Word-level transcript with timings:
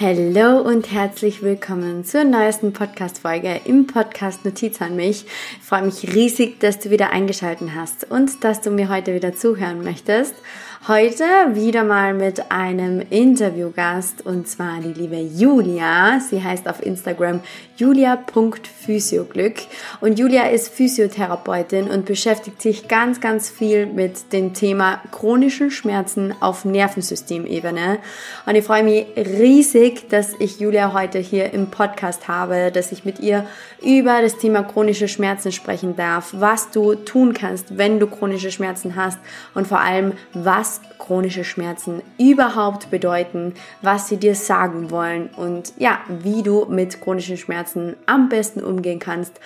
Hallo 0.00 0.60
und 0.60 0.92
herzlich 0.92 1.42
willkommen 1.42 2.04
zur 2.04 2.22
neuesten 2.22 2.72
Podcast-Folge 2.72 3.62
im 3.64 3.88
Podcast 3.88 4.44
Notiz 4.44 4.80
an 4.80 4.94
mich. 4.94 5.24
Ich 5.60 5.66
freue 5.66 5.82
mich 5.82 6.14
riesig, 6.14 6.60
dass 6.60 6.78
du 6.78 6.90
wieder 6.90 7.10
eingeschaltet 7.10 7.70
hast 7.74 8.08
und 8.08 8.44
dass 8.44 8.60
du 8.60 8.70
mir 8.70 8.90
heute 8.90 9.12
wieder 9.12 9.34
zuhören 9.34 9.82
möchtest. 9.82 10.36
Heute 10.86 11.24
wieder 11.52 11.82
mal 11.82 12.14
mit 12.14 12.50
einem 12.50 13.02
Interviewgast 13.10 14.24
und 14.24 14.48
zwar 14.48 14.80
die 14.80 14.92
liebe 14.94 15.16
Julia. 15.16 16.20
Sie 16.20 16.42
heißt 16.42 16.66
auf 16.68 16.80
Instagram 16.80 17.40
julia.physioglück 17.76 19.56
und 20.00 20.18
Julia 20.18 20.44
ist 20.44 20.68
Physiotherapeutin 20.68 21.90
und 21.90 22.06
beschäftigt 22.06 22.62
sich 22.62 22.88
ganz, 22.88 23.20
ganz 23.20 23.50
viel 23.50 23.86
mit 23.86 24.32
dem 24.32 24.54
Thema 24.54 25.02
chronischen 25.10 25.70
Schmerzen 25.70 26.32
auf 26.40 26.64
Nervensystemebene. 26.64 27.98
Und 28.46 28.54
ich 28.54 28.64
freue 28.64 28.84
mich 28.84 29.06
riesig, 29.16 30.08
dass 30.08 30.34
ich 30.38 30.60
Julia 30.60 30.94
heute 30.94 31.18
hier 31.18 31.52
im 31.52 31.70
Podcast 31.70 32.28
habe, 32.28 32.70
dass 32.72 32.92
ich 32.92 33.04
mit 33.04 33.18
ihr 33.18 33.46
über 33.82 34.22
das 34.22 34.38
Thema 34.38 34.62
chronische 34.62 35.08
Schmerzen 35.08 35.52
sprechen 35.52 35.96
darf, 35.96 36.30
was 36.32 36.70
du 36.70 36.94
tun 36.94 37.34
kannst, 37.34 37.76
wenn 37.76 38.00
du 38.00 38.06
chronische 38.06 38.50
Schmerzen 38.50 38.96
hast 38.96 39.18
und 39.54 39.66
vor 39.66 39.80
allem, 39.80 40.12
was 40.32 40.67
was 40.68 40.80
chronische 40.98 41.44
Schmerzen 41.44 42.02
überhaupt 42.18 42.90
bedeuten, 42.90 43.54
was 43.80 44.08
sie 44.08 44.18
dir 44.18 44.34
sagen 44.34 44.90
wollen 44.90 45.30
und 45.36 45.72
ja, 45.78 46.00
wie 46.08 46.42
du 46.42 46.66
mit 46.66 47.00
chronischen 47.00 47.36
Schmerzen 47.38 47.96
am 48.06 48.28
besten 48.28 48.62
umgehen 48.62 48.98
kannst. 48.98 49.40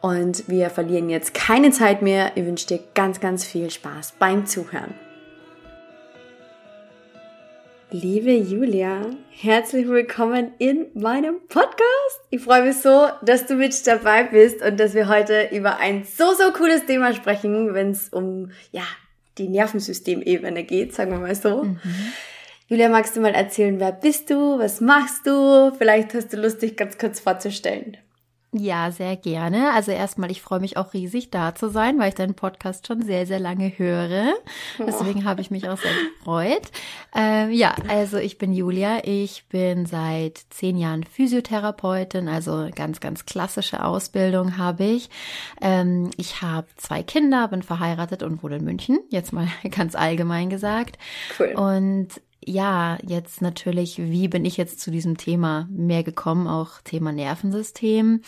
Und 0.00 0.48
wir 0.48 0.70
verlieren 0.70 1.08
jetzt 1.08 1.32
keine 1.32 1.70
Zeit 1.70 2.02
mehr. 2.02 2.32
Ich 2.34 2.44
wünsche 2.44 2.66
dir 2.66 2.80
ganz, 2.94 3.20
ganz 3.20 3.44
viel 3.44 3.70
Spaß 3.70 4.14
beim 4.18 4.46
Zuhören. 4.46 4.94
Liebe 7.90 8.32
Julia, 8.32 9.02
herzlich 9.30 9.86
willkommen 9.86 10.52
in 10.58 10.86
meinem 10.94 11.36
Podcast. 11.48 12.20
Ich 12.30 12.42
freue 12.42 12.64
mich 12.64 12.78
so, 12.78 13.06
dass 13.22 13.46
du 13.46 13.54
mit 13.54 13.86
dabei 13.86 14.24
bist 14.24 14.62
und 14.62 14.80
dass 14.80 14.94
wir 14.94 15.08
heute 15.08 15.50
über 15.52 15.76
ein 15.76 16.04
so, 16.04 16.32
so 16.32 16.50
cooles 16.52 16.86
Thema 16.86 17.14
sprechen, 17.14 17.72
wenn 17.72 17.92
es 17.92 18.08
um, 18.08 18.50
ja, 18.72 18.82
die 19.38 19.48
Nervensystemebene 19.48 20.64
geht, 20.64 20.94
sagen 20.94 21.10
wir 21.10 21.18
mal 21.18 21.34
so. 21.34 21.64
Mhm. 21.64 21.80
Julia, 22.68 22.88
magst 22.88 23.16
du 23.16 23.20
mal 23.20 23.34
erzählen, 23.34 23.78
wer 23.78 23.92
bist 23.92 24.30
du, 24.30 24.58
was 24.58 24.80
machst 24.80 25.26
du? 25.26 25.72
Vielleicht 25.76 26.14
hast 26.14 26.32
du 26.32 26.38
Lust, 26.38 26.62
dich 26.62 26.76
ganz 26.76 26.96
kurz 26.96 27.20
vorzustellen. 27.20 27.98
Ja, 28.56 28.92
sehr 28.92 29.16
gerne. 29.16 29.72
Also 29.72 29.90
erstmal, 29.90 30.30
ich 30.30 30.40
freue 30.40 30.60
mich 30.60 30.76
auch 30.76 30.94
riesig 30.94 31.30
da 31.32 31.56
zu 31.56 31.70
sein, 31.70 31.98
weil 31.98 32.10
ich 32.10 32.14
deinen 32.14 32.34
Podcast 32.34 32.86
schon 32.86 33.02
sehr, 33.02 33.26
sehr 33.26 33.40
lange 33.40 33.76
höre. 33.76 34.32
Deswegen 34.78 35.24
habe 35.24 35.40
ich 35.40 35.50
mich 35.50 35.68
auch 35.68 35.76
sehr 35.76 35.90
gefreut. 36.18 36.62
Ähm, 37.16 37.50
ja, 37.50 37.74
also 37.88 38.16
ich 38.16 38.38
bin 38.38 38.52
Julia. 38.52 39.00
Ich 39.02 39.48
bin 39.48 39.86
seit 39.86 40.38
zehn 40.50 40.76
Jahren 40.76 41.02
Physiotherapeutin, 41.02 42.28
also 42.28 42.68
ganz, 42.72 43.00
ganz 43.00 43.26
klassische 43.26 43.84
Ausbildung 43.84 44.56
habe 44.56 44.84
ich. 44.84 45.10
Ähm, 45.60 46.10
ich 46.16 46.40
habe 46.40 46.68
zwei 46.76 47.02
Kinder, 47.02 47.48
bin 47.48 47.64
verheiratet 47.64 48.22
und 48.22 48.40
wohne 48.44 48.56
in 48.56 48.64
München. 48.64 49.00
Jetzt 49.10 49.32
mal 49.32 49.48
ganz 49.72 49.96
allgemein 49.96 50.48
gesagt. 50.48 50.96
Cool. 51.40 51.54
Und 51.56 52.08
ja, 52.46 52.98
jetzt 53.06 53.42
natürlich, 53.42 53.98
wie 53.98 54.28
bin 54.28 54.44
ich 54.44 54.56
jetzt 54.56 54.80
zu 54.80 54.90
diesem 54.90 55.16
Thema 55.16 55.68
mehr 55.70 56.02
gekommen, 56.02 56.46
auch 56.46 56.80
Thema 56.82 57.12
Nervensystem. 57.12 58.20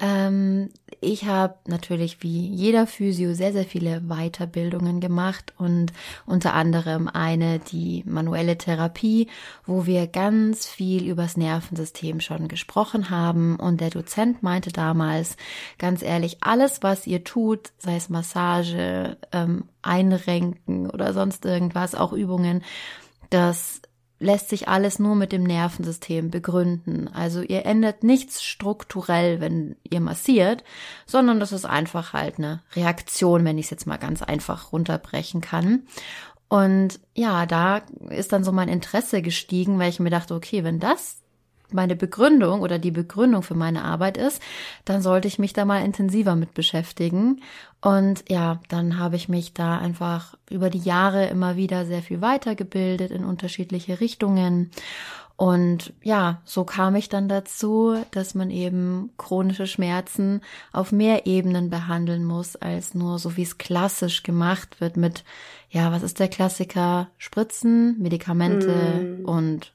Ähm, 0.00 0.70
ich 1.00 1.26
habe 1.26 1.54
natürlich 1.66 2.22
wie 2.22 2.48
jeder 2.48 2.86
Physio 2.86 3.34
sehr, 3.34 3.52
sehr 3.52 3.64
viele 3.64 4.00
Weiterbildungen 4.00 5.00
gemacht 5.00 5.52
und 5.58 5.92
unter 6.26 6.54
anderem 6.54 7.08
eine, 7.08 7.60
die 7.60 8.02
manuelle 8.04 8.58
Therapie, 8.58 9.28
wo 9.64 9.86
wir 9.86 10.08
ganz 10.08 10.66
viel 10.66 11.08
übers 11.08 11.36
Nervensystem 11.36 12.20
schon 12.20 12.48
gesprochen 12.48 13.10
haben. 13.10 13.56
Und 13.56 13.80
der 13.80 13.90
Dozent 13.90 14.42
meinte 14.42 14.72
damals, 14.72 15.36
ganz 15.78 16.02
ehrlich, 16.02 16.38
alles, 16.40 16.82
was 16.82 17.06
ihr 17.06 17.22
tut, 17.22 17.70
sei 17.78 17.96
es 17.96 18.08
Massage, 18.08 19.16
ähm, 19.30 19.64
Einrenken 19.82 20.90
oder 20.90 21.12
sonst 21.12 21.44
irgendwas, 21.44 21.94
auch 21.94 22.12
Übungen, 22.12 22.62
das 23.32 23.80
lässt 24.18 24.48
sich 24.48 24.68
alles 24.68 24.98
nur 24.98 25.16
mit 25.16 25.32
dem 25.32 25.42
Nervensystem 25.42 26.30
begründen. 26.30 27.08
Also 27.08 27.42
ihr 27.42 27.66
ändert 27.66 28.04
nichts 28.04 28.42
strukturell, 28.42 29.40
wenn 29.40 29.74
ihr 29.90 30.00
massiert, 30.00 30.62
sondern 31.06 31.40
das 31.40 31.50
ist 31.50 31.64
einfach 31.64 32.12
halt 32.12 32.38
eine 32.38 32.62
Reaktion, 32.74 33.44
wenn 33.44 33.58
ich 33.58 33.66
es 33.66 33.70
jetzt 33.70 33.86
mal 33.86 33.96
ganz 33.96 34.22
einfach 34.22 34.72
runterbrechen 34.72 35.40
kann. 35.40 35.82
Und 36.48 37.00
ja, 37.14 37.46
da 37.46 37.82
ist 38.10 38.32
dann 38.32 38.44
so 38.44 38.52
mein 38.52 38.68
Interesse 38.68 39.22
gestiegen, 39.22 39.78
weil 39.78 39.88
ich 39.88 40.00
mir 40.00 40.10
dachte, 40.10 40.34
okay, 40.34 40.62
wenn 40.62 40.78
das 40.78 41.21
meine 41.74 41.96
Begründung 41.96 42.60
oder 42.60 42.78
die 42.78 42.90
Begründung 42.90 43.42
für 43.42 43.54
meine 43.54 43.84
Arbeit 43.84 44.16
ist, 44.16 44.42
dann 44.84 45.02
sollte 45.02 45.28
ich 45.28 45.38
mich 45.38 45.52
da 45.52 45.64
mal 45.64 45.84
intensiver 45.84 46.36
mit 46.36 46.54
beschäftigen. 46.54 47.42
Und 47.80 48.24
ja, 48.28 48.60
dann 48.68 48.98
habe 48.98 49.16
ich 49.16 49.28
mich 49.28 49.54
da 49.54 49.78
einfach 49.78 50.36
über 50.48 50.70
die 50.70 50.78
Jahre 50.78 51.26
immer 51.26 51.56
wieder 51.56 51.84
sehr 51.84 52.02
viel 52.02 52.20
weitergebildet 52.20 53.10
in 53.10 53.24
unterschiedliche 53.24 54.00
Richtungen. 54.00 54.70
Und 55.42 55.92
ja, 56.02 56.40
so 56.44 56.62
kam 56.62 56.94
ich 56.94 57.08
dann 57.08 57.28
dazu, 57.28 57.96
dass 58.12 58.36
man 58.36 58.50
eben 58.50 59.10
chronische 59.16 59.66
Schmerzen 59.66 60.40
auf 60.72 60.92
mehr 60.92 61.26
Ebenen 61.26 61.68
behandeln 61.68 62.24
muss, 62.24 62.54
als 62.54 62.94
nur 62.94 63.18
so 63.18 63.36
wie 63.36 63.42
es 63.42 63.58
klassisch 63.58 64.22
gemacht 64.22 64.80
wird 64.80 64.96
mit, 64.96 65.24
ja, 65.68 65.90
was 65.90 66.04
ist 66.04 66.20
der 66.20 66.28
Klassiker? 66.28 67.08
Spritzen, 67.18 68.00
Medikamente 68.00 69.18
mm. 69.22 69.24
und 69.24 69.72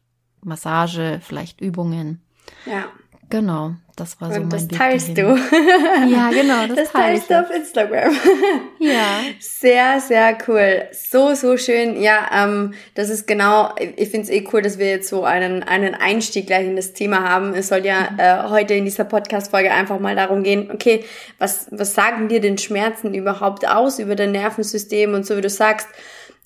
Massage, 0.48 1.20
vielleicht 1.22 1.62
Übungen. 1.62 2.22
Ja. 2.66 2.86
Genau, 3.30 3.74
das 3.98 4.22
war 4.22 4.32
so 4.32 4.40
Und 4.40 4.52
mein 4.52 4.68
das 4.70 4.78
teilst 4.78 5.18
dahin. 5.18 5.36
du. 5.36 6.12
ja, 6.16 6.30
genau, 6.30 6.66
das, 6.68 6.78
das 6.78 6.92
teilst 6.94 7.30
du 7.30 7.42
auf 7.42 7.52
Instagram. 7.52 8.16
ja. 8.80 9.20
Sehr, 9.40 10.00
sehr 10.00 10.38
cool. 10.48 10.84
So, 10.94 11.34
so 11.34 11.58
schön. 11.58 12.02
Ja, 12.02 12.30
ähm, 12.34 12.74
das 12.96 13.10
ist 13.10 13.28
genau, 13.28 13.76
ich 13.78 14.10
finde 14.10 14.28
es 14.28 14.30
eh 14.30 14.48
cool, 14.54 14.62
dass 14.62 14.78
wir 14.78 14.90
jetzt 14.90 15.10
so 15.10 15.26
einen, 15.26 15.64
einen 15.64 15.94
Einstieg 15.94 16.48
gleich 16.48 16.66
in 16.66 16.78
das 16.78 16.94
Thema 16.94 17.28
haben. 17.28 17.54
Es 17.54 17.68
soll 17.68 17.86
ja 17.86 18.12
mhm. 18.12 18.20
äh, 18.20 18.50
heute 18.50 18.76
in 18.76 18.86
dieser 18.86 19.04
Podcast-Folge 19.04 19.74
einfach 19.74 20.00
mal 20.00 20.16
darum 20.16 20.44
gehen, 20.44 20.72
okay, 20.72 21.04
was, 21.38 21.68
was 21.72 21.94
sagen 21.94 22.30
dir 22.30 22.40
denn 22.40 22.58
Schmerzen 22.58 23.14
überhaupt 23.14 23.68
aus 23.68 24.00
über 24.00 24.16
dein 24.16 24.32
Nervensystem 24.32 25.14
und 25.14 25.26
so 25.26 25.36
wie 25.36 25.42
du 25.42 25.50
sagst, 25.50 25.88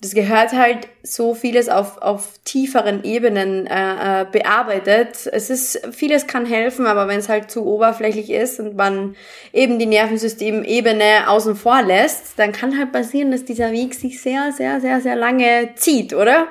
das 0.02 0.14
gehört 0.14 0.52
halt 0.52 0.88
so 1.04 1.32
vieles 1.32 1.68
auf, 1.68 2.02
auf 2.02 2.40
tieferen 2.44 3.04
Ebenen 3.04 3.68
äh, 3.68 4.22
äh, 4.22 4.26
bearbeitet. 4.30 5.28
Es 5.30 5.48
ist, 5.48 5.80
vieles 5.92 6.26
kann 6.26 6.44
helfen, 6.44 6.86
aber 6.86 7.06
wenn 7.06 7.20
es 7.20 7.28
halt 7.28 7.52
zu 7.52 7.64
oberflächlich 7.64 8.28
ist 8.30 8.58
und 8.58 8.76
man 8.76 9.14
eben 9.52 9.78
die 9.78 9.86
Nervensystemebene 9.86 11.28
außen 11.28 11.54
vor 11.54 11.82
lässt, 11.82 12.36
dann 12.36 12.50
kann 12.50 12.76
halt 12.76 12.90
passieren, 12.90 13.30
dass 13.30 13.44
dieser 13.44 13.70
Weg 13.70 13.94
sich 13.94 14.20
sehr, 14.20 14.50
sehr, 14.50 14.80
sehr, 14.80 15.00
sehr 15.00 15.14
lange 15.14 15.70
zieht, 15.76 16.12
oder? 16.14 16.48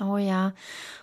Oh 0.00 0.16
ja 0.16 0.54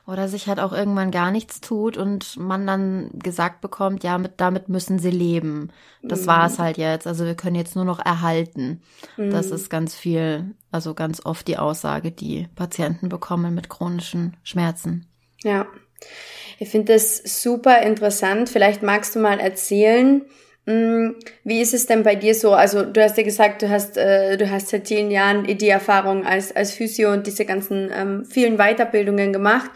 oder 0.05 0.27
sich 0.27 0.47
halt 0.47 0.59
auch 0.59 0.73
irgendwann 0.73 1.11
gar 1.11 1.31
nichts 1.31 1.61
tut 1.61 1.97
und 1.97 2.35
man 2.37 2.67
dann 2.67 3.09
gesagt 3.13 3.61
bekommt, 3.61 4.03
ja, 4.03 4.17
mit, 4.17 4.33
damit 4.37 4.67
müssen 4.67 4.99
sie 4.99 5.11
leben. 5.11 5.71
Das 6.01 6.23
mhm. 6.23 6.27
war 6.27 6.47
es 6.47 6.59
halt 6.59 6.77
jetzt. 6.77 7.07
Also 7.07 7.25
wir 7.25 7.35
können 7.35 7.55
jetzt 7.55 7.75
nur 7.75 7.85
noch 7.85 7.99
erhalten. 7.99 8.81
Mhm. 9.15 9.31
Das 9.31 9.49
ist 9.49 9.69
ganz 9.69 9.95
viel, 9.95 10.55
also 10.71 10.93
ganz 10.93 11.25
oft 11.25 11.47
die 11.47 11.57
Aussage, 11.57 12.11
die 12.11 12.49
Patienten 12.55 13.07
bekommen 13.07 13.55
mit 13.55 13.69
chronischen 13.69 14.35
Schmerzen. 14.43 15.07
Ja. 15.41 15.67
Ich 16.59 16.69
finde 16.69 16.93
das 16.93 17.17
super 17.41 17.81
interessant. 17.81 18.49
Vielleicht 18.49 18.83
magst 18.83 19.15
du 19.15 19.19
mal 19.19 19.39
erzählen, 19.39 20.23
wie 20.65 21.61
ist 21.61 21.73
es 21.73 21.87
denn 21.87 22.03
bei 22.03 22.15
dir 22.15 22.33
so? 22.33 22.53
Also 22.53 22.83
du 22.83 23.03
hast 23.03 23.17
ja 23.17 23.23
gesagt, 23.23 23.61
du 23.61 23.69
hast 23.69 23.97
äh, 23.97 24.37
du 24.37 24.49
hast 24.49 24.69
seit 24.69 24.87
vielen 24.87 25.11
Jahren 25.11 25.45
die 25.45 25.69
Erfahrung 25.69 26.25
als 26.25 26.55
als 26.55 26.71
Physio 26.71 27.11
und 27.11 27.27
diese 27.27 27.43
ganzen 27.43 27.91
ähm, 27.93 28.25
vielen 28.25 28.57
Weiterbildungen 28.57 29.33
gemacht. 29.33 29.71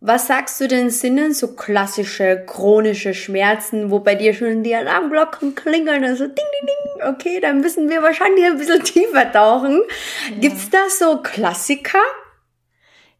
Was 0.00 0.28
sagst 0.28 0.60
du 0.60 0.68
denn 0.68 0.90
Sinnen 0.90 1.32
so 1.32 1.54
klassische 1.54 2.44
chronische 2.46 3.14
Schmerzen, 3.14 3.90
wo 3.90 3.98
bei 3.98 4.14
dir 4.14 4.34
schon 4.34 4.62
die 4.62 4.74
Alarmglocken 4.74 5.54
klingeln, 5.54 6.04
also 6.04 6.26
ding 6.26 6.34
ding 6.36 6.68
ding. 6.68 7.08
Okay, 7.08 7.40
dann 7.40 7.60
müssen 7.60 7.88
wir 7.88 8.02
wahrscheinlich 8.02 8.44
ein 8.44 8.58
bisschen 8.58 8.82
tiefer 8.84 9.32
tauchen. 9.32 9.82
Ja. 10.30 10.38
Gibt's 10.38 10.70
da 10.70 10.78
so 10.88 11.16
Klassiker? 11.22 11.98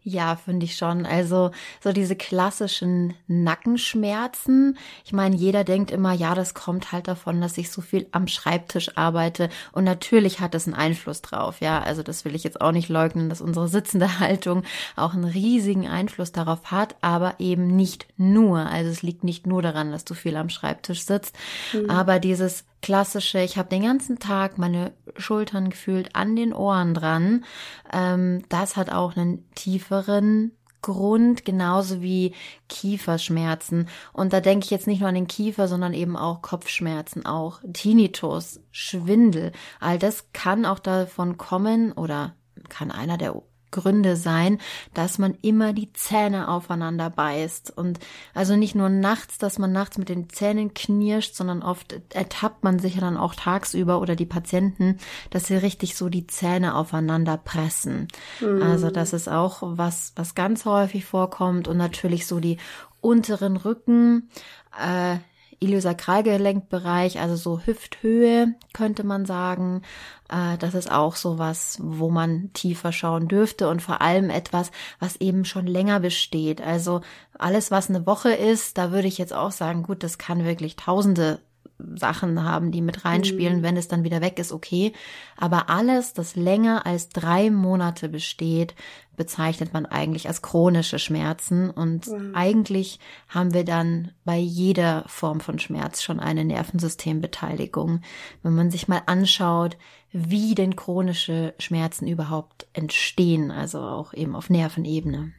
Ja, 0.08 0.36
finde 0.36 0.66
ich 0.66 0.76
schon. 0.76 1.04
Also 1.04 1.50
so 1.82 1.92
diese 1.92 2.14
klassischen 2.14 3.14
Nackenschmerzen. 3.26 4.78
Ich 5.04 5.12
meine, 5.12 5.34
jeder 5.34 5.64
denkt 5.64 5.90
immer, 5.90 6.12
ja, 6.12 6.36
das 6.36 6.54
kommt 6.54 6.92
halt 6.92 7.08
davon, 7.08 7.40
dass 7.40 7.58
ich 7.58 7.72
so 7.72 7.82
viel 7.82 8.06
am 8.12 8.28
Schreibtisch 8.28 8.96
arbeite. 8.96 9.48
Und 9.72 9.82
natürlich 9.82 10.38
hat 10.38 10.54
es 10.54 10.68
einen 10.68 10.76
Einfluss 10.76 11.22
drauf. 11.22 11.60
Ja, 11.60 11.82
also 11.82 12.04
das 12.04 12.24
will 12.24 12.36
ich 12.36 12.44
jetzt 12.44 12.60
auch 12.60 12.70
nicht 12.70 12.88
leugnen, 12.88 13.28
dass 13.28 13.40
unsere 13.40 13.66
sitzende 13.66 14.20
Haltung 14.20 14.62
auch 14.94 15.14
einen 15.14 15.24
riesigen 15.24 15.88
Einfluss 15.88 16.30
darauf 16.30 16.70
hat, 16.70 16.94
aber 17.00 17.40
eben 17.40 17.66
nicht 17.66 18.06
nur. 18.16 18.60
Also 18.60 18.92
es 18.92 19.02
liegt 19.02 19.24
nicht 19.24 19.44
nur 19.44 19.60
daran, 19.60 19.90
dass 19.90 20.04
du 20.04 20.14
viel 20.14 20.36
am 20.36 20.50
Schreibtisch 20.50 21.02
sitzt, 21.02 21.34
mhm. 21.72 21.90
aber 21.90 22.20
dieses 22.20 22.64
klassische, 22.82 23.40
ich 23.40 23.58
habe 23.58 23.68
den 23.68 23.82
ganzen 23.82 24.18
Tag 24.18 24.58
meine 24.58 24.92
Schultern 25.16 25.70
gefühlt 25.70 26.14
an 26.14 26.36
den 26.36 26.52
Ohren 26.52 26.94
dran. 26.94 27.44
Ähm, 27.92 28.42
das 28.48 28.76
hat 28.76 28.90
auch 28.90 29.16
einen 29.16 29.50
tieferen 29.54 30.52
Grund, 30.82 31.44
genauso 31.44 32.00
wie 32.00 32.32
Kieferschmerzen. 32.68 33.88
Und 34.12 34.32
da 34.32 34.40
denke 34.40 34.64
ich 34.64 34.70
jetzt 34.70 34.86
nicht 34.86 35.00
nur 35.00 35.08
an 35.08 35.16
den 35.16 35.26
Kiefer, 35.26 35.66
sondern 35.66 35.94
eben 35.94 36.16
auch 36.16 36.42
Kopfschmerzen, 36.42 37.26
auch 37.26 37.60
Tinnitus, 37.72 38.60
Schwindel. 38.70 39.50
All 39.80 39.98
das 39.98 40.32
kann 40.32 40.64
auch 40.64 40.78
davon 40.78 41.38
kommen 41.38 41.90
oder 41.90 42.36
kann 42.68 42.92
einer 42.92 43.18
der 43.18 43.34
Gründe 43.70 44.16
sein, 44.16 44.58
dass 44.94 45.18
man 45.18 45.34
immer 45.42 45.72
die 45.72 45.92
Zähne 45.92 46.48
aufeinander 46.48 47.10
beißt. 47.10 47.76
Und 47.76 47.98
also 48.34 48.56
nicht 48.56 48.74
nur 48.74 48.88
nachts, 48.88 49.38
dass 49.38 49.58
man 49.58 49.72
nachts 49.72 49.98
mit 49.98 50.08
den 50.08 50.28
Zähnen 50.30 50.74
knirscht, 50.74 51.34
sondern 51.34 51.62
oft 51.62 52.00
ertappt 52.14 52.64
man 52.64 52.78
sich 52.78 52.94
ja 52.94 53.00
dann 53.00 53.16
auch 53.16 53.34
tagsüber 53.34 54.00
oder 54.00 54.16
die 54.16 54.26
Patienten, 54.26 54.98
dass 55.30 55.46
sie 55.46 55.56
richtig 55.56 55.96
so 55.96 56.08
die 56.08 56.26
Zähne 56.26 56.74
aufeinander 56.74 57.36
pressen. 57.36 58.08
Mhm. 58.40 58.62
Also 58.62 58.90
das 58.90 59.12
ist 59.12 59.28
auch 59.28 59.62
was, 59.62 60.12
was 60.16 60.34
ganz 60.34 60.64
häufig 60.64 61.04
vorkommt 61.04 61.68
und 61.68 61.76
natürlich 61.76 62.26
so 62.26 62.40
die 62.40 62.58
unteren 63.00 63.56
Rücken, 63.56 64.30
äh, 64.78 65.18
Iliosakralgelenkbereich, 65.60 67.20
also 67.20 67.36
so 67.36 67.60
Hüfthöhe 67.60 68.54
könnte 68.72 69.04
man 69.04 69.26
sagen. 69.26 69.82
Äh, 70.28 70.58
das 70.58 70.74
ist 70.74 70.90
auch 70.90 71.16
so 71.16 71.38
was, 71.38 71.78
wo 71.82 72.10
man 72.10 72.52
tiefer 72.52 72.92
schauen 72.92 73.28
dürfte 73.28 73.68
und 73.68 73.82
vor 73.82 74.00
allem 74.00 74.30
etwas, 74.30 74.70
was 74.98 75.16
eben 75.16 75.44
schon 75.44 75.66
länger 75.66 76.00
besteht. 76.00 76.60
Also 76.60 77.00
alles, 77.38 77.70
was 77.70 77.88
eine 77.88 78.06
Woche 78.06 78.32
ist, 78.32 78.78
da 78.78 78.92
würde 78.92 79.08
ich 79.08 79.18
jetzt 79.18 79.34
auch 79.34 79.52
sagen, 79.52 79.82
gut, 79.82 80.02
das 80.02 80.18
kann 80.18 80.44
wirklich 80.44 80.76
tausende 80.76 81.40
Sachen 81.78 82.42
haben, 82.42 82.70
die 82.70 82.80
mit 82.80 83.04
reinspielen. 83.04 83.58
Mhm. 83.58 83.62
Wenn 83.62 83.76
es 83.76 83.88
dann 83.88 84.04
wieder 84.04 84.20
weg 84.20 84.38
ist, 84.38 84.52
okay. 84.52 84.92
Aber 85.36 85.68
alles, 85.68 86.12
das 86.12 86.36
länger 86.36 86.86
als 86.86 87.08
drei 87.08 87.50
Monate 87.50 88.08
besteht, 88.08 88.74
bezeichnet 89.16 89.72
man 89.72 89.86
eigentlich 89.86 90.28
als 90.28 90.42
chronische 90.42 90.98
Schmerzen. 90.98 91.70
Und 91.70 92.06
mhm. 92.06 92.34
eigentlich 92.34 92.98
haben 93.28 93.54
wir 93.54 93.64
dann 93.64 94.12
bei 94.24 94.38
jeder 94.38 95.04
Form 95.06 95.40
von 95.40 95.58
Schmerz 95.58 96.02
schon 96.02 96.20
eine 96.20 96.44
Nervensystembeteiligung. 96.44 98.00
Wenn 98.42 98.54
man 98.54 98.70
sich 98.70 98.88
mal 98.88 99.02
anschaut, 99.06 99.76
wie 100.12 100.54
denn 100.54 100.76
chronische 100.76 101.54
Schmerzen 101.58 102.06
überhaupt 102.06 102.66
entstehen, 102.72 103.50
also 103.50 103.80
auch 103.80 104.14
eben 104.14 104.34
auf 104.34 104.48
Nervenebene. 104.48 105.32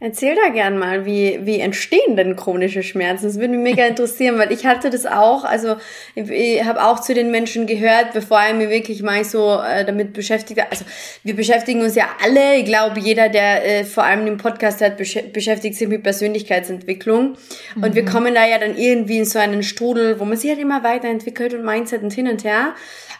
Erzähl 0.00 0.36
da 0.36 0.50
gern 0.50 0.78
mal, 0.78 1.06
wie, 1.06 1.40
wie 1.42 1.60
entstehen 1.60 2.16
denn 2.16 2.36
chronische 2.36 2.82
Schmerzen? 2.82 3.26
Das 3.26 3.38
würde 3.38 3.56
mich 3.56 3.74
mega 3.74 3.86
interessieren, 3.86 4.38
weil 4.38 4.52
ich 4.52 4.66
hatte 4.66 4.90
das 4.90 5.06
auch, 5.06 5.44
also 5.44 5.76
ich, 6.14 6.64
habe 6.64 6.84
auch 6.84 7.00
zu 7.00 7.14
den 7.14 7.30
Menschen 7.30 7.66
gehört, 7.66 8.12
bevor 8.12 8.40
ich 8.48 8.54
mich 8.54 8.70
wirklich 8.70 9.02
mal 9.02 9.24
so 9.24 9.60
äh, 9.60 9.84
damit 9.84 10.12
beschäftigt 10.12 10.60
Also 10.70 10.84
wir 11.22 11.34
beschäftigen 11.34 11.82
uns 11.82 11.94
ja 11.94 12.06
alle, 12.24 12.56
ich 12.56 12.64
glaube, 12.64 13.00
jeder, 13.00 13.28
der 13.28 13.64
äh, 13.64 13.84
vor 13.84 14.04
allem 14.04 14.24
den 14.24 14.36
Podcast 14.36 14.80
hat, 14.80 14.96
besch 14.96 15.18
beschäftigt 15.32 15.76
sich 15.76 15.88
mit 15.88 16.02
Persönlichkeitsentwicklung. 16.02 17.36
Mhm. 17.74 17.82
Und 17.82 17.94
wir 17.94 18.02
mhm. 18.02 18.08
kommen 18.08 18.34
da 18.34 18.46
ja 18.46 18.58
dann 18.58 18.76
irgendwie 18.76 19.18
in 19.18 19.24
so 19.24 19.38
einen 19.38 19.62
Strudel, 19.62 20.18
wo 20.20 20.24
man 20.24 20.36
sich 20.36 20.50
halt 20.50 20.60
immer 20.60 20.82
weiterentwickelt 20.82 21.54
und 21.54 21.64
Mindset 21.64 22.02
und 22.02 22.12
hin 22.12 22.28
und 22.28 22.44
her. 22.44 22.74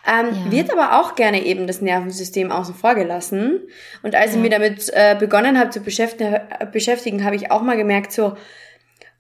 Ähm, 0.07 0.29
ja. 0.47 0.53
Wird 0.53 0.73
aber 0.73 0.99
auch 0.99 1.17
gerne 1.17 1.45
eben 1.45 1.67
das 1.67 1.81
Nervensystem 1.81 2.51
außen 2.51 2.75
vor 2.75 2.95
gelassen. 2.95 3.61
Und 4.03 4.15
als 4.15 4.31
ja. 4.31 4.37
ich 4.37 4.43
mich 4.43 4.51
damit 4.51 4.91
äh, 4.95 5.17
begonnen 5.19 5.59
habe 5.59 5.71
zu 5.71 5.81
beschäftigen, 5.81 6.37
beschäftigen 6.73 7.25
habe 7.25 7.37
ich 7.37 7.51
auch 7.51 7.63
mal 7.63 7.77
gemerkt, 7.77 8.13
so, 8.13 8.37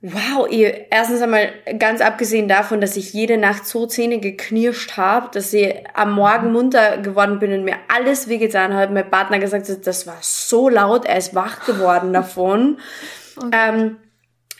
wow, 0.00 0.48
ihr, 0.48 0.86
erstens 0.90 1.22
einmal 1.22 1.50
ganz 1.78 2.00
abgesehen 2.00 2.48
davon, 2.48 2.80
dass 2.80 2.96
ich 2.96 3.12
jede 3.12 3.36
Nacht 3.36 3.66
so 3.66 3.86
Zähne 3.86 4.20
geknirscht 4.20 4.96
habe, 4.96 5.28
dass 5.32 5.52
ich 5.52 5.74
am 5.94 6.12
Morgen 6.12 6.52
munter 6.52 6.98
geworden 6.98 7.38
bin 7.38 7.52
und 7.52 7.64
mir 7.64 7.76
alles 7.88 8.28
wehgetan 8.28 8.74
hat. 8.74 8.92
Mein 8.92 9.10
Partner 9.10 9.38
gesagt 9.38 9.68
hat, 9.68 9.86
das 9.86 10.06
war 10.06 10.18
so 10.20 10.68
laut, 10.68 11.04
er 11.04 11.18
ist 11.18 11.34
wach 11.34 11.66
geworden 11.66 12.12
davon. 12.12 12.78
Okay. 13.36 13.50
Ähm, 13.52 13.96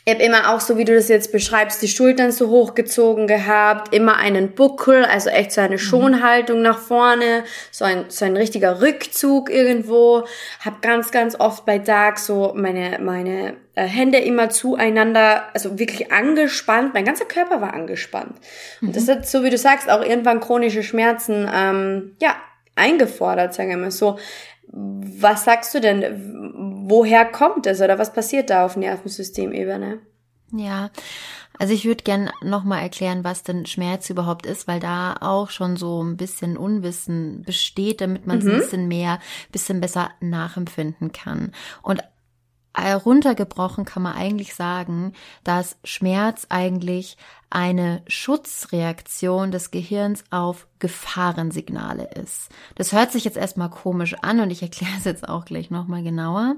ich 0.09 0.15
habe 0.15 0.25
immer 0.25 0.55
auch 0.55 0.61
so, 0.61 0.79
wie 0.79 0.87
du 0.87 0.95
das 0.95 1.09
jetzt 1.09 1.33
beschreibst, 1.33 1.83
die 1.83 1.89
Schultern 1.89 2.33
so 2.33 2.49
hochgezogen 2.49 3.27
gehabt, 3.27 3.95
immer 3.95 4.17
einen 4.17 4.55
Buckel, 4.55 5.05
also 5.05 5.29
echt 5.29 5.53
so 5.53 5.61
eine 5.61 5.75
mhm. 5.75 5.81
Schonhaltung 5.81 6.63
nach 6.63 6.79
vorne, 6.79 7.45
so 7.71 7.85
ein, 7.85 8.07
so 8.09 8.25
ein 8.25 8.35
richtiger 8.35 8.81
Rückzug 8.81 9.51
irgendwo. 9.51 10.25
Hab 10.65 10.81
ganz, 10.81 11.11
ganz 11.11 11.39
oft 11.39 11.67
bei 11.67 11.79
Tag 11.79 12.19
so 12.19 12.55
meine, 12.57 12.99
meine 13.03 13.59
äh, 13.75 13.85
Hände 13.85 14.17
immer 14.17 14.49
zueinander, 14.49 15.43
also 15.53 15.79
wirklich 15.79 16.11
angespannt. 16.11 16.95
Mein 16.95 17.05
ganzer 17.05 17.27
Körper 17.27 17.61
war 17.61 17.75
angespannt. 17.75 18.33
Und 18.81 18.97
das 18.97 19.09
mhm. 19.09 19.11
hat, 19.11 19.29
so 19.29 19.45
wie 19.45 19.51
du 19.51 19.59
sagst, 19.59 19.91
auch 19.91 20.03
irgendwann 20.03 20.41
chronische 20.41 20.83
Schmerzen, 20.83 21.47
ähm, 21.55 22.17
ja, 22.19 22.35
eingefordert, 22.77 23.53
sagen 23.53 23.69
wir 23.69 23.77
mal 23.77 23.91
so. 23.91 24.19
Was 24.73 25.45
sagst 25.45 25.75
du 25.75 25.81
denn? 25.81 26.78
Woher 26.91 27.27
kommt 27.27 27.67
es 27.67 27.83
oder 27.83 27.99
was 27.99 28.15
passiert 28.15 28.49
da 28.49 28.65
auf 28.65 28.77
Nervensystemebene? 28.77 29.99
Ja, 30.53 30.91
also 31.59 31.75
ich 31.75 31.85
würde 31.85 32.05
gern 32.05 32.31
nochmal 32.43 32.83
erklären, 32.83 33.25
was 33.25 33.43
denn 33.43 33.67
Schmerz 33.67 34.09
überhaupt 34.09 34.47
ist, 34.47 34.67
weil 34.69 34.81
da 34.81 35.17
auch 35.21 35.51
schon 35.51 35.77
so 35.77 36.03
ein 36.03 36.17
bisschen 36.17 36.57
Unwissen 36.57 37.43
besteht, 37.43 38.01
damit 38.01 38.27
man 38.27 38.39
es 38.39 38.45
mhm. 38.45 38.51
ein 38.53 38.57
bisschen 38.59 38.89
mehr, 38.89 39.19
bisschen 39.53 39.81
besser 39.83 40.11
nachempfinden 40.21 41.13
kann. 41.13 41.53
Und 41.83 42.03
heruntergebrochen 42.81 43.85
kann 43.85 44.03
man 44.03 44.15
eigentlich 44.15 44.55
sagen, 44.55 45.13
dass 45.45 45.77
Schmerz 45.85 46.47
eigentlich 46.49 47.17
eine 47.51 48.03
Schutzreaktion 48.07 49.51
des 49.51 49.71
Gehirns 49.71 50.25
auf 50.31 50.67
Gefahrensignale 50.79 52.11
ist. 52.15 52.51
Das 52.75 52.93
hört 52.93 53.13
sich 53.13 53.25
jetzt 53.25 53.37
erstmal 53.37 53.71
komisch 53.71 54.15
an 54.23 54.41
und 54.41 54.51
ich 54.51 54.63
erkläre 54.63 54.95
es 54.99 55.05
jetzt 55.05 55.29
auch 55.29 55.45
gleich 55.45 55.71
nochmal 55.71 56.03
genauer. 56.03 56.57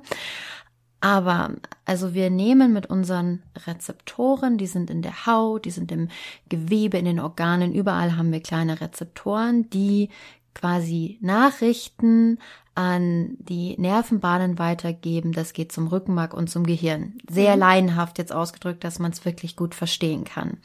Aber 1.01 1.55
also 1.87 2.13
wir 2.13 2.29
nehmen 2.29 2.73
mit 2.73 2.87
unseren 2.87 3.43
Rezeptoren, 3.67 4.59
die 4.59 4.67
sind 4.67 4.91
in 4.91 5.01
der 5.01 5.25
Haut, 5.27 5.65
die 5.65 5.71
sind 5.71 5.91
im 5.93 6.09
Gewebe, 6.49 6.99
in 6.99 7.07
den 7.07 7.21
Organen, 7.21 7.73
überall 7.73 8.17
haben 8.17 8.33
wir 8.33 8.43
kleine 8.43 8.81
Rezeptoren, 8.81 9.71
die 9.71 10.11
quasi 10.55 11.19
Nachrichten 11.23 12.39
an 12.75 13.37
die 13.39 13.77
Nervenbahnen 13.79 14.59
weitergeben. 14.59 15.33
Das 15.33 15.53
geht 15.53 15.73
zum 15.73 15.89
Rückenmark 15.89 16.35
und 16.35 16.49
zum 16.49 16.65
Gehirn. 16.65 17.19
Sehr 17.29 17.55
mhm. 17.55 17.61
laienhaft 17.61 18.19
jetzt 18.19 18.33
ausgedrückt, 18.33 18.85
dass 18.85 18.99
man 18.99 19.13
es 19.13 19.25
wirklich 19.25 19.57
gut 19.57 19.75
verstehen 19.75 20.25
kann. 20.25 20.59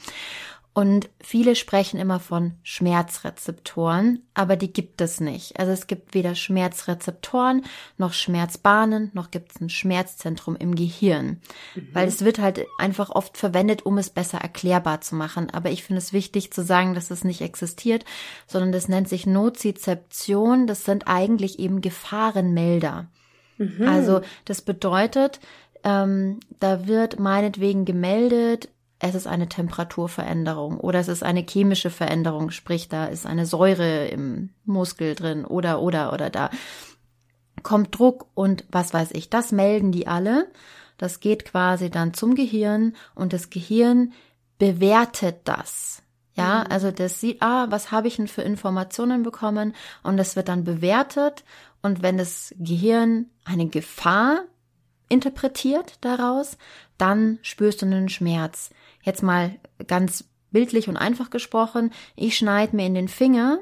Und 0.76 1.10
viele 1.22 1.56
sprechen 1.56 2.02
immer 2.02 2.20
von 2.20 2.56
Schmerzrezeptoren, 2.62 4.20
aber 4.34 4.58
die 4.58 4.74
gibt 4.74 5.00
es 5.00 5.22
nicht. 5.22 5.58
Also 5.58 5.72
es 5.72 5.88
gibt 5.88 6.14
weder 6.14 6.36
Schmerzrezeptoren 6.36 7.64
noch 7.98 8.12
Schmerzbahnen, 8.12 9.10
noch 9.14 9.32
gibt 9.32 9.56
es 9.56 9.62
ein 9.62 9.70
Schmerzzentrum 9.70 10.58
im 10.58 10.76
Gehirn. 10.76 11.40
Mhm. 11.76 11.88
Weil 11.94 12.10
es 12.10 12.26
wird 12.26 12.40
halt 12.40 12.66
einfach 12.78 13.10
oft 13.10 13.38
verwendet, 13.38 13.86
um 13.86 13.98
es 13.98 14.10
besser 14.10 14.40
erklärbar 14.40 15.00
zu 15.00 15.16
machen. 15.16 15.50
Aber 15.50 15.72
ich 15.72 15.82
finde 15.82 16.00
es 16.00 16.12
wichtig 16.12 16.52
zu 16.52 16.62
sagen, 16.62 16.94
dass 16.94 17.10
es 17.10 17.24
nicht 17.24 17.40
existiert, 17.40 18.04
sondern 18.46 18.74
das 18.74 18.90
nennt 18.90 19.08
sich 19.08 19.26
Nozizeption. 19.26 20.68
Das 20.68 20.84
sind 20.84 21.08
eigentlich 21.08 21.58
eben 21.58 21.80
Gefahrenmelder. 21.80 23.08
Mhm. 23.58 23.88
Also 23.88 24.20
das 24.44 24.62
bedeutet, 24.62 25.40
ähm, 25.86 26.42
da 26.60 26.86
wird 26.86 27.18
meinetwegen 27.18 27.86
gemeldet, 27.86 28.68
es 29.00 29.16
ist 29.16 29.28
eine 29.28 29.50
Temperaturveränderung 29.50 30.80
oder 30.80 31.00
es 31.00 31.08
ist 31.08 31.24
eine 31.24 31.46
chemische 31.48 31.90
Veränderung, 31.90 32.52
sprich 32.52 32.88
da 32.88 33.06
ist 33.06 33.26
eine 33.26 33.46
Säure 33.46 34.08
im 34.08 34.50
Muskel 34.66 35.16
drin 35.16 35.46
oder 35.46 35.82
oder 35.82 36.14
oder 36.14 36.30
da 36.30 36.50
kommt 37.64 37.98
Druck 37.98 38.28
und 38.34 38.64
was 38.72 38.94
weiß 38.94 39.12
ich, 39.14 39.30
das 39.30 39.52
melden 39.52 39.92
die 39.92 40.08
alle. 40.08 40.48
Das 40.98 41.20
geht 41.20 41.44
quasi 41.44 41.90
dann 41.90 42.14
zum 42.14 42.36
Gehirn 42.36 42.96
und 43.16 43.34
das 43.34 43.50
Gehirn 43.50 44.14
bewertet 44.58 45.42
das. 45.44 46.02
Ja, 46.36 46.64
mhm. 46.66 46.72
also 46.72 46.92
das 46.92 47.20
sieht, 47.20 47.42
ah, 47.42 47.68
was 47.70 47.92
habe 47.92 48.08
ich 48.08 48.18
denn 48.18 48.28
für 48.28 48.44
Informationen 48.44 49.24
bekommen 49.24 49.74
und 50.04 50.18
das 50.18 50.36
wird 50.36 50.48
dann 50.48 50.64
bewertet 50.64 51.44
und 51.82 52.02
wenn 52.02 52.18
das 52.18 52.54
Gehirn 52.58 53.28
eine 53.44 53.68
Gefahr 53.68 54.44
interpretiert 55.10 55.98
daraus, 56.02 56.58
dann 56.98 57.40
spürst 57.42 57.82
du 57.82 57.86
einen 57.86 58.10
Schmerz. 58.10 58.70
Jetzt 59.04 59.24
mal 59.24 59.56
ganz 59.88 60.26
bildlich 60.52 60.88
und 60.88 60.98
einfach 60.98 61.30
gesprochen, 61.30 61.92
ich 62.16 62.38
schneide 62.38 62.76
mir 62.76 62.86
in 62.86 62.94
den 62.94 63.08
Finger, 63.08 63.60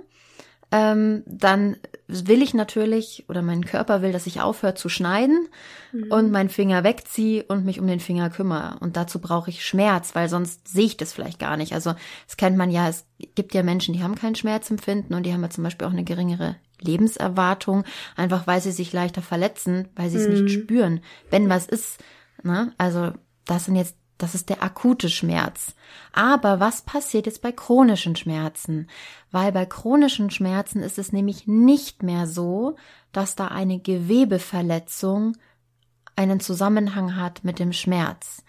ähm, 0.71 1.23
dann 1.25 1.77
will 2.07 2.41
ich 2.41 2.53
natürlich 2.53 3.25
oder 3.29 3.41
mein 3.41 3.63
Körper 3.63 4.01
will, 4.01 4.12
dass 4.12 4.27
ich 4.27 4.41
aufhöre 4.41 4.73
zu 4.73 4.89
schneiden 4.89 5.47
mhm. 5.91 6.12
und 6.12 6.31
meinen 6.31 6.50
Finger 6.50 6.83
wegziehe 6.83 7.43
und 7.43 7.63
mich 7.63 7.79
um 7.79 7.88
den 7.88 8.00
Finger 8.00 8.29
kümmere. 8.29 8.77
Und 8.79 8.97
dazu 8.97 9.19
brauche 9.19 9.50
ich 9.50 9.65
Schmerz, 9.65 10.15
weil 10.15 10.29
sonst 10.29 10.67
sehe 10.67 10.85
ich 10.85 10.97
das 10.97 11.13
vielleicht 11.13 11.39
gar 11.39 11.57
nicht. 11.57 11.73
Also 11.73 11.93
das 12.27 12.38
kennt 12.38 12.57
man 12.57 12.71
ja, 12.71 12.89
es 12.89 13.05
gibt 13.35 13.53
ja 13.53 13.63
Menschen, 13.63 13.93
die 13.93 14.03
haben 14.03 14.15
kein 14.15 14.35
Schmerzempfinden 14.35 15.15
und 15.15 15.23
die 15.23 15.33
haben 15.33 15.43
ja 15.43 15.50
zum 15.50 15.63
Beispiel 15.63 15.88
auch 15.88 15.91
eine 15.91 16.03
geringere 16.03 16.55
Lebenserwartung, 16.83 17.83
einfach 18.15 18.47
weil 18.47 18.61
sie 18.61 18.71
sich 18.71 18.93
leichter 18.93 19.21
verletzen, 19.21 19.87
weil 19.95 20.09
sie 20.09 20.17
es 20.17 20.27
mhm. 20.27 20.43
nicht 20.43 20.53
spüren, 20.53 21.01
wenn 21.29 21.49
was 21.49 21.65
ist. 21.65 22.03
Ne? 22.43 22.73
Also 22.77 23.13
das 23.45 23.65
sind 23.65 23.75
jetzt 23.75 23.97
das 24.19 24.35
ist 24.35 24.49
der 24.49 24.63
akute 24.63 25.09
Schmerz. 25.09 25.75
Aber 26.13 26.61
was 26.61 26.83
passiert 26.83 27.25
jetzt 27.25 27.41
bei 27.41 27.51
chronischen 27.51 28.15
Schmerzen? 28.15 28.87
Weil 29.31 29.51
bei 29.51 29.65
chronischen 29.65 30.29
Schmerzen 30.29 30.81
ist 30.81 30.97
es 30.97 31.11
nämlich 31.11 31.45
nicht 31.45 32.03
mehr 32.03 32.25
so, 32.25 32.77
dass 33.11 33.35
da 33.35 33.47
eine 33.47 33.79
Gewebeverletzung 33.79 35.35
einen 36.15 36.39
Zusammenhang 36.39 37.17
hat 37.17 37.43
mit 37.43 37.59
dem 37.59 37.73
Schmerz, 37.73 38.43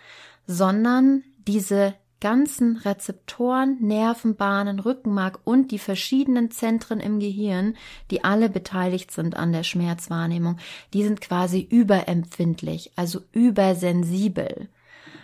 sondern 0.47 1.25
diese 1.39 1.95
ganzen 2.25 2.79
Rezeptoren, 2.79 3.77
Nervenbahnen, 3.83 4.81
Rückenmark 4.81 5.41
und 5.45 5.71
die 5.73 5.79
verschiedenen 5.79 6.51
Zentren 6.51 6.99
im 6.99 7.21
Gehirn, 7.21 7.77
die 8.11 8.25
alle 8.25 8.49
beteiligt 8.49 9.11
sind 9.11 9.37
an 9.37 9.53
der 9.53 9.63
Schmerzwahrnehmung, 9.63 10.57
die 10.95 11.05
sind 11.05 11.21
quasi 11.21 11.61
überempfindlich, 11.61 12.93
also 12.97 13.21
übersensibel. 13.33 14.71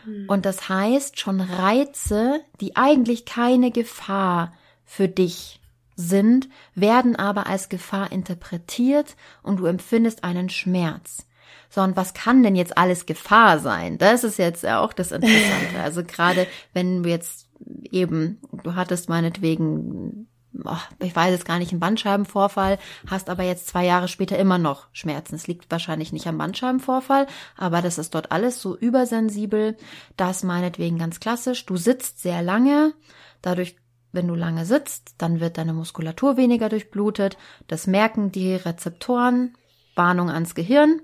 Hm. 0.04 0.26
Und 0.28 0.44
das 0.44 0.68
heißt, 0.68 1.18
schon 1.18 1.40
Reize, 1.40 2.42
die 2.60 2.76
eigentlich 2.76 3.24
keine 3.24 3.70
Gefahr 3.70 4.52
für 4.84 5.08
dich 5.08 5.58
sind, 5.96 6.50
werden 6.74 7.16
aber 7.16 7.46
als 7.46 7.70
Gefahr 7.70 8.12
interpretiert 8.12 9.16
und 9.42 9.60
du 9.60 9.64
empfindest 9.64 10.22
einen 10.22 10.50
Schmerz. 10.50 11.26
So, 11.72 11.82
und 11.82 11.96
was 11.96 12.14
kann 12.14 12.42
denn 12.42 12.56
jetzt 12.56 12.76
alles 12.76 13.06
Gefahr 13.06 13.60
sein? 13.60 13.96
Das 13.96 14.24
ist 14.24 14.38
jetzt 14.38 14.66
auch 14.66 14.92
das 14.92 15.12
Interessante. 15.12 15.78
Also 15.82 16.02
gerade 16.04 16.46
wenn 16.74 17.02
du 17.02 17.08
jetzt 17.08 17.48
eben, 17.90 18.40
du 18.64 18.74
hattest 18.74 19.08
meinetwegen, 19.08 20.26
oh, 20.64 20.76
ich 20.98 21.14
weiß 21.14 21.30
jetzt 21.30 21.44
gar 21.44 21.58
nicht, 21.58 21.70
einen 21.70 21.80
Bandscheibenvorfall, 21.80 22.78
hast 23.06 23.30
aber 23.30 23.44
jetzt 23.44 23.68
zwei 23.68 23.84
Jahre 23.84 24.08
später 24.08 24.36
immer 24.36 24.58
noch 24.58 24.88
Schmerzen. 24.92 25.36
Es 25.36 25.46
liegt 25.46 25.70
wahrscheinlich 25.70 26.12
nicht 26.12 26.26
am 26.26 26.38
Bandscheibenvorfall, 26.38 27.28
aber 27.56 27.82
das 27.82 27.98
ist 27.98 28.16
dort 28.16 28.32
alles 28.32 28.60
so 28.60 28.76
übersensibel. 28.76 29.76
Das 30.16 30.42
meinetwegen 30.42 30.98
ganz 30.98 31.20
klassisch. 31.20 31.66
Du 31.66 31.76
sitzt 31.76 32.20
sehr 32.20 32.42
lange, 32.42 32.94
dadurch 33.42 33.76
wenn 34.12 34.26
du 34.26 34.34
lange 34.34 34.66
sitzt, 34.66 35.14
dann 35.18 35.38
wird 35.38 35.56
deine 35.56 35.72
Muskulatur 35.72 36.36
weniger 36.36 36.68
durchblutet. 36.68 37.38
Das 37.68 37.86
merken 37.86 38.32
die 38.32 38.56
Rezeptoren. 38.56 39.54
Warnung 39.94 40.30
ans 40.30 40.54
Gehirn 40.54 41.00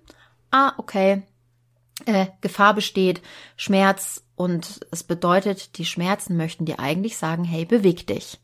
ah, 0.57 0.75
okay, 0.79 1.23
äh, 2.05 2.27
Gefahr 2.41 2.75
besteht, 2.75 3.23
Schmerz 3.57 4.25
und 4.35 4.81
es 4.91 5.03
bedeutet, 5.03 5.79
die 5.79 5.87
Schmerzen 5.87 6.37
möchten 6.37 6.67
dir 6.67 6.79
eigentlich 6.79 7.17
sagen, 7.17 7.45
hey, 7.45 7.65
beweg 7.65 8.07
dich. 8.07 8.39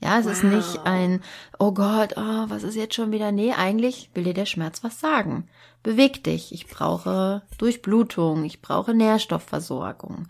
Ja, 0.00 0.18
es 0.18 0.26
wow. 0.26 0.32
ist 0.32 0.44
nicht 0.44 0.86
ein, 0.86 1.22
oh 1.58 1.72
Gott, 1.72 2.14
oh, 2.16 2.44
was 2.48 2.62
ist 2.62 2.76
jetzt 2.76 2.94
schon 2.94 3.10
wieder? 3.10 3.32
Nee, 3.32 3.52
eigentlich 3.52 4.10
will 4.14 4.24
dir 4.24 4.34
der 4.34 4.46
Schmerz 4.46 4.84
was 4.84 5.00
sagen. 5.00 5.48
Beweg 5.82 6.22
dich. 6.22 6.52
Ich 6.52 6.66
brauche 6.68 7.42
Durchblutung. 7.58 8.44
Ich 8.44 8.62
brauche 8.62 8.94
Nährstoffversorgung. 8.94 10.26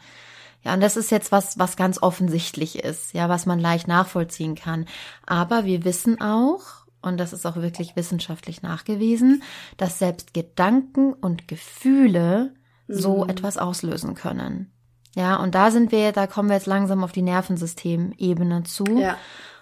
Ja, 0.65 0.75
und 0.75 0.81
das 0.81 0.97
ist 0.97 1.11
jetzt 1.11 1.33
was, 1.33 1.59
was 1.59 1.77
ganz 1.77 2.03
offensichtlich 2.03 2.79
ist, 2.79 3.13
ja, 3.13 3.29
was 3.29 3.47
man 3.47 3.61
leicht 3.61 3.89
nachvollziehen 3.89 4.55
kann. 4.55 4.87
Aber 5.27 5.65
wir 5.65 5.85
wissen 5.85 6.21
auch, 6.21 6.63
und 7.03 7.19
das 7.19 7.33
ist 7.33 7.47
auch 7.47 7.57
wirklich 7.57 7.97
wissenschaftlich 7.97 8.63
nachgewiesen, 8.63 9.43
dass 9.77 9.99
selbst 9.99 10.35
Gedanken 10.35 11.13
und 11.13 11.49
Gefühle 11.49 12.55
so 12.89 13.25
mhm. 13.25 13.31
etwas 13.31 13.59
auslösen 13.59 14.15
können. 14.15 14.73
Ja, 15.15 15.37
und 15.37 15.55
da 15.55 15.71
sind 15.71 15.93
wir, 15.93 16.13
da 16.13 16.27
kommen 16.27 16.49
wir 16.49 16.57
jetzt 16.57 16.67
langsam 16.67 17.03
auf 17.03 17.13
die 17.13 17.23
Nervensystemebene 17.23 18.65
zu. 18.65 18.85
Ja. 18.99 19.17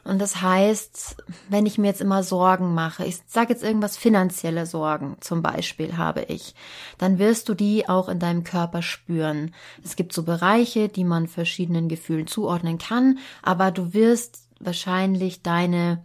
Und 0.05 0.21
das 0.21 0.41
heißt, 0.41 1.17
wenn 1.49 1.67
ich 1.67 1.79
mir 1.79 1.89
jetzt 1.89 2.01
immer 2.01 2.23
Sorgen 2.23 2.75
mache, 2.75 3.05
ich 3.05 3.19
sage 3.27 3.53
jetzt 3.53 3.65
irgendwas 3.65 3.97
finanzielle 3.97 4.65
Sorgen 4.65 5.17
zum 5.21 5.43
Beispiel 5.43 5.97
habe 5.97 6.23
ich, 6.29 6.55
dann 6.97 7.19
wirst 7.19 7.49
du 7.49 7.55
die 7.55 7.89
auch 7.89 8.09
in 8.09 8.21
deinem 8.21 8.45
Körper 8.45 8.83
spüren. 8.83 9.53
Es 9.83 9.97
gibt 9.97 10.13
so 10.13 10.23
Bereiche, 10.23 10.89
die 10.89 11.05
man 11.05 11.27
verschiedenen 11.27 11.89
Gefühlen 11.89 12.29
zuordnen 12.29 12.79
kann, 12.79 13.19
aber 13.43 13.73
du 13.73 13.95
wirst 13.95 14.47
wahrscheinlich 14.61 15.43
deine 15.43 16.05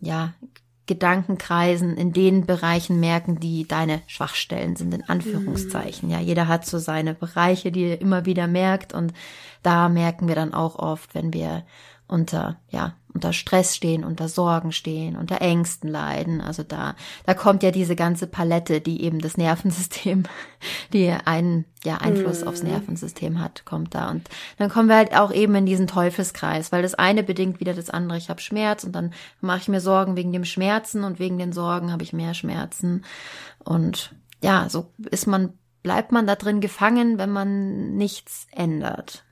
ja, 0.00 0.34
Gedankenkreisen 0.86 1.96
in 1.96 2.12
den 2.12 2.46
Bereichen 2.46 3.00
merken, 3.00 3.40
die 3.40 3.66
deine 3.66 4.02
Schwachstellen 4.06 4.76
sind, 4.76 4.94
in 4.94 5.08
Anführungszeichen. 5.08 6.10
Ja, 6.10 6.20
jeder 6.20 6.46
hat 6.48 6.64
so 6.64 6.78
seine 6.78 7.14
Bereiche, 7.14 7.72
die 7.72 7.84
er 7.84 8.00
immer 8.00 8.24
wieder 8.24 8.46
merkt 8.46 8.94
und 8.94 9.12
da 9.62 9.88
merken 9.88 10.28
wir 10.28 10.36
dann 10.36 10.54
auch 10.54 10.76
oft, 10.76 11.14
wenn 11.14 11.32
wir 11.32 11.64
unter, 12.08 12.58
ja, 12.68 12.94
unter 13.16 13.32
Stress 13.32 13.74
stehen, 13.74 14.04
unter 14.04 14.28
Sorgen 14.28 14.72
stehen, 14.72 15.16
unter 15.16 15.40
Ängsten 15.40 15.88
leiden. 15.90 16.40
Also 16.40 16.62
da, 16.62 16.94
da 17.24 17.34
kommt 17.34 17.62
ja 17.62 17.70
diese 17.70 17.96
ganze 17.96 18.26
Palette, 18.26 18.80
die 18.80 19.02
eben 19.02 19.20
das 19.20 19.38
Nervensystem, 19.38 20.24
die 20.92 21.10
einen, 21.10 21.64
ja, 21.82 21.96
Einfluss 21.96 22.44
mm. 22.44 22.48
aufs 22.48 22.62
mhm. 22.62 22.70
Nervensystem 22.70 23.40
hat, 23.40 23.64
kommt 23.64 23.94
da. 23.94 24.10
Und 24.10 24.28
dann 24.58 24.68
kommen 24.68 24.88
wir 24.88 24.96
halt 24.96 25.16
auch 25.16 25.32
eben 25.32 25.54
in 25.54 25.66
diesen 25.66 25.86
Teufelskreis, 25.86 26.72
weil 26.72 26.82
das 26.82 26.94
eine 26.94 27.22
bedingt 27.22 27.58
wieder 27.58 27.74
das 27.74 27.90
andere. 27.90 28.18
Ich 28.18 28.28
habe 28.28 28.40
Schmerz 28.40 28.84
und 28.84 28.92
dann 28.92 29.12
mache 29.40 29.58
ich 29.58 29.68
mir 29.68 29.80
Sorgen 29.80 30.16
wegen 30.16 30.32
dem 30.32 30.44
Schmerzen 30.44 31.02
und 31.02 31.18
wegen 31.18 31.38
den 31.38 31.52
Sorgen 31.52 31.92
habe 31.92 32.02
ich 32.02 32.12
mehr 32.12 32.34
Schmerzen. 32.34 33.04
Und 33.64 34.14
ja, 34.42 34.68
so 34.68 34.92
ist 35.10 35.26
man, 35.26 35.54
bleibt 35.82 36.12
man 36.12 36.26
da 36.26 36.34
drin 36.34 36.60
gefangen, 36.60 37.18
wenn 37.18 37.30
man 37.30 37.96
nichts 37.96 38.46
ändert. 38.52 39.25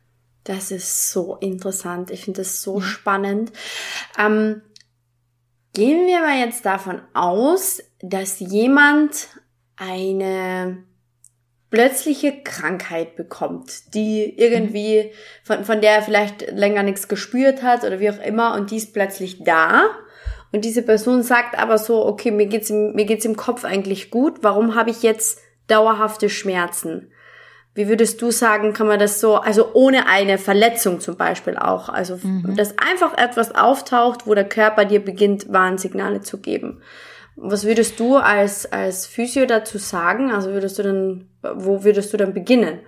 Das 0.44 0.70
ist 0.70 1.10
so 1.10 1.36
interessant. 1.36 2.10
Ich 2.10 2.24
finde 2.24 2.42
das 2.42 2.62
so 2.62 2.80
spannend. 2.80 3.52
Ähm, 4.18 4.62
gehen 5.72 6.06
wir 6.06 6.20
mal 6.20 6.38
jetzt 6.38 6.64
davon 6.66 7.00
aus, 7.14 7.82
dass 8.00 8.40
jemand 8.40 9.28
eine 9.76 10.84
plötzliche 11.70 12.42
Krankheit 12.44 13.16
bekommt, 13.16 13.94
die 13.94 14.38
irgendwie, 14.38 15.10
von, 15.42 15.64
von 15.64 15.80
der 15.80 15.96
er 15.96 16.02
vielleicht 16.02 16.52
länger 16.52 16.84
nichts 16.84 17.08
gespürt 17.08 17.62
hat 17.62 17.82
oder 17.82 17.98
wie 17.98 18.10
auch 18.10 18.22
immer 18.22 18.54
und 18.54 18.70
die 18.70 18.76
ist 18.76 18.92
plötzlich 18.92 19.42
da. 19.42 19.90
Und 20.52 20.64
diese 20.64 20.82
Person 20.82 21.24
sagt 21.24 21.58
aber 21.58 21.78
so, 21.78 22.06
okay, 22.06 22.30
mir 22.30 22.46
geht's 22.46 22.70
mir 22.70 23.06
geht's 23.06 23.24
im 23.24 23.36
Kopf 23.36 23.64
eigentlich 23.64 24.12
gut, 24.12 24.38
warum 24.42 24.76
habe 24.76 24.90
ich 24.90 25.02
jetzt 25.02 25.40
dauerhafte 25.66 26.28
Schmerzen? 26.28 27.10
Wie 27.74 27.88
würdest 27.88 28.22
du 28.22 28.30
sagen, 28.30 28.72
kann 28.72 28.86
man 28.86 29.00
das 29.00 29.20
so, 29.20 29.34
also 29.34 29.70
ohne 29.72 30.06
eine 30.06 30.38
Verletzung 30.38 31.00
zum 31.00 31.16
Beispiel 31.16 31.56
auch, 31.56 31.88
also 31.88 32.18
mhm. 32.22 32.54
dass 32.56 32.78
einfach 32.78 33.18
etwas 33.18 33.54
auftaucht, 33.54 34.26
wo 34.26 34.34
der 34.34 34.48
Körper 34.48 34.84
dir 34.84 35.04
beginnt, 35.04 35.52
Warnsignale 35.52 36.20
zu 36.20 36.38
geben. 36.38 36.82
Was 37.36 37.64
würdest 37.64 37.98
du 37.98 38.16
als, 38.16 38.70
als 38.70 39.06
Physio 39.06 39.44
dazu 39.46 39.78
sagen? 39.78 40.30
Also 40.30 40.50
würdest 40.50 40.78
du 40.78 40.84
dann, 40.84 41.28
wo 41.42 41.82
würdest 41.82 42.12
du 42.12 42.16
dann 42.16 42.32
beginnen? 42.32 42.78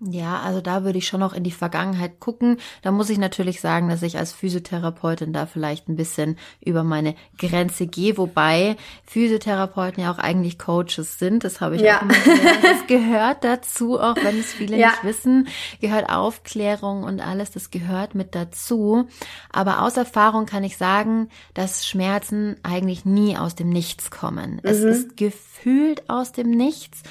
Ja, 0.00 0.40
also 0.42 0.60
da 0.60 0.84
würde 0.84 0.98
ich 0.98 1.08
schon 1.08 1.18
noch 1.18 1.32
in 1.32 1.42
die 1.42 1.50
Vergangenheit 1.50 2.20
gucken. 2.20 2.58
Da 2.82 2.92
muss 2.92 3.10
ich 3.10 3.18
natürlich 3.18 3.60
sagen, 3.60 3.88
dass 3.88 4.02
ich 4.02 4.16
als 4.16 4.32
Physiotherapeutin 4.32 5.32
da 5.32 5.46
vielleicht 5.46 5.88
ein 5.88 5.96
bisschen 5.96 6.38
über 6.64 6.84
meine 6.84 7.16
Grenze 7.36 7.88
gehe, 7.88 8.16
wobei 8.16 8.76
Physiotherapeuten 9.04 10.04
ja 10.04 10.12
auch 10.12 10.18
eigentlich 10.18 10.56
Coaches 10.56 11.18
sind. 11.18 11.42
Das 11.42 11.60
habe 11.60 11.74
ich 11.74 11.82
ja. 11.82 11.98
auch 11.98 12.02
immer 12.02 12.14
gelernt. 12.14 12.62
Das 12.62 12.86
gehört 12.86 13.42
dazu, 13.42 13.98
auch 13.98 14.14
wenn 14.16 14.38
es 14.38 14.52
viele 14.52 14.76
ja. 14.78 14.90
nicht 14.90 15.04
wissen, 15.04 15.48
gehört 15.80 16.08
Aufklärung 16.08 17.02
und 17.02 17.20
alles, 17.20 17.50
das 17.50 17.70
gehört 17.70 18.14
mit 18.14 18.36
dazu. 18.36 19.08
Aber 19.50 19.82
aus 19.82 19.96
Erfahrung 19.96 20.46
kann 20.46 20.62
ich 20.62 20.76
sagen, 20.76 21.28
dass 21.54 21.84
Schmerzen 21.84 22.54
eigentlich 22.62 23.04
nie 23.04 23.36
aus 23.36 23.56
dem 23.56 23.68
Nichts 23.68 24.12
kommen. 24.12 24.54
Mhm. 24.54 24.60
Es 24.62 24.78
ist 24.78 25.16
gefühlt 25.16 26.08
aus 26.08 26.30
dem 26.30 26.50
Nichts 26.50 27.02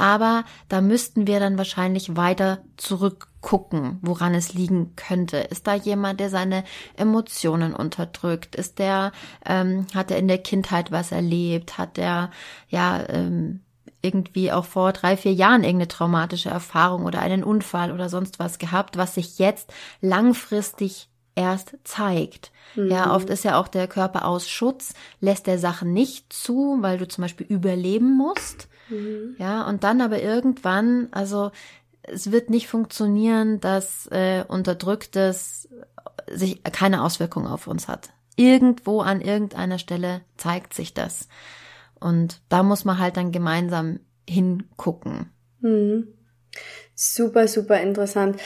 aber 0.00 0.44
da 0.70 0.80
müssten 0.80 1.26
wir 1.26 1.40
dann 1.40 1.58
wahrscheinlich 1.58 2.16
weiter 2.16 2.29
zurückgucken, 2.76 3.98
woran 4.02 4.34
es 4.34 4.54
liegen 4.54 4.94
könnte. 4.96 5.38
Ist 5.38 5.66
da 5.66 5.74
jemand, 5.74 6.20
der 6.20 6.30
seine 6.30 6.64
Emotionen 6.96 7.74
unterdrückt? 7.74 8.54
Ist 8.54 8.78
der, 8.78 9.12
ähm, 9.46 9.86
hat 9.94 10.10
er 10.10 10.18
in 10.18 10.28
der 10.28 10.38
Kindheit 10.38 10.92
was 10.92 11.12
erlebt? 11.12 11.78
Hat 11.78 11.98
er, 11.98 12.30
ja, 12.68 13.02
ähm, 13.08 13.60
irgendwie 14.02 14.50
auch 14.50 14.64
vor 14.64 14.92
drei, 14.92 15.16
vier 15.16 15.32
Jahren 15.32 15.62
irgendeine 15.62 15.88
traumatische 15.88 16.48
Erfahrung 16.48 17.04
oder 17.04 17.20
einen 17.20 17.44
Unfall 17.44 17.92
oder 17.92 18.08
sonst 18.08 18.38
was 18.38 18.58
gehabt, 18.58 18.96
was 18.96 19.14
sich 19.14 19.38
jetzt 19.38 19.72
langfristig 20.00 21.10
erst 21.34 21.76
zeigt. 21.84 22.50
Mhm. 22.76 22.90
Ja, 22.90 23.14
oft 23.14 23.30
ist 23.30 23.44
ja 23.44 23.58
auch 23.58 23.68
der 23.68 23.88
Körper 23.88 24.26
aus 24.26 24.48
Schutz, 24.48 24.94
lässt 25.20 25.46
der 25.46 25.58
Sachen 25.58 25.92
nicht 25.92 26.32
zu, 26.32 26.78
weil 26.80 26.98
du 26.98 27.06
zum 27.08 27.22
Beispiel 27.22 27.46
überleben 27.46 28.16
musst. 28.16 28.68
Mhm. 28.88 29.36
Ja, 29.38 29.66
und 29.66 29.84
dann 29.84 30.00
aber 30.00 30.20
irgendwann, 30.20 31.08
also 31.12 31.50
es 32.12 32.32
wird 32.32 32.50
nicht 32.50 32.68
funktionieren, 32.68 33.60
dass 33.60 34.06
äh, 34.08 34.44
Unterdrücktes 34.46 35.68
sich 36.30 36.62
keine 36.64 37.02
Auswirkung 37.02 37.46
auf 37.46 37.66
uns 37.66 37.88
hat. 37.88 38.10
Irgendwo 38.36 39.00
an 39.00 39.20
irgendeiner 39.20 39.78
Stelle 39.78 40.22
zeigt 40.36 40.74
sich 40.74 40.94
das. 40.94 41.28
Und 41.98 42.40
da 42.48 42.62
muss 42.62 42.84
man 42.84 42.98
halt 42.98 43.16
dann 43.16 43.32
gemeinsam 43.32 44.00
hingucken. 44.28 45.30
Mhm. 45.60 46.08
Super, 47.02 47.48
super 47.48 47.80
interessant. 47.80 48.38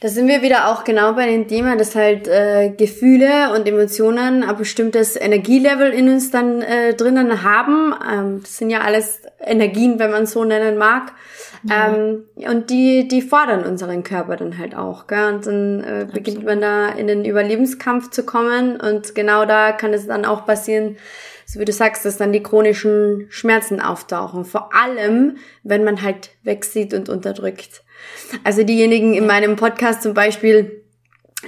Da 0.00 0.08
sind 0.08 0.26
wir 0.26 0.42
wieder 0.42 0.68
auch 0.68 0.82
genau 0.82 1.12
bei 1.12 1.26
dem 1.26 1.46
Thema, 1.46 1.76
dass 1.76 1.94
halt 1.94 2.26
äh, 2.26 2.70
Gefühle 2.70 3.54
und 3.54 3.68
Emotionen 3.68 4.42
ein 4.42 4.56
bestimmtes 4.56 5.14
Energielevel 5.14 5.92
in 5.92 6.08
uns 6.08 6.32
dann 6.32 6.60
äh, 6.60 6.94
drinnen 6.94 7.44
haben. 7.44 7.94
Ähm, 8.12 8.40
das 8.42 8.56
sind 8.56 8.70
ja 8.70 8.80
alles 8.80 9.20
Energien, 9.38 10.00
wenn 10.00 10.10
man 10.10 10.26
so 10.26 10.42
nennen 10.44 10.76
mag. 10.76 11.12
Ja. 11.62 11.94
Ähm, 11.94 12.24
und 12.34 12.70
die, 12.70 13.06
die 13.06 13.22
fordern 13.22 13.64
unseren 13.64 14.02
Körper 14.02 14.36
dann 14.36 14.58
halt 14.58 14.74
auch. 14.74 15.06
Gell? 15.06 15.34
Und 15.34 15.46
dann 15.46 15.84
äh, 15.84 16.06
beginnt 16.12 16.44
man 16.44 16.60
da 16.60 16.88
in 16.88 17.06
den 17.06 17.24
Überlebenskampf 17.24 18.10
zu 18.10 18.24
kommen. 18.24 18.80
Und 18.80 19.14
genau 19.14 19.44
da 19.44 19.70
kann 19.70 19.94
es 19.94 20.08
dann 20.08 20.24
auch 20.24 20.46
passieren, 20.46 20.96
so 21.50 21.58
wie 21.58 21.64
du 21.64 21.72
sagst, 21.72 22.04
dass 22.04 22.16
dann 22.16 22.32
die 22.32 22.42
chronischen 22.42 23.26
Schmerzen 23.28 23.80
auftauchen. 23.80 24.44
Vor 24.44 24.72
allem, 24.72 25.36
wenn 25.64 25.82
man 25.82 26.02
halt 26.02 26.30
wegsieht 26.44 26.94
und 26.94 27.08
unterdrückt. 27.08 27.82
Also 28.44 28.62
diejenigen 28.62 29.14
in 29.14 29.26
meinem 29.26 29.56
Podcast 29.56 30.02
zum 30.02 30.14
Beispiel, 30.14 30.84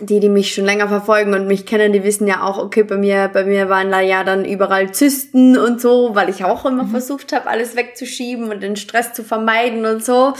die, 0.00 0.18
die 0.18 0.28
mich 0.28 0.54
schon 0.54 0.64
länger 0.64 0.88
verfolgen 0.88 1.34
und 1.34 1.46
mich 1.46 1.66
kennen, 1.66 1.92
die 1.92 2.02
wissen 2.02 2.26
ja 2.26 2.42
auch, 2.42 2.58
okay, 2.58 2.82
bei 2.82 2.96
mir, 2.96 3.30
bei 3.32 3.44
mir 3.44 3.68
waren 3.68 3.92
da 3.92 4.00
ja 4.00 4.24
dann 4.24 4.44
überall 4.44 4.90
Zysten 4.92 5.56
und 5.56 5.80
so, 5.80 6.14
weil 6.14 6.30
ich 6.30 6.44
auch 6.44 6.64
immer 6.64 6.84
mhm. 6.84 6.90
versucht 6.90 7.32
habe, 7.32 7.48
alles 7.48 7.76
wegzuschieben 7.76 8.50
und 8.50 8.60
den 8.60 8.74
Stress 8.74 9.12
zu 9.12 9.22
vermeiden 9.22 9.86
und 9.86 10.04
so. 10.04 10.32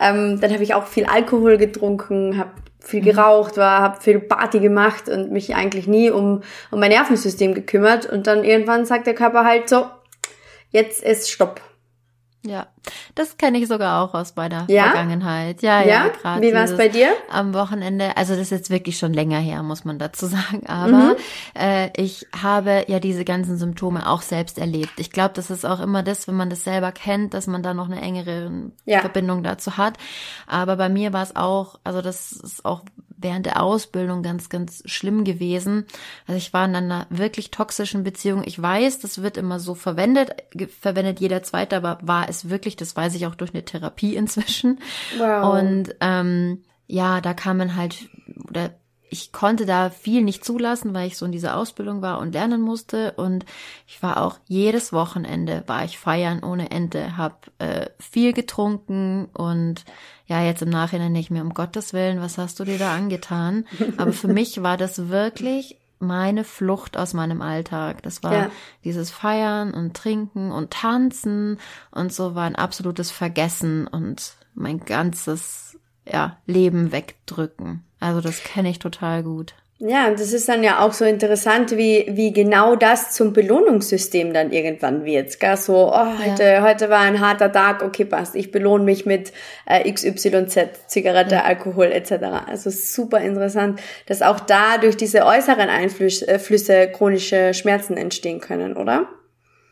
Ähm, 0.00 0.40
dann 0.40 0.50
habe 0.50 0.62
ich 0.62 0.72
auch 0.72 0.86
viel 0.86 1.04
Alkohol 1.04 1.58
getrunken, 1.58 2.38
habe 2.38 2.52
viel 2.80 3.00
mhm. 3.00 3.04
geraucht, 3.06 3.56
war, 3.56 3.80
habe 3.80 4.00
viel 4.00 4.18
Party 4.20 4.60
gemacht 4.60 5.08
und 5.08 5.30
mich 5.30 5.54
eigentlich 5.54 5.86
nie 5.86 6.10
um, 6.10 6.42
um 6.70 6.80
mein 6.80 6.90
Nervensystem 6.90 7.54
gekümmert. 7.54 8.06
Und 8.06 8.26
dann 8.26 8.44
irgendwann 8.44 8.86
sagt 8.86 9.06
der 9.06 9.14
Körper 9.14 9.44
halt 9.44 9.68
so, 9.68 9.86
jetzt 10.70 11.02
ist 11.02 11.30
Stopp. 11.30 11.60
Ja, 12.42 12.68
das 13.14 13.36
kenne 13.36 13.58
ich 13.58 13.68
sogar 13.68 14.02
auch 14.02 14.14
aus 14.14 14.34
meiner 14.34 14.64
ja? 14.68 14.84
Vergangenheit. 14.84 15.60
Ja, 15.60 15.80
ja, 15.80 15.86
ja 15.86 16.08
gerade. 16.08 16.40
Wie 16.40 16.54
war 16.54 16.64
es 16.64 16.74
bei 16.74 16.88
dir? 16.88 17.10
Am 17.28 17.52
Wochenende, 17.52 18.16
also 18.16 18.32
das 18.32 18.42
ist 18.44 18.50
jetzt 18.50 18.70
wirklich 18.70 18.96
schon 18.96 19.12
länger 19.12 19.38
her, 19.38 19.62
muss 19.62 19.84
man 19.84 19.98
dazu 19.98 20.26
sagen, 20.26 20.66
aber 20.66 20.90
mhm. 20.90 21.16
äh, 21.54 21.90
ich 21.96 22.26
habe 22.40 22.84
ja 22.88 22.98
diese 22.98 23.26
ganzen 23.26 23.58
Symptome 23.58 24.08
auch 24.08 24.22
selbst 24.22 24.58
erlebt. 24.58 24.94
Ich 24.96 25.10
glaube, 25.10 25.32
das 25.34 25.50
ist 25.50 25.66
auch 25.66 25.80
immer 25.80 26.02
das, 26.02 26.28
wenn 26.28 26.36
man 26.36 26.48
das 26.48 26.64
selber 26.64 26.92
kennt, 26.92 27.34
dass 27.34 27.46
man 27.46 27.62
da 27.62 27.74
noch 27.74 27.90
eine 27.90 28.00
engere 28.00 28.50
ja. 28.86 29.00
Verbindung 29.00 29.42
dazu 29.42 29.76
hat. 29.76 29.98
Aber 30.46 30.76
bei 30.76 30.88
mir 30.88 31.12
war 31.12 31.22
es 31.22 31.36
auch, 31.36 31.78
also 31.84 32.00
das 32.00 32.32
ist 32.32 32.64
auch 32.64 32.82
während 33.20 33.46
der 33.46 33.62
Ausbildung 33.62 34.22
ganz, 34.22 34.48
ganz 34.48 34.82
schlimm 34.86 35.24
gewesen. 35.24 35.86
Also 36.26 36.38
ich 36.38 36.52
war 36.52 36.64
in 36.64 36.74
einer 36.74 37.06
wirklich 37.10 37.50
toxischen 37.50 38.02
Beziehung. 38.04 38.42
Ich 38.44 38.60
weiß, 38.60 38.98
das 39.00 39.22
wird 39.22 39.36
immer 39.36 39.60
so 39.60 39.74
verwendet, 39.74 40.30
verwendet 40.80 41.20
jeder 41.20 41.42
Zweite, 41.42 41.76
aber 41.76 41.98
war 42.02 42.28
es 42.28 42.48
wirklich, 42.50 42.76
das 42.76 42.96
weiß 42.96 43.14
ich 43.14 43.26
auch 43.26 43.34
durch 43.34 43.54
eine 43.54 43.64
Therapie 43.64 44.16
inzwischen. 44.16 44.80
Wow. 45.18 45.60
Und 45.60 45.94
ähm, 46.00 46.62
ja, 46.86 47.20
da 47.20 47.34
kam 47.34 47.58
man 47.58 47.76
halt, 47.76 48.08
oder 48.48 48.70
ich 49.10 49.32
konnte 49.32 49.66
da 49.66 49.90
viel 49.90 50.22
nicht 50.22 50.44
zulassen, 50.44 50.94
weil 50.94 51.08
ich 51.08 51.18
so 51.18 51.26
in 51.26 51.32
dieser 51.32 51.56
Ausbildung 51.56 52.00
war 52.00 52.20
und 52.20 52.32
lernen 52.32 52.60
musste. 52.60 53.12
Und 53.12 53.44
ich 53.86 54.02
war 54.02 54.22
auch 54.22 54.38
jedes 54.46 54.92
Wochenende 54.92 55.64
war 55.66 55.84
ich 55.84 55.98
feiern 55.98 56.42
ohne 56.44 56.70
Ende, 56.70 57.16
hab 57.16 57.50
äh, 57.58 57.86
viel 57.98 58.32
getrunken 58.32 59.26
und 59.32 59.84
ja, 60.26 60.42
jetzt 60.42 60.62
im 60.62 60.70
Nachhinein 60.70 61.10
nicht 61.10 61.30
mehr, 61.30 61.42
um 61.42 61.54
Gottes 61.54 61.92
Willen, 61.92 62.20
was 62.20 62.38
hast 62.38 62.60
du 62.60 62.64
dir 62.64 62.78
da 62.78 62.94
angetan? 62.94 63.66
Aber 63.96 64.12
für 64.12 64.28
mich 64.28 64.62
war 64.62 64.76
das 64.76 65.08
wirklich 65.08 65.76
meine 65.98 66.44
Flucht 66.44 66.96
aus 66.96 67.12
meinem 67.12 67.42
Alltag. 67.42 68.02
Das 68.04 68.22
war 68.22 68.32
ja. 68.32 68.50
dieses 68.84 69.10
Feiern 69.10 69.74
und 69.74 69.94
Trinken 69.94 70.52
und 70.52 70.70
Tanzen 70.70 71.58
und 71.90 72.12
so 72.12 72.36
war 72.36 72.44
ein 72.44 72.56
absolutes 72.56 73.10
Vergessen 73.10 73.88
und 73.88 74.34
mein 74.54 74.78
ganzes 74.80 75.78
ja, 76.06 76.38
Leben 76.46 76.92
wegdrücken. 76.92 77.84
Also 78.00 78.20
das 78.20 78.42
kenne 78.42 78.70
ich 78.70 78.78
total 78.78 79.22
gut. 79.22 79.54
Ja, 79.82 80.10
das 80.10 80.34
ist 80.34 80.46
dann 80.46 80.62
ja 80.62 80.80
auch 80.80 80.92
so 80.92 81.06
interessant, 81.06 81.74
wie, 81.74 82.04
wie 82.10 82.34
genau 82.34 82.76
das 82.76 83.12
zum 83.12 83.32
Belohnungssystem 83.32 84.34
dann 84.34 84.52
irgendwann 84.52 85.06
wird. 85.06 85.40
Gell? 85.40 85.56
So, 85.56 85.90
oh, 85.90 86.18
heute, 86.18 86.42
ja. 86.42 86.62
heute 86.62 86.90
war 86.90 87.00
ein 87.00 87.20
harter 87.20 87.50
Tag, 87.50 87.82
okay, 87.82 88.04
passt, 88.04 88.36
ich 88.36 88.50
belohne 88.50 88.84
mich 88.84 89.06
mit 89.06 89.32
äh, 89.64 89.90
XYZ, 89.90 90.86
Zigarette, 90.86 91.36
ja. 91.36 91.44
Alkohol 91.44 91.86
etc. 91.92 92.12
Also 92.46 92.68
super 92.68 93.20
interessant, 93.20 93.80
dass 94.04 94.20
auch 94.20 94.40
da 94.40 94.76
durch 94.76 94.98
diese 94.98 95.24
äußeren 95.24 95.70
Einflüsse 95.70 96.74
äh, 96.74 96.86
chronische 96.88 97.54
Schmerzen 97.54 97.96
entstehen 97.96 98.40
können, 98.40 98.76
oder? 98.76 99.08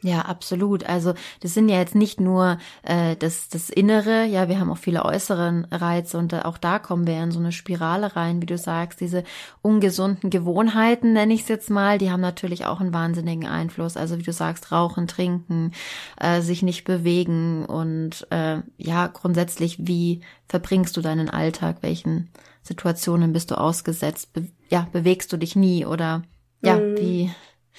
Ja, 0.03 0.21
absolut. 0.21 0.85
Also 0.85 1.15
das 1.41 1.55
sind 1.55 1.69
ja 1.69 1.79
jetzt 1.79 1.97
nicht 1.97 2.21
nur 2.21 2.59
äh, 2.83 3.17
das, 3.17 3.49
das 3.49 3.69
Innere, 3.69 4.25
ja, 4.27 4.49
wir 4.49 4.61
haben 4.61 4.71
auch 4.71 4.79
viele 4.79 5.05
äußeren 5.05 5.65
Reize 5.73 6.19
und 6.19 6.33
auch 6.45 6.57
da 6.57 6.79
kommen 6.79 7.07
wir 7.07 7.21
in 7.21 7.33
so 7.33 7.41
eine 7.41 7.51
Spirale 7.51 8.15
rein, 8.15 8.41
wie 8.41 8.47
du 8.47 8.57
sagst, 8.57 9.01
diese 9.01 9.25
ungesunden 9.61 10.31
Gewohnheiten, 10.31 11.15
nenne 11.15 11.35
ich 11.35 11.43
es 11.43 11.49
jetzt 11.49 11.69
mal, 11.69 11.99
die 11.99 12.13
haben 12.13 12.21
natürlich 12.21 12.65
auch 12.65 12.81
einen 12.81 12.95
wahnsinnigen 12.95 13.49
Einfluss. 13.49 13.97
Also 13.97 14.19
wie 14.19 14.23
du 14.23 14.33
sagst, 14.33 14.71
rauchen, 14.71 15.09
trinken, 15.09 15.73
äh, 16.17 16.43
sich 16.43 16.63
nicht 16.63 16.85
bewegen 16.85 17.65
und 17.65 18.27
äh, 18.31 18.59
ja, 18.77 19.09
grundsätzlich, 19.09 19.89
wie 19.89 20.21
verbringst 20.49 20.97
du 20.97 21.01
deinen 21.01 21.29
Alltag, 21.29 21.79
welchen 21.81 22.31
Situationen 22.63 23.33
bist 23.33 23.51
du 23.51 23.59
ausgesetzt, 23.59 24.33
Be 24.33 24.47
ja, 24.71 24.87
bewegst 24.93 25.33
du 25.33 25.39
dich 25.39 25.57
nie 25.57 25.87
oder 25.87 26.23
ja, 26.63 26.77
mhm. 26.77 26.97
wie. 26.99 27.31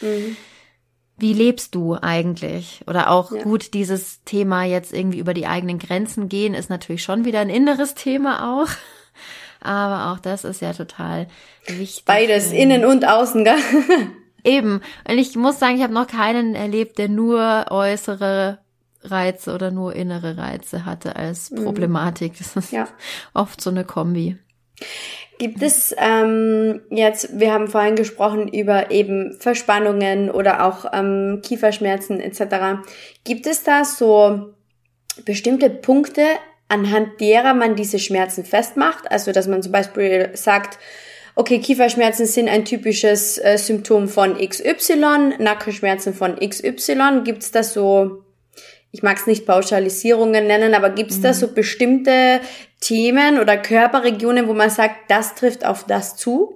Mhm 0.01 0.35
wie 1.19 1.33
lebst 1.33 1.75
du 1.75 1.95
eigentlich? 1.95 2.83
Oder 2.87 3.09
auch 3.09 3.31
ja. 3.31 3.43
gut, 3.43 3.73
dieses 3.73 4.23
Thema 4.23 4.63
jetzt 4.63 4.93
irgendwie 4.93 5.19
über 5.19 5.33
die 5.33 5.47
eigenen 5.47 5.79
Grenzen 5.79 6.29
gehen, 6.29 6.53
ist 6.53 6.69
natürlich 6.69 7.03
schon 7.03 7.25
wieder 7.25 7.39
ein 7.39 7.49
inneres 7.49 7.95
Thema 7.95 8.61
auch. 8.61 8.69
Aber 9.61 10.13
auch 10.13 10.19
das 10.19 10.43
ist 10.45 10.61
ja 10.61 10.73
total 10.73 11.27
wichtig. 11.67 12.05
Beides, 12.05 12.51
innen 12.51 12.85
und 12.85 13.07
außen, 13.07 13.43
gell? 13.43 13.57
Eben. 14.43 14.81
Und 15.07 15.17
ich 15.17 15.35
muss 15.35 15.59
sagen, 15.59 15.75
ich 15.75 15.83
habe 15.83 15.93
noch 15.93 16.07
keinen 16.07 16.55
erlebt, 16.55 16.97
der 16.97 17.09
nur 17.09 17.65
äußere 17.69 18.59
Reize 19.03 19.53
oder 19.53 19.71
nur 19.71 19.95
innere 19.95 20.37
Reize 20.37 20.85
hatte 20.85 21.15
als 21.15 21.51
mhm. 21.51 21.63
Problematik. 21.63 22.37
Das 22.37 22.55
ist 22.55 22.71
ja. 22.71 22.87
oft 23.33 23.61
so 23.61 23.69
eine 23.69 23.83
Kombi. 23.83 24.37
Gibt 25.39 25.63
es 25.63 25.95
ähm, 25.97 26.81
jetzt, 26.89 27.39
wir 27.39 27.53
haben 27.53 27.69
vorhin 27.69 27.95
gesprochen 27.95 28.49
über 28.49 28.91
eben 28.91 29.37
Verspannungen 29.39 30.29
oder 30.29 30.65
auch 30.65 30.85
ähm, 30.91 31.39
Kieferschmerzen 31.41 32.19
etc. 32.19 32.83
Gibt 33.23 33.47
es 33.47 33.63
da 33.63 33.85
so 33.85 34.53
bestimmte 35.23 35.69
Punkte, 35.69 36.23
anhand 36.67 37.21
derer 37.21 37.53
man 37.53 37.77
diese 37.77 37.99
Schmerzen 37.99 38.43
festmacht? 38.43 39.09
Also 39.09 39.31
dass 39.31 39.47
man 39.47 39.63
zum 39.63 39.71
Beispiel 39.71 40.31
sagt, 40.33 40.77
okay, 41.35 41.59
Kieferschmerzen 41.59 42.25
sind 42.25 42.49
ein 42.49 42.65
typisches 42.65 43.37
äh, 43.37 43.57
Symptom 43.57 44.09
von 44.09 44.37
XY, 44.37 45.35
Nackenschmerzen 45.39 46.13
von 46.13 46.35
XY. 46.35 47.21
Gibt 47.23 47.43
es 47.43 47.51
da 47.51 47.63
so 47.63 48.25
ich 48.91 49.03
mag 49.03 49.17
es 49.17 49.27
nicht 49.27 49.45
Pauschalisierungen 49.45 50.47
nennen, 50.47 50.73
aber 50.73 50.89
gibt 50.89 51.11
es 51.11 51.19
mhm. 51.19 51.23
da 51.23 51.33
so 51.33 51.53
bestimmte 51.53 52.41
Themen 52.79 53.39
oder 53.39 53.57
Körperregionen, 53.57 54.47
wo 54.47 54.53
man 54.53 54.69
sagt, 54.69 55.09
das 55.09 55.35
trifft 55.35 55.65
auf 55.65 55.85
das 55.85 56.15
zu? 56.15 56.53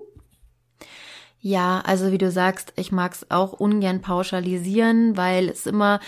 Ja, 1.39 1.83
also 1.85 2.13
wie 2.13 2.17
du 2.17 2.31
sagst, 2.31 2.71
ich 2.77 2.93
mag 2.93 3.11
es 3.11 3.29
auch 3.29 3.51
ungern 3.51 4.01
pauschalisieren, 4.01 5.17
weil 5.17 5.49
es 5.49 5.65
immer 5.65 5.99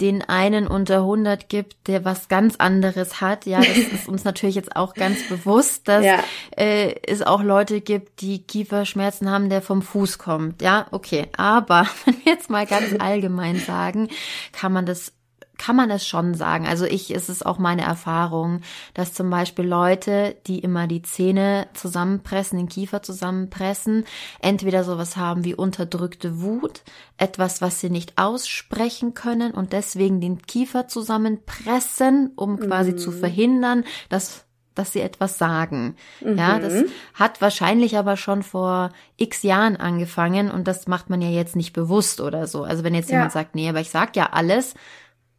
den 0.00 0.22
einen 0.22 0.68
unter 0.68 0.98
100 0.98 1.48
gibt, 1.48 1.88
der 1.88 2.04
was 2.04 2.28
ganz 2.28 2.56
anderes 2.56 3.20
hat. 3.20 3.46
Ja, 3.46 3.58
das 3.58 3.76
ist 3.92 4.08
uns 4.08 4.24
natürlich 4.24 4.54
jetzt 4.54 4.76
auch 4.76 4.94
ganz 4.94 5.28
bewusst, 5.28 5.88
dass 5.88 6.04
ja. 6.04 6.22
äh, 6.56 6.94
es 7.06 7.22
auch 7.22 7.42
Leute 7.42 7.80
gibt, 7.80 8.20
die 8.20 8.42
Kieferschmerzen 8.42 9.28
haben, 9.30 9.50
der 9.50 9.60
vom 9.60 9.82
Fuß 9.82 10.18
kommt. 10.18 10.62
Ja, 10.62 10.86
okay. 10.90 11.26
Aber 11.36 11.86
wenn 12.04 12.14
wir 12.24 12.32
jetzt 12.32 12.48
mal 12.48 12.66
ganz 12.66 12.94
allgemein 12.98 13.58
sagen, 13.58 14.08
kann 14.52 14.72
man 14.72 14.86
das 14.86 15.12
kann 15.58 15.76
man 15.76 15.90
es 15.90 16.06
schon 16.06 16.34
sagen. 16.34 16.66
Also 16.66 16.86
ich, 16.86 17.10
ist 17.10 17.28
es 17.28 17.42
auch 17.42 17.58
meine 17.58 17.82
Erfahrung, 17.82 18.62
dass 18.94 19.12
zum 19.12 19.28
Beispiel 19.28 19.66
Leute, 19.66 20.36
die 20.46 20.60
immer 20.60 20.86
die 20.86 21.02
Zähne 21.02 21.66
zusammenpressen, 21.74 22.58
den 22.58 22.68
Kiefer 22.68 23.02
zusammenpressen, 23.02 24.04
entweder 24.40 24.84
sowas 24.84 25.16
haben 25.16 25.44
wie 25.44 25.54
unterdrückte 25.54 26.40
Wut, 26.40 26.82
etwas, 27.18 27.60
was 27.60 27.80
sie 27.80 27.90
nicht 27.90 28.16
aussprechen 28.16 29.14
können 29.14 29.52
und 29.52 29.72
deswegen 29.72 30.20
den 30.20 30.40
Kiefer 30.42 30.88
zusammenpressen, 30.88 32.32
um 32.36 32.58
quasi 32.58 32.92
mhm. 32.92 32.98
zu 32.98 33.10
verhindern, 33.12 33.84
dass 34.08 34.44
dass 34.78 34.92
sie 34.92 35.00
etwas 35.00 35.38
sagen. 35.38 35.96
Mhm. 36.20 36.38
Ja, 36.38 36.60
das 36.60 36.84
hat 37.14 37.40
wahrscheinlich 37.40 37.98
aber 37.98 38.16
schon 38.16 38.44
vor 38.44 38.90
x 39.16 39.42
Jahren 39.42 39.76
angefangen 39.76 40.50
und 40.50 40.68
das 40.68 40.86
macht 40.86 41.10
man 41.10 41.20
ja 41.20 41.28
jetzt 41.28 41.56
nicht 41.56 41.72
bewusst 41.72 42.20
oder 42.20 42.46
so. 42.46 42.62
Also 42.62 42.84
wenn 42.84 42.94
jetzt 42.94 43.10
ja. 43.10 43.16
jemand 43.16 43.32
sagt, 43.32 43.56
nee, 43.56 43.68
aber 43.68 43.80
ich 43.80 43.90
sag 43.90 44.14
ja 44.14 44.28
alles, 44.30 44.74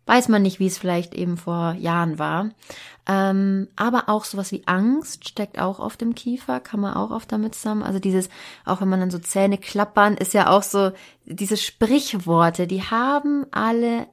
weiß 0.10 0.28
man 0.28 0.42
nicht, 0.42 0.60
wie 0.60 0.66
es 0.66 0.80
vielleicht 0.80 1.14
eben 1.14 1.38
vor 1.38 1.76
Jahren 1.80 2.18
war. 2.18 2.50
Ähm, 3.08 3.68
aber 3.76 4.10
auch 4.10 4.26
sowas 4.26 4.52
wie 4.52 4.64
Angst 4.66 5.30
steckt 5.30 5.60
auch 5.60 5.80
auf 5.80 5.98
dem 5.98 6.16
Kiefer, 6.16 6.60
kann 6.60 6.80
man 6.80 6.96
auch 6.96 7.12
oft 7.12 7.32
damit 7.32 7.54
zusammen. 7.54 7.84
Also 7.84 8.00
dieses, 8.00 8.28
auch 8.66 8.82
wenn 8.82 8.90
man 8.90 9.00
dann 9.00 9.12
so 9.12 9.20
Zähne 9.20 9.60
klappern, 9.60 10.18
ist 10.18 10.34
ja 10.34 10.50
auch 10.50 10.64
so, 10.64 10.92
diese 11.26 11.58
Sprichworte, 11.58 12.66
die 12.66 12.82
haben 12.82 13.46
alle 13.52 14.08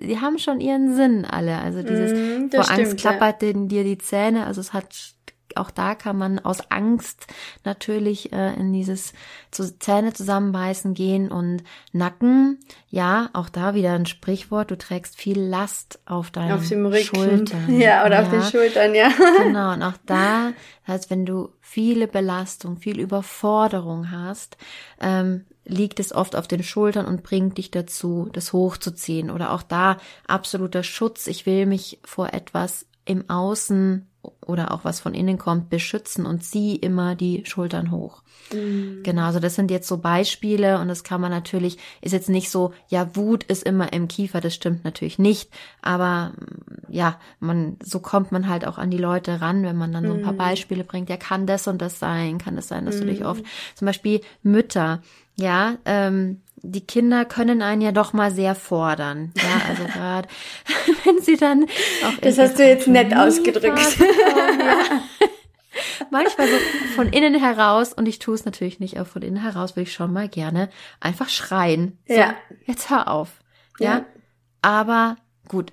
die 0.00 0.18
haben 0.18 0.38
schon 0.38 0.60
ihren 0.60 0.96
Sinn 0.96 1.24
alle. 1.24 1.58
Also 1.58 1.82
dieses 1.82 2.12
mm, 2.12 2.50
vor 2.50 2.64
stimmt, 2.64 2.78
Angst 2.78 2.96
klappert 2.96 3.42
ja. 3.42 3.52
dir 3.52 3.84
die 3.84 3.98
Zähne. 3.98 4.46
Also 4.46 4.60
es 4.60 4.72
hat 4.72 5.14
auch 5.56 5.70
da 5.70 5.94
kann 5.94 6.16
man 6.16 6.38
aus 6.38 6.70
Angst 6.70 7.26
natürlich 7.64 8.32
äh, 8.32 8.54
in 8.54 8.72
dieses 8.72 9.12
zu, 9.50 9.78
Zähne 9.78 10.12
zusammenbeißen 10.12 10.94
gehen 10.94 11.30
und 11.30 11.62
Nacken. 11.92 12.58
Ja, 12.88 13.30
auch 13.32 13.48
da 13.48 13.74
wieder 13.74 13.92
ein 13.92 14.06
Sprichwort. 14.06 14.70
Du 14.70 14.78
trägst 14.78 15.16
viel 15.16 15.40
Last 15.40 16.00
auf 16.06 16.30
deinen 16.30 16.52
auf 16.52 16.68
dem 16.68 16.86
Rücken. 16.86 17.04
Schultern. 17.04 17.68
Ja, 17.80 18.04
oder 18.04 18.16
ja. 18.16 18.22
auf 18.22 18.30
den 18.30 18.42
Schultern, 18.42 18.94
ja. 18.94 19.10
Genau. 19.38 19.72
Und 19.72 19.82
auch 19.82 19.96
da, 20.06 20.52
das 20.86 20.94
heißt, 20.94 21.10
wenn 21.10 21.26
du 21.26 21.50
viele 21.60 22.08
Belastung, 22.08 22.76
viel 22.76 23.00
Überforderung 23.00 24.10
hast, 24.10 24.56
ähm, 25.00 25.46
liegt 25.64 26.00
es 26.00 26.12
oft 26.12 26.36
auf 26.36 26.48
den 26.48 26.62
Schultern 26.62 27.06
und 27.06 27.22
bringt 27.22 27.58
dich 27.58 27.70
dazu, 27.70 28.28
das 28.32 28.52
hochzuziehen. 28.52 29.30
Oder 29.30 29.52
auch 29.52 29.62
da 29.62 29.98
absoluter 30.26 30.82
Schutz. 30.82 31.26
Ich 31.26 31.46
will 31.46 31.66
mich 31.66 32.00
vor 32.04 32.32
etwas 32.32 32.86
im 33.04 33.28
Außen 33.28 34.06
oder 34.40 34.72
auch 34.72 34.84
was 34.84 35.00
von 35.00 35.14
innen 35.14 35.38
kommt, 35.38 35.68
beschützen 35.68 36.26
und 36.26 36.44
zieh 36.44 36.76
immer 36.76 37.16
die 37.16 37.44
Schultern 37.44 37.90
hoch. 37.90 38.22
Mhm. 38.52 39.00
Genau, 39.02 39.24
also 39.24 39.40
das 39.40 39.56
sind 39.56 39.70
jetzt 39.70 39.88
so 39.88 39.98
Beispiele 39.98 40.78
und 40.78 40.88
das 40.88 41.02
kann 41.02 41.20
man 41.20 41.30
natürlich, 41.30 41.78
ist 42.00 42.12
jetzt 42.12 42.28
nicht 42.28 42.50
so, 42.50 42.72
ja, 42.88 43.16
Wut 43.16 43.42
ist 43.44 43.64
immer 43.64 43.92
im 43.92 44.08
Kiefer, 44.08 44.40
das 44.40 44.54
stimmt 44.54 44.84
natürlich 44.84 45.18
nicht, 45.18 45.50
aber 45.80 46.32
ja, 46.88 47.18
man, 47.40 47.76
so 47.82 47.98
kommt 47.98 48.30
man 48.30 48.48
halt 48.48 48.66
auch 48.66 48.78
an 48.78 48.90
die 48.90 48.98
Leute 48.98 49.40
ran, 49.40 49.64
wenn 49.64 49.76
man 49.76 49.92
dann 49.92 50.06
so 50.06 50.14
ein 50.14 50.22
paar 50.22 50.34
mhm. 50.34 50.38
Beispiele 50.38 50.84
bringt, 50.84 51.08
ja, 51.08 51.16
kann 51.16 51.46
das 51.46 51.66
und 51.66 51.82
das 51.82 51.98
sein, 51.98 52.38
kann 52.38 52.54
das 52.54 52.68
sein, 52.68 52.86
dass 52.86 52.96
mhm. 52.96 53.00
du 53.00 53.06
dich 53.06 53.20
mhm. 53.20 53.26
oft, 53.26 53.44
zum 53.74 53.86
Beispiel 53.86 54.20
Mütter, 54.42 55.02
ja, 55.36 55.78
ähm, 55.84 56.42
die 56.62 56.86
Kinder 56.86 57.24
können 57.24 57.60
einen 57.60 57.82
ja 57.82 57.92
doch 57.92 58.12
mal 58.12 58.30
sehr 58.30 58.54
fordern. 58.54 59.32
Ja, 59.36 59.68
also 59.68 59.84
gerade 59.84 60.28
wenn 61.04 61.20
sie 61.20 61.36
dann 61.36 61.64
auch. 61.64 62.20
Das 62.20 62.38
hast 62.38 62.58
du 62.58 62.66
jetzt 62.66 62.88
nett 62.88 63.14
ausgedrückt. 63.14 63.98
Kommen, 63.98 64.60
ja. 64.60 65.28
Manchmal 66.10 66.48
so 66.48 66.56
von 66.94 67.08
innen 67.08 67.34
heraus, 67.34 67.92
und 67.92 68.06
ich 68.06 68.18
tue 68.18 68.34
es 68.34 68.44
natürlich 68.44 68.78
nicht, 68.80 68.96
aber 68.96 69.06
von 69.06 69.22
innen 69.22 69.42
heraus 69.42 69.74
will 69.76 69.84
ich 69.84 69.92
schon 69.92 70.12
mal 70.12 70.28
gerne 70.28 70.68
einfach 71.00 71.28
schreien. 71.28 71.98
So, 72.06 72.14
ja. 72.14 72.34
Jetzt 72.66 72.90
hör 72.90 73.08
auf. 73.08 73.40
Ja. 73.78 73.90
ja. 73.90 74.04
Aber 74.60 75.16
gut, 75.48 75.72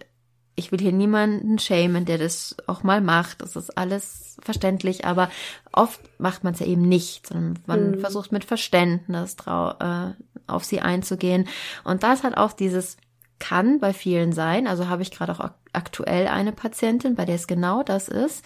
ich 0.59 0.71
will 0.71 0.79
hier 0.79 0.91
niemanden 0.91 1.57
schämen, 1.57 2.05
der 2.05 2.17
das 2.17 2.57
auch 2.67 2.83
mal 2.83 3.01
macht. 3.01 3.41
Das 3.41 3.55
ist 3.55 3.77
alles 3.77 4.37
verständlich, 4.41 5.05
aber 5.05 5.29
oft 5.71 6.01
macht 6.19 6.43
man 6.43 6.53
es 6.53 6.59
ja 6.59 6.65
eben 6.65 6.81
nicht, 6.81 7.27
sondern 7.27 7.59
man 7.65 7.91
mhm. 7.91 7.99
versucht 7.99 8.31
mit 8.31 8.43
Verständnis 8.43 9.35
trau 9.37 9.71
äh, 9.79 10.13
auf 10.49 10.63
sie 10.65 10.81
einzugehen. 10.81 11.47
Und 11.83 12.03
das 12.03 12.23
hat 12.23 12.37
auch 12.37 12.53
dieses 12.53 12.97
kann 13.39 13.79
bei 13.79 13.93
vielen 13.93 14.33
sein. 14.33 14.67
Also 14.67 14.89
habe 14.89 15.01
ich 15.01 15.11
gerade 15.11 15.33
auch 15.33 15.51
aktuell 15.71 16.27
eine 16.27 16.51
Patientin, 16.51 17.15
bei 17.15 17.25
der 17.25 17.35
es 17.35 17.47
genau 17.47 17.83
das 17.83 18.09
ist, 18.09 18.43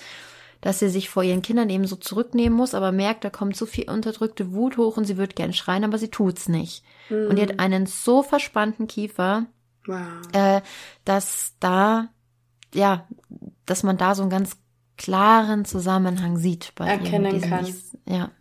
dass 0.61 0.79
sie 0.79 0.89
sich 0.89 1.09
vor 1.09 1.23
ihren 1.23 1.41
Kindern 1.41 1.69
eben 1.69 1.87
so 1.87 1.95
zurücknehmen 1.95 2.55
muss, 2.55 2.75
aber 2.75 2.91
merkt, 2.91 3.23
da 3.23 3.29
kommt 3.29 3.55
so 3.55 3.65
viel 3.65 3.89
unterdrückte 3.89 4.53
Wut 4.53 4.77
hoch 4.77 4.97
und 4.97 5.05
sie 5.05 5.17
wird 5.17 5.35
gern 5.35 5.51
schreien, 5.51 5.83
aber 5.83 5.97
sie 5.97 6.09
tut's 6.09 6.47
nicht. 6.47 6.83
Mhm. 7.09 7.27
Und 7.27 7.35
die 7.37 7.41
hat 7.41 7.59
einen 7.59 7.87
so 7.87 8.21
verspannten 8.21 8.87
Kiefer, 8.87 9.47
Wow. 9.85 10.21
Äh, 10.31 10.61
dass 11.05 11.55
da, 11.59 12.09
ja, 12.73 13.07
dass 13.65 13.83
man 13.83 13.97
da 13.97 14.15
so 14.15 14.21
einen 14.21 14.31
ganz 14.31 14.57
klaren 14.97 15.65
Zusammenhang 15.65 16.37
sieht 16.37 16.73
bei 16.75 16.87
erkennen 16.87 17.41
kann. 17.41 17.67
ja. 18.07 18.31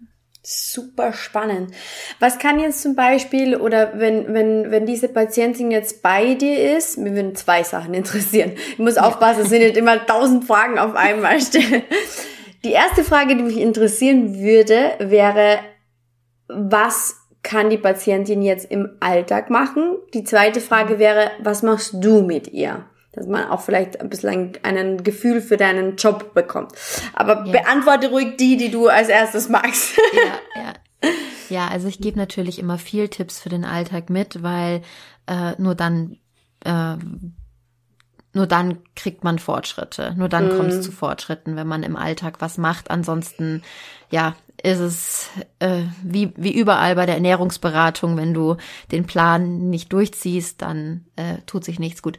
Super 0.44 1.12
spannend. 1.12 1.72
Was 2.18 2.40
kann 2.40 2.59
jetzt 2.59 2.83
zum 2.83 2.96
Beispiel, 2.96 3.55
oder 3.57 3.92
wenn, 4.00 4.35
wenn, 4.35 4.72
wenn 4.72 4.87
diese 4.87 5.09
Patientin 5.09 5.70
jetzt 5.70 6.02
bei 6.02 6.35
dir 6.35 6.76
ist, 6.76 6.98
mir 6.98 7.14
würden 7.14 7.37
zwei 7.37 7.62
Sachen 7.62 7.94
interessieren. 7.94 8.52
Ich 8.72 8.78
muss 8.78 8.96
aufpassen, 8.96 9.42
es 9.42 9.50
sind 9.50 9.62
nicht 9.62 9.76
immer 9.76 10.05
tausend 10.05 10.44
Fragen 10.44 10.78
auf 10.78 10.96
einmal 10.96 11.40
stellen. 11.40 11.83
Die 12.64 12.72
erste 12.72 13.05
Frage, 13.05 13.37
die 13.37 13.42
mich 13.42 13.59
interessieren 13.59 14.38
würde, 14.40 14.92
wäre, 14.98 15.61
was 16.48 17.16
kann 17.44 17.70
die 17.70 17.78
Patientin 17.78 18.42
jetzt 18.42 18.70
im 18.70 18.96
Alltag 19.00 19.48
machen? 19.50 19.96
Die 20.14 20.24
zweite 20.24 20.61
Frage 20.61 20.98
wäre, 20.98 21.31
was 21.40 21.62
machst 21.62 21.94
du 21.94 22.22
mit 22.22 22.52
ihr? 22.52 22.85
Dass 23.12 23.27
man 23.27 23.48
auch 23.48 23.61
vielleicht 23.61 24.01
ein 24.01 24.09
bisschen 24.09 24.53
ein 24.62 25.05
Gefühl 25.05 25.42
für 25.42 25.59
deinen 25.59 25.96
Job 25.96 26.33
bekommt. 26.33 26.72
Aber 27.12 27.44
ja. 27.44 27.53
beantworte 27.53 28.09
ruhig 28.09 28.37
die, 28.38 28.57
die 28.57 28.70
du 28.70 28.88
als 28.88 29.09
erstes 29.09 29.48
magst. 29.48 29.96
Ja, 30.14 30.62
ja. 30.62 30.72
Ja, 31.48 31.68
also 31.68 31.88
ich 31.88 31.98
gebe 31.98 32.18
natürlich 32.18 32.59
immer 32.59 32.79
viel 32.79 33.09
Tipps 33.09 33.38
für 33.38 33.51
den 33.51 33.66
Alltag 33.66 34.09
mit, 34.09 34.42
weil 34.42 34.81
äh, 35.27 35.53
nur 35.59 35.75
dann 35.75 36.16
äh, 36.64 36.96
nur 38.35 38.46
dann 38.46 38.79
kriegt 38.96 39.25
man 39.25 39.38
Fortschritte. 39.38 40.14
Nur 40.16 40.29
dann 40.29 40.53
mhm. 40.53 40.57
kommt 40.57 40.70
es 40.70 40.83
zu 40.83 40.92
Fortschritten, 40.92 41.57
wenn 41.57 41.66
man 41.66 41.83
im 41.83 41.96
Alltag 41.96 42.40
was 42.40 42.57
macht. 42.57 42.90
Ansonsten, 42.90 43.62
ja, 44.11 44.35
ist 44.62 44.79
es 44.79 45.31
äh, 45.59 45.83
wie, 46.03 46.33
wie 46.37 46.55
überall 46.55 46.94
bei 46.94 47.07
der 47.07 47.16
Ernährungsberatung, 47.16 48.16
wenn 48.16 48.33
du 48.33 48.57
den 48.90 49.07
Plan 49.07 49.70
nicht 49.70 49.92
durchziehst, 49.92 50.62
dann 50.62 51.05
äh, 51.16 51.38
tut 51.46 51.64
sich 51.64 51.79
nichts 51.79 52.03
gut. 52.03 52.18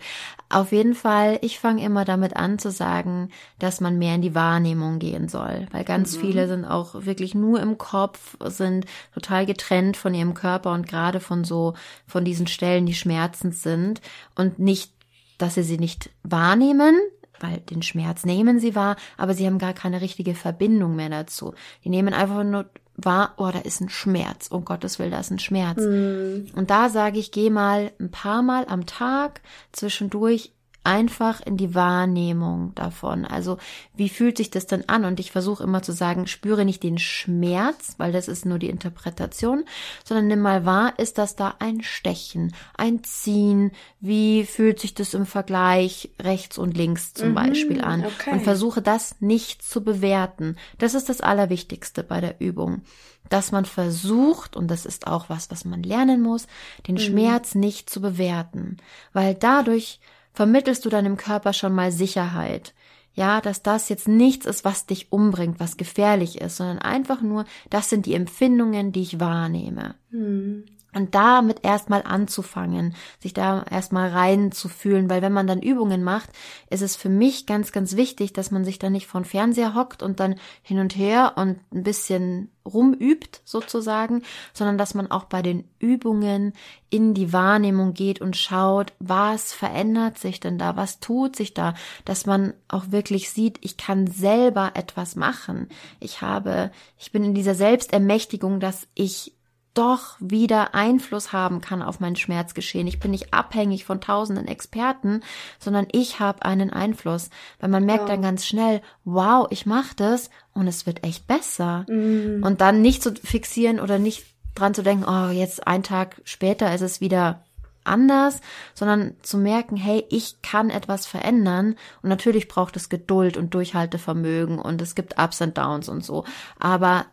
Auf 0.49 0.71
jeden 0.71 0.93
Fall, 0.93 1.39
ich 1.41 1.60
fange 1.60 1.84
immer 1.84 2.06
damit 2.06 2.36
an 2.36 2.60
zu 2.60 2.69
sagen, 2.69 3.29
dass 3.60 3.79
man 3.79 3.97
mehr 3.97 4.15
in 4.15 4.21
die 4.21 4.36
Wahrnehmung 4.36 4.99
gehen 4.99 5.29
soll, 5.29 5.67
weil 5.71 5.86
ganz 5.86 6.17
mhm. 6.17 6.21
viele 6.21 6.47
sind 6.47 6.65
auch 6.65 7.06
wirklich 7.06 7.34
nur 7.34 7.62
im 7.62 7.77
Kopf, 7.77 8.38
sind 8.45 8.86
total 9.13 9.45
getrennt 9.45 9.95
von 9.95 10.13
ihrem 10.13 10.34
Körper 10.34 10.73
und 10.73 10.88
gerade 10.88 11.19
von 11.21 11.45
so, 11.45 11.75
von 12.06 12.25
diesen 12.25 12.47
Stellen, 12.47 12.86
die 12.86 12.93
schmerzend 12.93 13.56
sind 13.56 14.01
und 14.36 14.60
nicht 14.60 14.91
dass 15.38 15.56
sie 15.56 15.63
sie 15.63 15.77
nicht 15.77 16.10
wahrnehmen, 16.23 16.97
weil 17.43 17.60
den 17.60 17.82
Schmerz 17.82 18.25
nehmen 18.25 18.60
sie 18.60 18.73
wahr, 18.73 18.95
aber 19.17 19.34
sie 19.34 19.45
haben 19.45 19.60
gar 19.60 19.73
keine 19.73 19.99
richtige 19.99 20.34
Verbindung 20.34 20.95
mehr 20.95 21.10
dazu. 21.10 21.53
Die 21.84 21.89
nehmen 21.89 22.13
einfach 22.13 22.43
nur 22.43 22.65
wahr, 22.95 23.34
oh, 23.38 23.49
da 23.51 23.60
ist 23.60 23.82
ein 23.82 23.89
Schmerz, 23.89 24.47
um 24.47 24.63
Gottes 24.63 24.97
Willen, 24.97 25.12
da 25.12 25.19
ist 25.19 25.32
ein 25.32 25.39
Schmerz. 25.39 25.79
Mm. 25.79 26.58
Und 26.58 26.69
da 26.69 26.89
sage 26.89 27.19
ich, 27.19 27.32
geh 27.32 27.49
mal 27.49 27.91
ein 27.99 28.12
paar 28.12 28.43
Mal 28.43 28.65
am 28.67 28.86
Tag 28.86 29.41
zwischendurch 29.73 30.53
einfach 30.84 31.41
in 31.41 31.58
die 31.58 31.76
Wahrnehmung 31.76 32.74
davon. 32.76 33.26
Also 33.26 33.58
wie 33.96 34.10
fühlt 34.10 34.38
sich 34.38 34.50
das 34.50 34.65
denn 34.67 34.88
an? 34.89 35.06
Und 35.06 35.19
ich 35.19 35.32
versuche 35.32 35.63
immer 35.63 35.82
zu 35.82 35.91
sagen, 35.91 36.28
spüre 36.28 36.65
nicht 36.65 36.84
den 36.84 36.98
Schmerz, 36.98 37.96
weil 37.98 38.12
das 38.12 38.28
ist 38.28 38.46
nur 38.46 38.60
die 38.60 38.69
Interpretation, 38.69 39.63
sondern 40.04 40.28
nimm 40.28 40.41
mal 40.41 40.65
wahr, 40.65 40.93
ist 40.98 41.17
das 41.17 41.36
da 41.36 41.56
ein 41.60 41.82
Stechen, 41.82 42.54
ein 42.78 43.04
Ziehen? 43.04 43.72
Wie 44.00 44.46
fühlt 44.46 44.80
sich 44.80 44.93
das 44.93 45.13
im 45.13 45.26
Vergleich 45.26 46.10
rechts 46.22 46.58
und 46.58 46.76
links 46.76 47.13
zum 47.13 47.30
mhm, 47.30 47.36
Beispiel 47.36 47.82
an? 47.82 48.06
Okay. 48.06 48.32
Und 48.32 48.43
versuche 48.43 48.82
das 48.82 49.15
nicht 49.19 49.63
zu 49.63 49.84
bewerten. 49.84 50.58
Das 50.78 50.93
ist 50.93 51.10
das 51.10 51.22
Allerwichtigste 51.22 52.04
bei 52.04 52.22
der 52.22 52.39
Übung 52.39 52.82
dass 53.30 53.52
man 53.52 53.65
versucht, 53.65 54.56
und 54.56 54.67
das 54.69 54.86
ist 54.86 55.08
auch 55.08 55.30
was, 55.30 55.50
was 55.50 55.65
man 55.65 55.82
lernen 55.82 56.22
muss, 56.22 56.46
den 56.88 56.96
mhm. 56.96 57.00
Schmerz 57.00 57.56
nicht 57.56 57.89
zu 57.89 58.02
bewerten, 58.02 58.78
weil 59.13 59.34
dadurch 59.34 60.00
vermittelst 60.34 60.84
du 60.86 60.89
deinem 60.89 61.17
Körper 61.17 61.54
schon 61.54 61.74
mal 61.74 61.91
Sicherheit. 61.91 62.74
Ja, 63.15 63.41
dass 63.41 63.62
das 63.62 63.89
jetzt 63.89 64.08
nichts 64.08 64.48
ist, 64.48 64.65
was 64.65 64.88
dich 64.88 65.12
umbringt, 65.12 65.60
was 65.60 65.78
gefährlich 65.78 66.41
ist, 66.41 66.58
sondern 66.58 66.80
einfach 66.80 67.22
nur, 67.22 67.46
das 67.69 67.89
sind 67.89 68.08
die 68.08 68.15
Empfindungen, 68.15 68.91
die 68.91 69.04
ich 69.04 69.19
wahrnehme. 69.19 69.96
Hm. 70.10 70.65
Und 70.93 71.15
damit 71.15 71.63
erstmal 71.63 72.03
anzufangen, 72.03 72.95
sich 73.19 73.34
da 73.34 73.63
erstmal 73.63 74.10
reinzufühlen, 74.10 75.10
weil 75.10 75.21
wenn 75.21 75.34
man 75.34 75.47
dann 75.47 75.62
Übungen 75.62 76.03
macht, 76.03 76.29
ist 76.69 76.82
es 76.82 76.95
für 76.95 77.10
mich 77.10 77.45
ganz, 77.45 77.71
ganz 77.71 77.95
wichtig, 77.95 78.34
dass 78.34 78.51
man 78.51 78.63
sich 78.63 78.79
dann 78.79 78.93
nicht 78.93 79.08
vor 79.08 79.23
Fernseher 79.23 79.75
hockt 79.75 80.03
und 80.03 80.19
dann 80.19 80.36
hin 80.62 80.79
und 80.79 80.95
her 80.95 81.34
und 81.36 81.60
ein 81.73 81.84
bisschen 81.84 82.49
rumübt 82.65 83.41
sozusagen, 83.43 84.23
sondern 84.53 84.77
dass 84.77 84.93
man 84.93 85.12
auch 85.12 85.25
bei 85.25 85.41
den 85.41 85.65
Übungen 85.79 86.53
in 86.89 87.13
die 87.13 87.34
Wahrnehmung 87.34 87.93
geht 87.93 88.21
und 88.21 88.38
schaut, 88.38 88.93
was 88.99 89.53
verändert 89.53 90.17
sich 90.17 90.39
denn 90.39 90.58
da, 90.58 90.75
was 90.75 90.99
tut 90.99 91.36
sich 91.36 91.53
da, 91.53 91.73
dass 92.06 92.25
man 92.25 92.53
auch 92.67 92.91
wirklich 92.91 93.32
sieht, 93.32 93.58
ich 93.62 93.77
kann 93.77 94.08
selber 94.08 94.71
etwas 94.75 95.15
machen. 95.15 95.67
Ich 95.99 96.21
habe, 96.21 96.71
ich 96.97 97.12
bin 97.12 97.23
in 97.23 97.34
dieser 97.34 97.56
Selbstermächtigung, 97.56 98.60
dass 98.60 98.88
ich 98.93 99.34
doch 99.73 100.15
wieder 100.19 100.75
Einfluss 100.75 101.33
haben 101.33 101.62
kann 101.62 101.81
auf 101.81 101.99
mein 101.99 102.15
Schmerzgeschehen. 102.15 102.88
Ich 102.88 102.99
bin 102.99 103.12
nicht 103.12 103.33
abhängig 103.33 103.86
von 103.86 104.01
tausenden 104.01 104.47
Experten, 104.47 105.21
sondern 105.59 105.88
ich 105.91 106.19
habe 106.19 106.45
einen 106.45 106.71
Einfluss. 106.71 107.29
Weil 107.59 107.69
man 107.69 107.86
merkt 107.86 108.09
ja. 108.09 108.15
dann 108.15 108.21
ganz 108.21 108.45
schnell, 108.45 108.81
wow, 109.03 109.47
ich 109.49 109.65
mache 109.65 109.95
das 109.95 110.29
und 110.53 110.67
es 110.67 110.86
wird 110.86 111.03
echt 111.03 111.27
besser. 111.27 111.86
Mhm. 111.89 112.43
Und 112.43 112.62
dann 112.62 112.81
nicht 112.81 113.01
zu 113.01 113.13
fixieren 113.15 113.79
oder 113.79 113.99
nicht 113.99 114.25
dran 114.55 114.73
zu 114.73 114.83
denken, 114.83 115.05
oh, 115.07 115.31
jetzt 115.31 115.65
ein 115.65 115.83
Tag 115.83 116.21
später 116.23 116.73
ist 116.73 116.81
es 116.81 117.01
wieder 117.01 117.43
anders, 117.83 118.41
sondern 118.73 119.15
zu 119.21 119.38
merken, 119.38 119.75
hey, 119.75 120.05
ich 120.09 120.41
kann 120.41 120.69
etwas 120.69 121.05
verändern 121.05 121.75
und 122.01 122.09
natürlich 122.09 122.47
braucht 122.47 122.75
es 122.75 122.89
Geduld 122.89 123.38
und 123.38 123.53
Durchhaltevermögen 123.53 124.59
und 124.59 124.81
es 124.81 124.95
gibt 124.95 125.19
Ups 125.19 125.41
und 125.41 125.57
Downs 125.57 125.89
und 125.89 126.03
so, 126.03 126.25
aber 126.59 127.05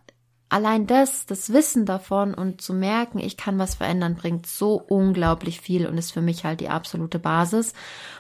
allein 0.51 0.87
das, 0.87 1.27
das 1.27 1.53
Wissen 1.53 1.87
davon 1.87 2.35
und 2.35 2.61
zu 2.61 2.75
merken, 2.75 3.19
ich 3.19 3.37
kann 3.37 3.59
was 3.59 3.77
verändern, 3.77 4.17
bringt 4.17 4.47
so 4.47 4.75
unglaublich 4.75 5.61
viel 5.61 5.87
und 5.87 5.97
ist 5.97 6.13
für 6.13 6.21
mich 6.21 6.45
halt 6.45 6.61
die 6.61 6.69
absolute 6.69 7.19
Basis. 7.19 7.73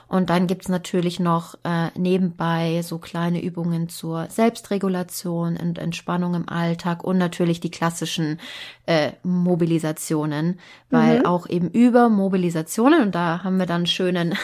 Und 0.09 0.31
dann 0.31 0.47
gibt's 0.47 0.69
natürlich 0.69 1.21
noch 1.21 1.55
äh, 1.63 1.91
nebenbei 1.97 2.83
so 2.83 2.99
kleine 2.99 3.43
Übungen 3.43 3.89
zur 3.89 4.27
Selbstregulation 4.29 5.57
und 5.57 5.79
Entspannung 5.79 6.35
im 6.35 6.49
Alltag 6.49 7.05
und 7.05 7.19
natürlich 7.19 7.61
die 7.61 7.71
klassischen 7.71 8.41
äh, 8.87 9.13
Mobilisationen, 9.23 10.59
weil 10.89 11.21
mhm. 11.21 11.27
auch 11.27 11.49
eben 11.49 11.69
über 11.71 12.09
Mobilisationen, 12.09 13.03
und 13.03 13.15
da 13.15 13.45
haben 13.45 13.59
wir 13.59 13.67
dann 13.67 13.77
einen 13.77 13.87
schönen 13.87 14.35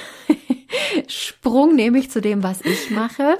Sprung, 1.09 1.75
nämlich 1.75 2.11
zu 2.11 2.21
dem, 2.21 2.43
was 2.43 2.61
ich 2.61 2.91
mache. 2.91 3.37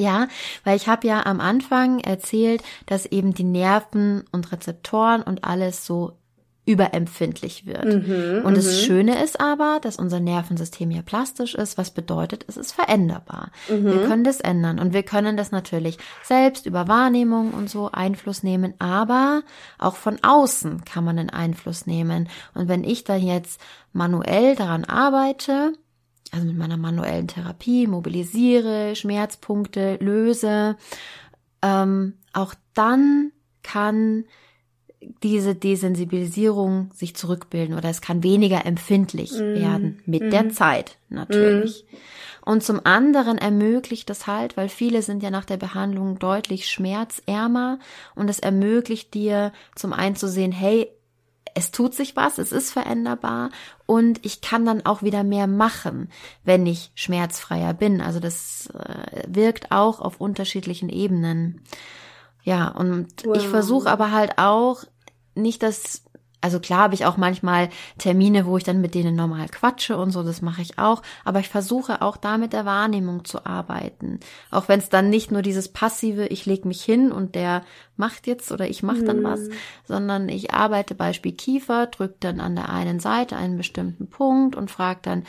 Ja, 0.00 0.28
weil 0.64 0.76
ich 0.76 0.88
habe 0.88 1.06
ja 1.06 1.26
am 1.26 1.40
Anfang 1.40 2.00
erzählt, 2.00 2.62
dass 2.86 3.04
eben 3.04 3.34
die 3.34 3.44
Nerven 3.44 4.24
und 4.32 4.50
Rezeptoren 4.50 5.22
und 5.22 5.44
alles 5.44 5.84
so 5.84 6.16
überempfindlich 6.64 7.66
wird. 7.66 7.84
Mhm, 7.84 8.42
und 8.44 8.56
das 8.56 8.66
mhm. 8.66 8.84
Schöne 8.86 9.22
ist 9.22 9.40
aber, 9.40 9.78
dass 9.82 9.96
unser 9.96 10.20
Nervensystem 10.20 10.90
ja 10.90 11.02
plastisch 11.02 11.54
ist, 11.54 11.76
was 11.76 11.90
bedeutet, 11.90 12.46
es 12.48 12.56
ist 12.56 12.72
veränderbar. 12.72 13.50
Mhm. 13.68 13.84
Wir 13.84 14.06
können 14.06 14.24
das 14.24 14.40
ändern 14.40 14.78
und 14.78 14.94
wir 14.94 15.02
können 15.02 15.36
das 15.36 15.50
natürlich 15.50 15.98
selbst 16.22 16.64
über 16.64 16.88
Wahrnehmung 16.88 17.52
und 17.52 17.68
so 17.68 17.90
Einfluss 17.92 18.42
nehmen, 18.42 18.72
aber 18.78 19.42
auch 19.78 19.96
von 19.96 20.18
außen 20.22 20.84
kann 20.84 21.04
man 21.04 21.18
einen 21.18 21.30
Einfluss 21.30 21.86
nehmen. 21.86 22.28
Und 22.54 22.68
wenn 22.68 22.84
ich 22.84 23.04
da 23.04 23.16
jetzt 23.16 23.60
manuell 23.92 24.54
daran 24.54 24.84
arbeite, 24.84 25.74
also 26.30 26.46
mit 26.46 26.56
meiner 26.56 26.76
manuellen 26.76 27.28
Therapie 27.28 27.86
mobilisiere, 27.86 28.94
Schmerzpunkte 28.94 29.96
löse, 30.00 30.76
ähm, 31.62 32.14
auch 32.32 32.54
dann 32.74 33.32
kann 33.62 34.24
diese 35.22 35.54
Desensibilisierung 35.54 36.90
sich 36.92 37.16
zurückbilden 37.16 37.76
oder 37.76 37.88
es 37.88 38.00
kann 38.00 38.22
weniger 38.22 38.66
empfindlich 38.66 39.32
mm. 39.32 39.54
werden 39.54 40.02
mit 40.04 40.22
mm. 40.22 40.30
der 40.30 40.44
mhm. 40.44 40.50
Zeit 40.50 40.98
natürlich. 41.08 41.84
Mm. 41.90 41.96
Und 42.50 42.62
zum 42.62 42.84
anderen 42.84 43.38
ermöglicht 43.38 44.10
das 44.10 44.26
halt, 44.26 44.56
weil 44.56 44.68
viele 44.68 45.02
sind 45.02 45.22
ja 45.22 45.30
nach 45.30 45.44
der 45.44 45.56
Behandlung 45.56 46.18
deutlich 46.18 46.68
schmerzärmer 46.68 47.78
und 48.14 48.28
es 48.28 48.38
ermöglicht 48.38 49.14
dir 49.14 49.52
zum 49.74 49.92
einen 49.92 50.16
zu 50.16 50.28
sehen, 50.28 50.52
hey, 50.52 50.88
es 51.54 51.70
tut 51.70 51.94
sich 51.94 52.16
was, 52.16 52.38
es 52.38 52.52
ist 52.52 52.70
veränderbar 52.70 53.50
und 53.90 54.24
ich 54.24 54.40
kann 54.40 54.64
dann 54.64 54.86
auch 54.86 55.02
wieder 55.02 55.24
mehr 55.24 55.48
machen, 55.48 56.10
wenn 56.44 56.64
ich 56.64 56.92
schmerzfreier 56.94 57.74
bin. 57.74 58.00
Also 58.00 58.20
das 58.20 58.68
äh, 58.68 59.24
wirkt 59.26 59.72
auch 59.72 59.98
auf 60.00 60.20
unterschiedlichen 60.20 60.88
Ebenen. 60.88 61.62
Ja, 62.44 62.68
und 62.68 63.08
wow. 63.24 63.36
ich 63.36 63.48
versuche 63.48 63.90
aber 63.90 64.12
halt 64.12 64.38
auch 64.38 64.84
nicht 65.34 65.64
das 65.64 66.04
also 66.40 66.60
klar 66.60 66.80
habe 66.80 66.94
ich 66.94 67.04
auch 67.04 67.16
manchmal 67.16 67.68
Termine, 67.98 68.46
wo 68.46 68.56
ich 68.56 68.64
dann 68.64 68.80
mit 68.80 68.94
denen 68.94 69.14
normal 69.14 69.48
quatsche 69.48 69.96
und 69.96 70.10
so, 70.10 70.22
das 70.22 70.42
mache 70.42 70.62
ich 70.62 70.78
auch, 70.78 71.02
aber 71.24 71.40
ich 71.40 71.48
versuche 71.48 72.02
auch 72.02 72.16
da 72.16 72.38
mit 72.38 72.52
der 72.52 72.64
Wahrnehmung 72.64 73.24
zu 73.24 73.44
arbeiten. 73.44 74.20
Auch 74.50 74.68
wenn 74.68 74.80
es 74.80 74.88
dann 74.88 75.10
nicht 75.10 75.30
nur 75.30 75.42
dieses 75.42 75.68
passive, 75.68 76.26
ich 76.26 76.46
leg 76.46 76.64
mich 76.64 76.82
hin 76.82 77.12
und 77.12 77.34
der 77.34 77.62
macht 77.96 78.26
jetzt 78.26 78.50
oder 78.50 78.68
ich 78.68 78.82
mache 78.82 79.04
dann 79.04 79.20
mhm. 79.20 79.24
was, 79.24 79.40
sondern 79.84 80.28
ich 80.28 80.52
arbeite 80.54 80.94
Beispiel 80.94 81.32
Kiefer, 81.32 81.86
drücke 81.86 82.16
dann 82.20 82.40
an 82.40 82.56
der 82.56 82.70
einen 82.70 83.00
Seite 83.00 83.36
einen 83.36 83.56
bestimmten 83.56 84.08
Punkt 84.08 84.56
und 84.56 84.70
frage 84.70 85.00
dann, 85.02 85.24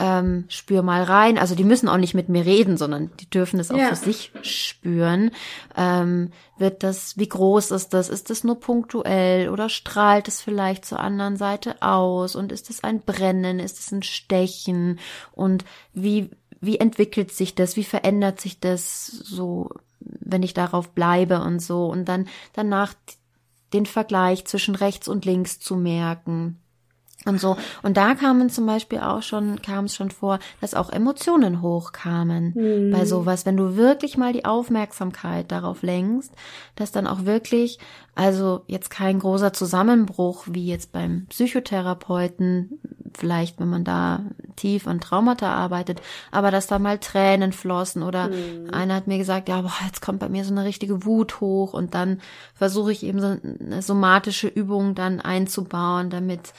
ähm, 0.00 0.46
spür 0.48 0.82
mal 0.82 1.02
rein. 1.02 1.38
Also 1.38 1.54
die 1.54 1.64
müssen 1.64 1.88
auch 1.88 1.98
nicht 1.98 2.14
mit 2.14 2.30
mir 2.30 2.46
reden, 2.46 2.78
sondern 2.78 3.10
die 3.20 3.28
dürfen 3.28 3.60
es 3.60 3.70
auch 3.70 3.76
ja. 3.76 3.90
für 3.90 3.96
sich 3.96 4.32
spüren. 4.42 5.30
Ähm, 5.76 6.32
wird 6.56 6.82
das, 6.82 7.18
wie 7.18 7.28
groß 7.28 7.70
ist 7.70 7.90
das? 7.90 8.08
Ist 8.08 8.30
das 8.30 8.42
nur 8.42 8.58
punktuell 8.58 9.50
oder 9.50 9.68
strahlt 9.68 10.26
es 10.26 10.40
vielleicht 10.40 10.86
zur 10.86 11.00
anderen 11.00 11.36
Seite 11.36 11.82
aus? 11.82 12.34
Und 12.34 12.50
ist 12.50 12.70
es 12.70 12.82
ein 12.82 13.00
Brennen? 13.02 13.60
Ist 13.60 13.78
es 13.78 13.92
ein 13.92 14.02
Stechen? 14.02 14.98
Und 15.32 15.66
wie, 15.92 16.30
wie 16.60 16.78
entwickelt 16.78 17.30
sich 17.32 17.54
das? 17.54 17.76
Wie 17.76 17.84
verändert 17.84 18.40
sich 18.40 18.58
das 18.58 19.06
so, 19.06 19.68
wenn 20.00 20.42
ich 20.42 20.54
darauf 20.54 20.90
bleibe 20.90 21.42
und 21.42 21.60
so? 21.60 21.86
Und 21.86 22.06
dann 22.06 22.26
danach 22.54 22.94
den 23.74 23.84
Vergleich 23.84 24.46
zwischen 24.46 24.74
rechts 24.74 25.08
und 25.08 25.26
links 25.26 25.60
zu 25.60 25.76
merken 25.76 26.58
und 27.26 27.38
so. 27.38 27.56
Und 27.82 27.98
da 27.98 28.14
kamen 28.14 28.48
zum 28.48 28.64
Beispiel 28.64 28.98
auch 28.98 29.22
schon, 29.22 29.60
kam 29.60 29.84
es 29.84 29.94
schon 29.94 30.10
vor, 30.10 30.38
dass 30.62 30.74
auch 30.74 30.90
Emotionen 30.90 31.60
hochkamen 31.60 32.54
mhm. 32.54 32.90
bei 32.92 33.04
sowas. 33.04 33.44
Wenn 33.44 33.58
du 33.58 33.76
wirklich 33.76 34.16
mal 34.16 34.32
die 34.32 34.46
Aufmerksamkeit 34.46 35.52
darauf 35.52 35.82
lenkst, 35.82 36.32
dass 36.76 36.92
dann 36.92 37.06
auch 37.06 37.26
wirklich, 37.26 37.78
also 38.14 38.62
jetzt 38.68 38.88
kein 38.88 39.18
großer 39.18 39.52
Zusammenbruch 39.52 40.46
wie 40.50 40.66
jetzt 40.66 40.92
beim 40.92 41.26
Psychotherapeuten, 41.26 42.80
vielleicht 43.14 43.60
wenn 43.60 43.68
man 43.68 43.84
da 43.84 44.24
tief 44.56 44.86
an 44.86 45.00
Traumata 45.00 45.52
arbeitet, 45.52 46.00
aber 46.30 46.50
dass 46.50 46.68
da 46.68 46.78
mal 46.78 46.98
Tränen 46.98 47.52
flossen 47.52 48.02
oder 48.02 48.28
mhm. 48.28 48.70
einer 48.72 48.94
hat 48.94 49.08
mir 49.08 49.18
gesagt, 49.18 49.50
ja, 49.50 49.60
boah, 49.60 49.72
jetzt 49.84 50.00
kommt 50.00 50.20
bei 50.20 50.30
mir 50.30 50.44
so 50.44 50.52
eine 50.52 50.64
richtige 50.64 51.04
Wut 51.04 51.42
hoch 51.42 51.74
und 51.74 51.94
dann 51.94 52.22
versuche 52.54 52.92
ich 52.92 53.02
eben 53.02 53.20
so 53.20 53.36
eine 53.62 53.82
somatische 53.82 54.48
Übung 54.48 54.94
dann 54.94 55.20
einzubauen, 55.20 56.08
damit 56.08 56.54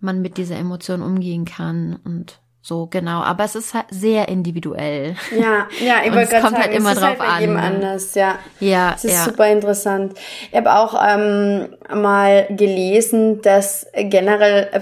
man 0.00 0.20
mit 0.22 0.36
dieser 0.36 0.56
Emotion 0.56 1.02
umgehen 1.02 1.44
kann 1.44 1.98
und 2.04 2.40
so 2.62 2.86
genau, 2.86 3.22
aber 3.22 3.44
es 3.44 3.54
ist 3.54 3.72
halt 3.72 3.86
sehr 3.90 4.28
individuell. 4.28 5.16
Ja, 5.32 5.66
ja, 5.80 6.00
ich 6.04 6.12
wollte 6.12 6.30
gerade 6.30 6.42
sagen, 6.42 6.56
halt 6.56 6.74
immer 6.74 6.90
es 6.90 6.96
ist 6.96 7.02
drauf 7.02 7.18
halt 7.18 7.18
bei 7.18 7.40
jedem 7.40 7.56
anders, 7.56 8.14
ja. 8.14 8.38
Ja, 8.60 8.92
es 8.94 9.04
ist 9.04 9.14
ja. 9.14 9.24
super 9.24 9.48
interessant. 9.48 10.14
Ich 10.50 10.56
habe 10.56 10.74
auch 10.74 10.94
ähm, 11.02 11.74
mal 11.94 12.46
gelesen, 12.50 13.40
dass 13.40 13.86
generell 13.94 14.68
äh, 14.72 14.80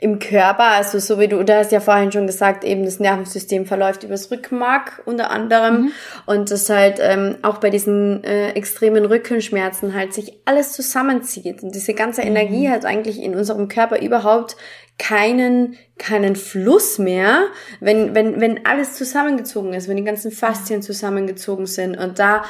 im 0.00 0.18
Körper, 0.18 0.64
also 0.64 0.98
so 0.98 1.18
wie 1.18 1.28
du, 1.28 1.42
du 1.44 1.54
hast 1.54 1.72
ja 1.72 1.80
vorhin 1.80 2.10
schon 2.10 2.26
gesagt, 2.26 2.64
eben 2.64 2.84
das 2.84 3.00
Nervensystem 3.00 3.66
verläuft 3.66 4.02
übers 4.02 4.30
Rückenmark 4.30 5.02
unter 5.04 5.30
anderem 5.30 5.74
mhm. 5.74 5.92
und 6.24 6.50
das 6.50 6.70
halt 6.70 6.98
ähm, 7.00 7.36
auch 7.42 7.58
bei 7.58 7.68
diesen 7.68 8.24
äh, 8.24 8.52
extremen 8.52 9.04
Rückenschmerzen 9.04 9.94
halt 9.94 10.14
sich 10.14 10.38
alles 10.46 10.72
zusammenzieht 10.72 11.62
und 11.62 11.74
diese 11.74 11.92
ganze 11.92 12.22
Energie 12.22 12.68
mhm. 12.68 12.72
hat 12.72 12.86
eigentlich 12.86 13.22
in 13.22 13.36
unserem 13.36 13.68
Körper 13.68 14.00
überhaupt 14.00 14.56
keinen 14.98 15.76
keinen 15.98 16.34
Fluss 16.34 16.98
mehr, 16.98 17.44
wenn 17.80 18.14
wenn 18.14 18.40
wenn 18.40 18.64
alles 18.64 18.94
zusammengezogen 18.94 19.74
ist, 19.74 19.88
wenn 19.88 19.96
die 19.96 20.04
ganzen 20.04 20.30
Faszien 20.30 20.82
zusammengezogen 20.82 21.66
sind 21.66 21.96
und 21.96 22.18
da 22.18 22.42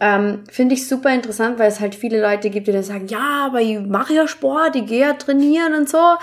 ähm, 0.00 0.42
Finde 0.50 0.74
ich 0.74 0.88
super 0.88 1.14
interessant, 1.14 1.60
weil 1.60 1.68
es 1.68 1.78
halt 1.78 1.94
viele 1.94 2.20
Leute 2.20 2.50
gibt, 2.50 2.66
die 2.66 2.72
dann 2.72 2.82
sagen, 2.82 3.06
ja, 3.06 3.46
aber 3.46 3.60
ich 3.60 3.78
mache 3.78 4.12
ja 4.12 4.26
Sport, 4.26 4.74
ich 4.74 4.86
gehe 4.86 5.02
ja 5.02 5.12
trainieren 5.12 5.72
und 5.74 5.88
so. 5.88 6.16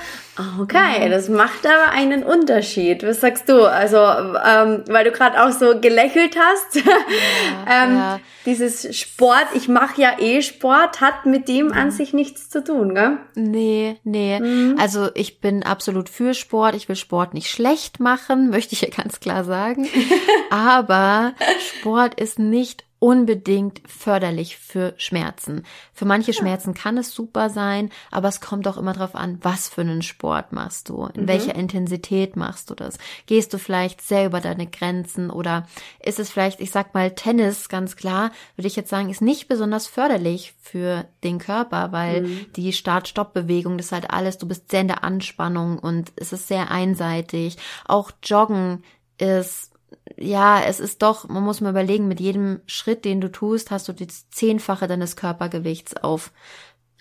Okay, 0.60 1.06
mhm. 1.06 1.12
das 1.12 1.30
macht 1.30 1.66
aber 1.66 1.92
einen 1.92 2.24
Unterschied. 2.24 3.04
Was 3.04 3.22
sagst 3.22 3.48
du? 3.48 3.64
Also, 3.64 3.98
ähm, 3.98 4.84
weil 4.88 5.06
du 5.06 5.12
gerade 5.12 5.42
auch 5.42 5.52
so 5.52 5.80
gelächelt 5.80 6.36
hast. 6.38 6.76
Ja, 6.76 6.82
ähm, 7.86 7.96
ja. 7.96 8.20
Dieses 8.46 8.98
Sport, 8.98 9.48
ich 9.54 9.70
mache 9.70 10.02
ja 10.02 10.20
eh 10.20 10.42
Sport, 10.42 11.00
hat 11.00 11.26
mit 11.26 11.48
dem 11.48 11.68
mhm. 11.68 11.74
an 11.74 11.92
sich 11.92 12.12
nichts 12.12 12.50
zu 12.50 12.62
tun, 12.64 12.94
gell? 12.94 13.20
Nee, 13.36 14.00
nee. 14.04 14.40
Mhm. 14.40 14.76
Also 14.80 15.10
ich 15.14 15.40
bin 15.40 15.64
absolut 15.64 16.10
für 16.10 16.34
Sport. 16.34 16.76
Ich 16.76 16.90
will 16.90 16.98
Sport 16.98 17.34
nicht 17.34 17.50
schlecht 17.50 18.02
machen, 18.02 18.50
möchte 18.50 18.74
ich 18.74 18.82
ja 18.82 18.90
ganz 18.90 19.22
klar 19.22 19.46
sagen. 19.46 19.88
aber 20.50 21.34
Sport 21.78 22.20
ist 22.20 22.38
nicht 22.38 22.84
unbedingt 23.02 23.82
förderlich 23.88 24.58
für 24.58 24.94
Schmerzen. 24.98 25.64
Für 25.92 26.06
manche 26.06 26.34
ja. 26.34 26.38
Schmerzen 26.38 26.76
kann 26.76 27.00
es 27.00 27.12
super 27.12 27.50
sein, 27.50 27.90
aber 28.12 28.28
es 28.28 28.42
kommt 28.42 28.68
auch 28.68 28.78
immer 28.78 28.94
darauf 28.94 29.16
an, 29.16 29.40
was 29.42 29.70
für 29.70 29.82
einen 29.82 30.04
Sport 30.04 30.54
machst 30.54 30.88
du, 30.88 31.08
in 31.16 31.24
mhm. 31.24 31.28
welcher 31.28 31.56
Intensität 31.56 32.36
machst 32.36 32.70
du 32.70 32.76
das. 32.76 33.00
Gehst 33.26 33.56
du 33.56 33.58
vielleicht 33.58 34.02
sehr 34.02 34.28
über 34.28 34.40
deine 34.40 34.68
Grenzen 34.68 35.32
oder 35.32 35.68
ist 36.00 36.20
es 36.20 36.30
vielleicht, 36.30 36.62
ich 36.62 36.70
sag 36.70 36.94
mal, 36.94 37.16
Tennis, 37.16 37.70
ganz 37.70 37.96
klar, 37.96 38.30
würde 38.56 38.68
ich 38.68 38.76
jetzt 38.76 38.92
sagen, 38.92 39.10
ist 39.10 39.24
nicht 39.24 39.48
besonders 39.48 39.88
förderlich 39.88 40.54
für 40.62 41.06
den 41.24 41.40
Körper, 41.40 41.92
weil 41.92 42.22
mhm. 42.22 42.46
die 42.56 42.72
Start-Stopp-Bewegung, 42.72 43.80
das 43.80 43.88
ist 43.88 43.94
halt 43.94 44.12
alles, 44.12 44.38
du 44.38 44.48
bist 44.48 44.70
sehr 44.70 44.82
in 44.82 44.88
der 44.88 45.04
Anspannung 45.04 45.80
und 45.80 46.12
es 46.18 46.34
ist 46.34 46.48
sehr 46.48 46.70
einseitig. 46.70 47.58
Auch 47.88 48.12
Joggen 48.22 48.84
ist 49.18 49.71
ja, 50.18 50.62
es 50.62 50.80
ist 50.80 51.02
doch, 51.02 51.28
man 51.28 51.44
muss 51.44 51.62
mal 51.62 51.72
überlegen, 51.72 52.08
mit 52.08 52.20
jedem 52.20 52.62
Schritt, 52.66 53.06
den 53.06 53.22
du 53.22 53.32
tust, 53.32 53.72
hast 53.72 53.88
du 53.88 53.94
das 53.94 54.30
Zehnfache 54.30 54.88
deines 54.88 55.16
Körpergewichts 55.16 55.98
auf 55.98 56.32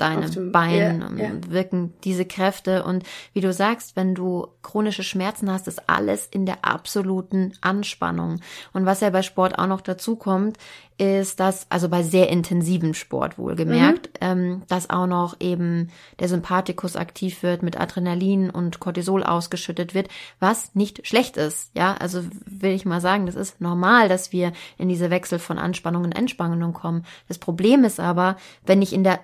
deinem 0.00 0.30
dem, 0.30 0.52
Bein 0.52 1.16
ja, 1.16 1.24
ja. 1.24 1.30
wirken 1.48 1.94
diese 2.04 2.24
Kräfte. 2.24 2.84
Und 2.84 3.04
wie 3.32 3.40
du 3.40 3.52
sagst, 3.52 3.96
wenn 3.96 4.14
du 4.14 4.48
chronische 4.62 5.02
Schmerzen 5.02 5.50
hast, 5.50 5.68
ist 5.68 5.88
alles 5.88 6.26
in 6.26 6.46
der 6.46 6.64
absoluten 6.64 7.52
Anspannung. 7.60 8.40
Und 8.72 8.86
was 8.86 9.00
ja 9.00 9.10
bei 9.10 9.22
Sport 9.22 9.58
auch 9.58 9.66
noch 9.66 9.80
dazu 9.80 10.16
kommt, 10.16 10.58
ist, 11.00 11.40
dass, 11.40 11.66
also 11.70 11.88
bei 11.88 12.02
sehr 12.02 12.28
intensivem 12.28 12.92
Sport 12.92 13.38
wohlgemerkt, 13.38 14.20
mhm. 14.20 14.26
ähm, 14.26 14.62
dass 14.68 14.90
auch 14.90 15.06
noch 15.06 15.36
eben 15.40 15.88
der 16.18 16.28
Sympathikus 16.28 16.94
aktiv 16.94 17.42
wird, 17.42 17.62
mit 17.62 17.80
Adrenalin 17.80 18.50
und 18.50 18.80
Cortisol 18.80 19.24
ausgeschüttet 19.24 19.94
wird, 19.94 20.08
was 20.40 20.74
nicht 20.74 21.06
schlecht 21.06 21.38
ist. 21.38 21.70
Ja, 21.74 21.94
also 21.94 22.22
will 22.44 22.72
ich 22.72 22.84
mal 22.84 23.00
sagen, 23.00 23.24
das 23.24 23.34
ist 23.34 23.62
normal, 23.62 24.10
dass 24.10 24.32
wir 24.32 24.52
in 24.76 24.90
diese 24.90 25.08
Wechsel 25.08 25.38
von 25.38 25.58
Anspannung 25.58 26.04
und 26.04 26.12
Entspannung 26.12 26.74
kommen. 26.74 27.06
Das 27.28 27.38
Problem 27.38 27.84
ist 27.84 27.98
aber, 27.98 28.36
wenn 28.66 28.82
ich 28.82 28.92
in 28.92 29.02
der 29.02 29.20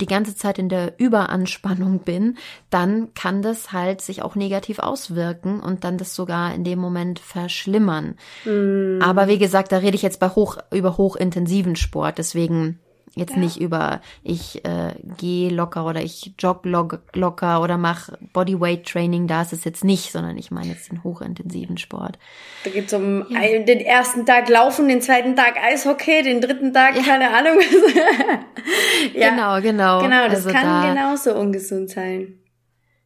die 0.00 0.06
ganze 0.06 0.34
Zeit 0.34 0.58
in 0.58 0.68
der 0.68 0.98
Überanspannung 0.98 2.00
bin, 2.00 2.38
dann 2.70 3.14
kann 3.14 3.42
das 3.42 3.72
halt 3.72 4.00
sich 4.00 4.22
auch 4.22 4.34
negativ 4.34 4.78
auswirken 4.78 5.60
und 5.60 5.84
dann 5.84 5.98
das 5.98 6.14
sogar 6.14 6.54
in 6.54 6.64
dem 6.64 6.78
Moment 6.78 7.18
verschlimmern. 7.18 8.16
Mm. 8.44 9.00
Aber 9.02 9.28
wie 9.28 9.38
gesagt, 9.38 9.72
da 9.72 9.78
rede 9.78 9.96
ich 9.96 10.02
jetzt 10.02 10.20
bei 10.20 10.28
hoch, 10.28 10.58
über 10.72 10.96
hochintensiven 10.96 11.76
Sport, 11.76 12.18
deswegen 12.18 12.78
Jetzt 13.16 13.32
ja. 13.32 13.38
nicht 13.38 13.60
über 13.60 14.00
ich 14.22 14.64
äh, 14.64 14.94
gehe 15.18 15.50
locker 15.50 15.84
oder 15.84 16.00
ich 16.00 16.32
jog 16.38 16.64
locker 16.64 17.60
oder 17.60 17.76
mache 17.76 18.16
Bodyweight 18.32 18.86
Training, 18.86 19.26
da 19.26 19.42
ist 19.42 19.52
es 19.52 19.64
jetzt 19.64 19.82
nicht, 19.82 20.12
sondern 20.12 20.38
ich 20.38 20.52
meine 20.52 20.68
jetzt 20.68 20.92
den 20.92 21.02
hochintensiven 21.02 21.76
Sport. 21.76 22.18
Da 22.64 22.70
geht's 22.70 22.92
um 22.92 23.26
ja. 23.28 23.40
einen, 23.40 23.66
den 23.66 23.80
ersten 23.80 24.26
Tag 24.26 24.48
Laufen, 24.48 24.86
den 24.88 25.02
zweiten 25.02 25.34
Tag 25.34 25.56
Eishockey, 25.60 26.22
den 26.22 26.40
dritten 26.40 26.72
Tag 26.72 26.96
ja. 26.96 27.02
keine 27.02 27.30
Ahnung. 27.36 27.58
ja. 29.14 29.30
Genau, 29.30 29.60
genau. 29.60 30.02
Genau, 30.02 30.26
das 30.26 30.46
also 30.46 30.50
kann 30.50 30.64
da, 30.64 30.94
genauso 30.94 31.34
ungesund 31.34 31.90
sein. 31.90 32.38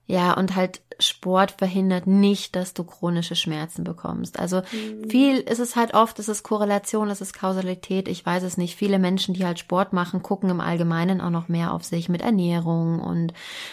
Ja, 0.07 0.35
und 0.35 0.55
halt 0.55 0.83
Sport 0.99 1.53
verhindert 1.59 2.07
nicht, 2.07 2.57
dass 2.57 2.75
du 2.75 2.85
chronische 2.85 3.37
Schmerzen 3.37 3.85
bekommst. 3.85 4.39
Also 4.39 4.63
mhm. 4.73 5.09
viel 5.09 5.39
ist 5.39 5.59
es 5.59 5.77
halt 5.77 5.95
oft, 5.95 6.19
ist 6.19 6.29
es 6.29 6.43
Korrelation, 6.43 7.11
ist 7.11 7.21
es 7.21 7.33
Kausalität, 7.33 8.09
ich 8.09 8.25
weiß 8.25 8.43
es 8.43 8.57
nicht. 8.57 8.77
Viele 8.77 8.99
Menschen, 8.99 9.35
die 9.35 9.45
halt 9.45 9.59
Sport 9.59 9.93
machen, 9.93 10.23
gucken 10.23 10.51
im 10.51 10.61
Allgemeinen 10.61 11.21
auch 11.21 11.31
noch 11.31 11.49
mehr 11.49 11.73
auf 11.73 11.85
sich 11.85 12.09
mit 12.09 12.23
Ernährung 12.23 13.01
und 13.01 13.33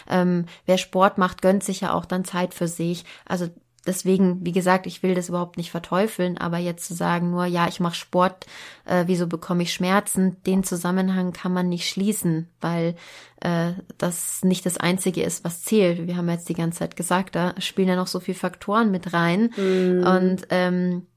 ähm, 0.10 0.45
wer 0.65 0.77
Sport 0.77 1.17
macht, 1.17 1.41
gönnt 1.41 1.63
sich 1.63 1.81
ja 1.81 1.93
auch 1.93 2.05
dann 2.05 2.25
Zeit 2.25 2.53
für 2.53 2.67
sich. 2.67 3.05
Also 3.25 3.47
deswegen, 3.86 4.46
wie 4.46 4.52
gesagt, 4.52 4.86
ich 4.86 5.04
will 5.04 5.15
das 5.15 5.30
überhaupt 5.30 5.58
nicht 5.58 5.72
verteufeln, 5.72 6.38
aber 6.38 6.58
jetzt 6.58 6.86
zu 6.86 6.94
sagen, 6.94 7.32
nur 7.32 7.46
ja, 7.46 7.67
ich 7.67 7.80
mache 7.80 7.96
Sport, 7.96 8.46
äh, 8.86 9.06
wieso 9.08 9.28
bekomme 9.28 9.63
ich 9.63 9.74
Schmerzen, 9.74 10.38
den 10.46 10.63
Zusammenhang 10.63 11.34
kann 11.34 11.54
man 11.54 11.70
nicht 11.70 11.89
schließen, 11.89 12.48
weil 12.60 12.96
äh, 13.41 13.72
das 13.98 14.44
nicht 14.44 14.65
das 14.65 14.78
Einzige 14.78 15.24
ist, 15.24 15.44
was 15.44 15.63
zählt. 15.63 16.08
Wir 16.08 16.17
haben 16.17 16.30
jetzt 16.30 16.50
die 16.50 16.54
ganze 16.54 16.80
Zeit 16.80 16.96
gesagt, 16.96 17.36
da 17.36 17.56
spielen 17.60 17.89
ja 17.89 17.96
noch 17.96 18.08
so 18.08 18.20
viele 18.20 18.38
Faktoren 18.38 18.91
mit 18.91 19.13
rein. 19.13 19.52
Mm. 19.58 20.06
Und 20.06 20.48
ähm, 20.50 21.08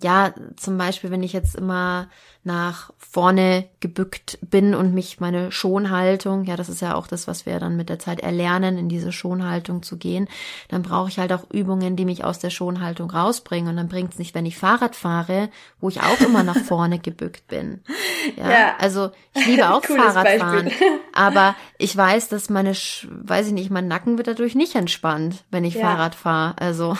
ja, 0.00 0.32
zum 0.56 0.78
Beispiel, 0.78 1.10
wenn 1.10 1.22
ich 1.22 1.32
jetzt 1.32 1.56
immer 1.56 2.08
nach 2.44 2.90
vorne 2.96 3.68
gebückt 3.80 4.38
bin 4.40 4.74
und 4.74 4.94
mich 4.94 5.18
meine 5.18 5.50
Schonhaltung, 5.50 6.44
ja, 6.44 6.56
das 6.56 6.68
ist 6.68 6.80
ja 6.80 6.94
auch 6.94 7.06
das, 7.06 7.26
was 7.26 7.46
wir 7.46 7.58
dann 7.58 7.76
mit 7.76 7.88
der 7.88 7.98
Zeit 7.98 8.20
erlernen, 8.20 8.78
in 8.78 8.88
diese 8.88 9.12
Schonhaltung 9.12 9.82
zu 9.82 9.96
gehen, 9.96 10.28
dann 10.68 10.82
brauche 10.82 11.08
ich 11.08 11.18
halt 11.18 11.32
auch 11.32 11.50
Übungen, 11.50 11.96
die 11.96 12.04
mich 12.04 12.24
aus 12.24 12.38
der 12.38 12.50
Schonhaltung 12.50 13.10
rausbringen. 13.10 13.70
Und 13.70 13.76
dann 13.76 13.88
bringt 13.88 14.12
es 14.12 14.18
nicht, 14.18 14.34
wenn 14.34 14.46
ich 14.46 14.56
Fahrrad 14.56 14.94
fahre, 14.94 15.50
wo 15.80 15.88
ich 15.88 16.00
auch 16.00 16.20
immer 16.20 16.44
nach 16.44 16.56
vorne 16.56 16.98
gebückt 16.98 17.46
bin. 17.48 17.82
Ja, 18.36 18.50
ja. 18.50 18.76
also 18.78 19.10
ich 19.32 19.46
liebe 19.46 19.70
auch 19.70 19.82
Fahrradfahren, 19.84 20.70
aber 21.14 21.54
ich 21.78 21.96
weiß, 21.96 22.28
dass 22.28 22.50
meine, 22.50 22.72
weiß 22.72 23.46
ich 23.46 23.52
nicht, 23.52 23.70
mein 23.70 23.88
Nacken 23.88 24.18
wird 24.18 24.26
dadurch 24.26 24.54
nicht 24.54 24.74
entspannt, 24.74 25.44
wenn 25.50 25.64
ich 25.64 25.74
ja. 25.74 25.82
Fahrrad 25.82 26.14
fahre. 26.14 26.54
Also 26.58 26.96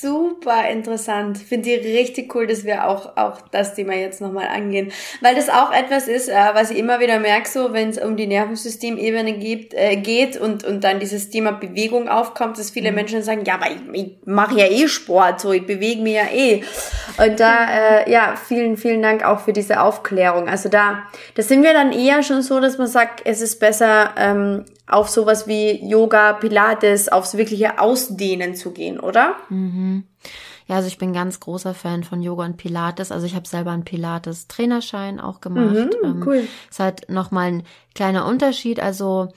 Super 0.00 0.68
interessant. 0.68 1.38
Finde 1.38 1.70
ich 1.70 1.84
richtig 1.86 2.34
cool, 2.34 2.46
dass 2.46 2.64
wir 2.64 2.86
auch, 2.86 3.16
auch 3.16 3.40
das 3.50 3.74
Thema 3.74 3.94
jetzt 3.94 4.20
nochmal 4.20 4.48
angehen. 4.48 4.92
Weil 5.22 5.34
das 5.34 5.48
auch 5.48 5.72
etwas 5.72 6.06
ist, 6.06 6.28
äh, 6.28 6.34
was 6.52 6.70
ich 6.70 6.78
immer 6.78 7.00
wieder 7.00 7.18
merke, 7.18 7.48
so 7.48 7.72
wenn 7.72 7.88
es 7.88 7.98
um 7.98 8.16
die 8.16 8.26
Nervensystemebene 8.26 9.38
gibt, 9.38 9.72
äh, 9.72 9.96
geht 9.96 10.36
und, 10.36 10.64
und 10.64 10.84
dann 10.84 11.00
dieses 11.00 11.30
Thema 11.30 11.52
Bewegung 11.52 12.08
aufkommt, 12.08 12.58
dass 12.58 12.70
viele 12.70 12.90
mhm. 12.90 12.96
Menschen 12.96 13.22
sagen, 13.22 13.44
ja, 13.46 13.54
aber 13.54 13.70
ich, 13.70 13.78
ich 13.92 14.16
mache 14.26 14.58
ja 14.58 14.66
eh 14.66 14.86
Sport, 14.86 15.40
so 15.40 15.52
ich 15.52 15.64
bewege 15.64 16.02
mich 16.02 16.14
ja 16.14 16.28
eh. 16.30 16.62
Und 17.16 17.40
da, 17.40 18.00
äh, 18.00 18.10
ja, 18.10 18.34
vielen, 18.36 18.76
vielen 18.76 19.00
Dank 19.00 19.24
auch 19.24 19.40
für 19.40 19.54
diese 19.54 19.80
Aufklärung. 19.80 20.48
Also 20.48 20.68
da, 20.68 21.04
da 21.36 21.42
sind 21.42 21.62
wir 21.62 21.72
dann 21.72 21.92
eher 21.92 22.22
schon 22.22 22.42
so, 22.42 22.60
dass 22.60 22.76
man 22.76 22.86
sagt, 22.86 23.22
es 23.24 23.40
ist 23.40 23.60
besser, 23.60 24.10
ähm, 24.18 24.64
auf 24.86 25.08
sowas 25.08 25.46
wie 25.46 25.84
Yoga, 25.86 26.34
Pilates, 26.34 27.08
aufs 27.08 27.36
wirkliche 27.36 27.80
Ausdehnen 27.80 28.54
zu 28.54 28.70
gehen, 28.72 29.00
oder? 29.00 29.36
Mhm. 29.48 30.04
Ja, 30.68 30.76
also 30.76 30.88
ich 30.88 30.98
bin 30.98 31.12
ganz 31.12 31.38
großer 31.38 31.74
Fan 31.74 32.02
von 32.02 32.22
Yoga 32.22 32.44
und 32.44 32.56
Pilates. 32.56 33.12
Also 33.12 33.26
ich 33.26 33.34
habe 33.36 33.46
selber 33.46 33.70
einen 33.70 33.84
Pilates-Trainerschein 33.84 35.20
auch 35.20 35.40
gemacht. 35.40 35.74
Mhm, 35.74 35.90
ähm, 36.04 36.22
cool. 36.26 36.36
Ähm, 36.38 36.48
ist 36.70 36.80
halt 36.80 37.08
nochmal 37.08 37.48
ein 37.48 37.62
kleiner 37.94 38.26
Unterschied. 38.26 38.80
Also 38.80 39.28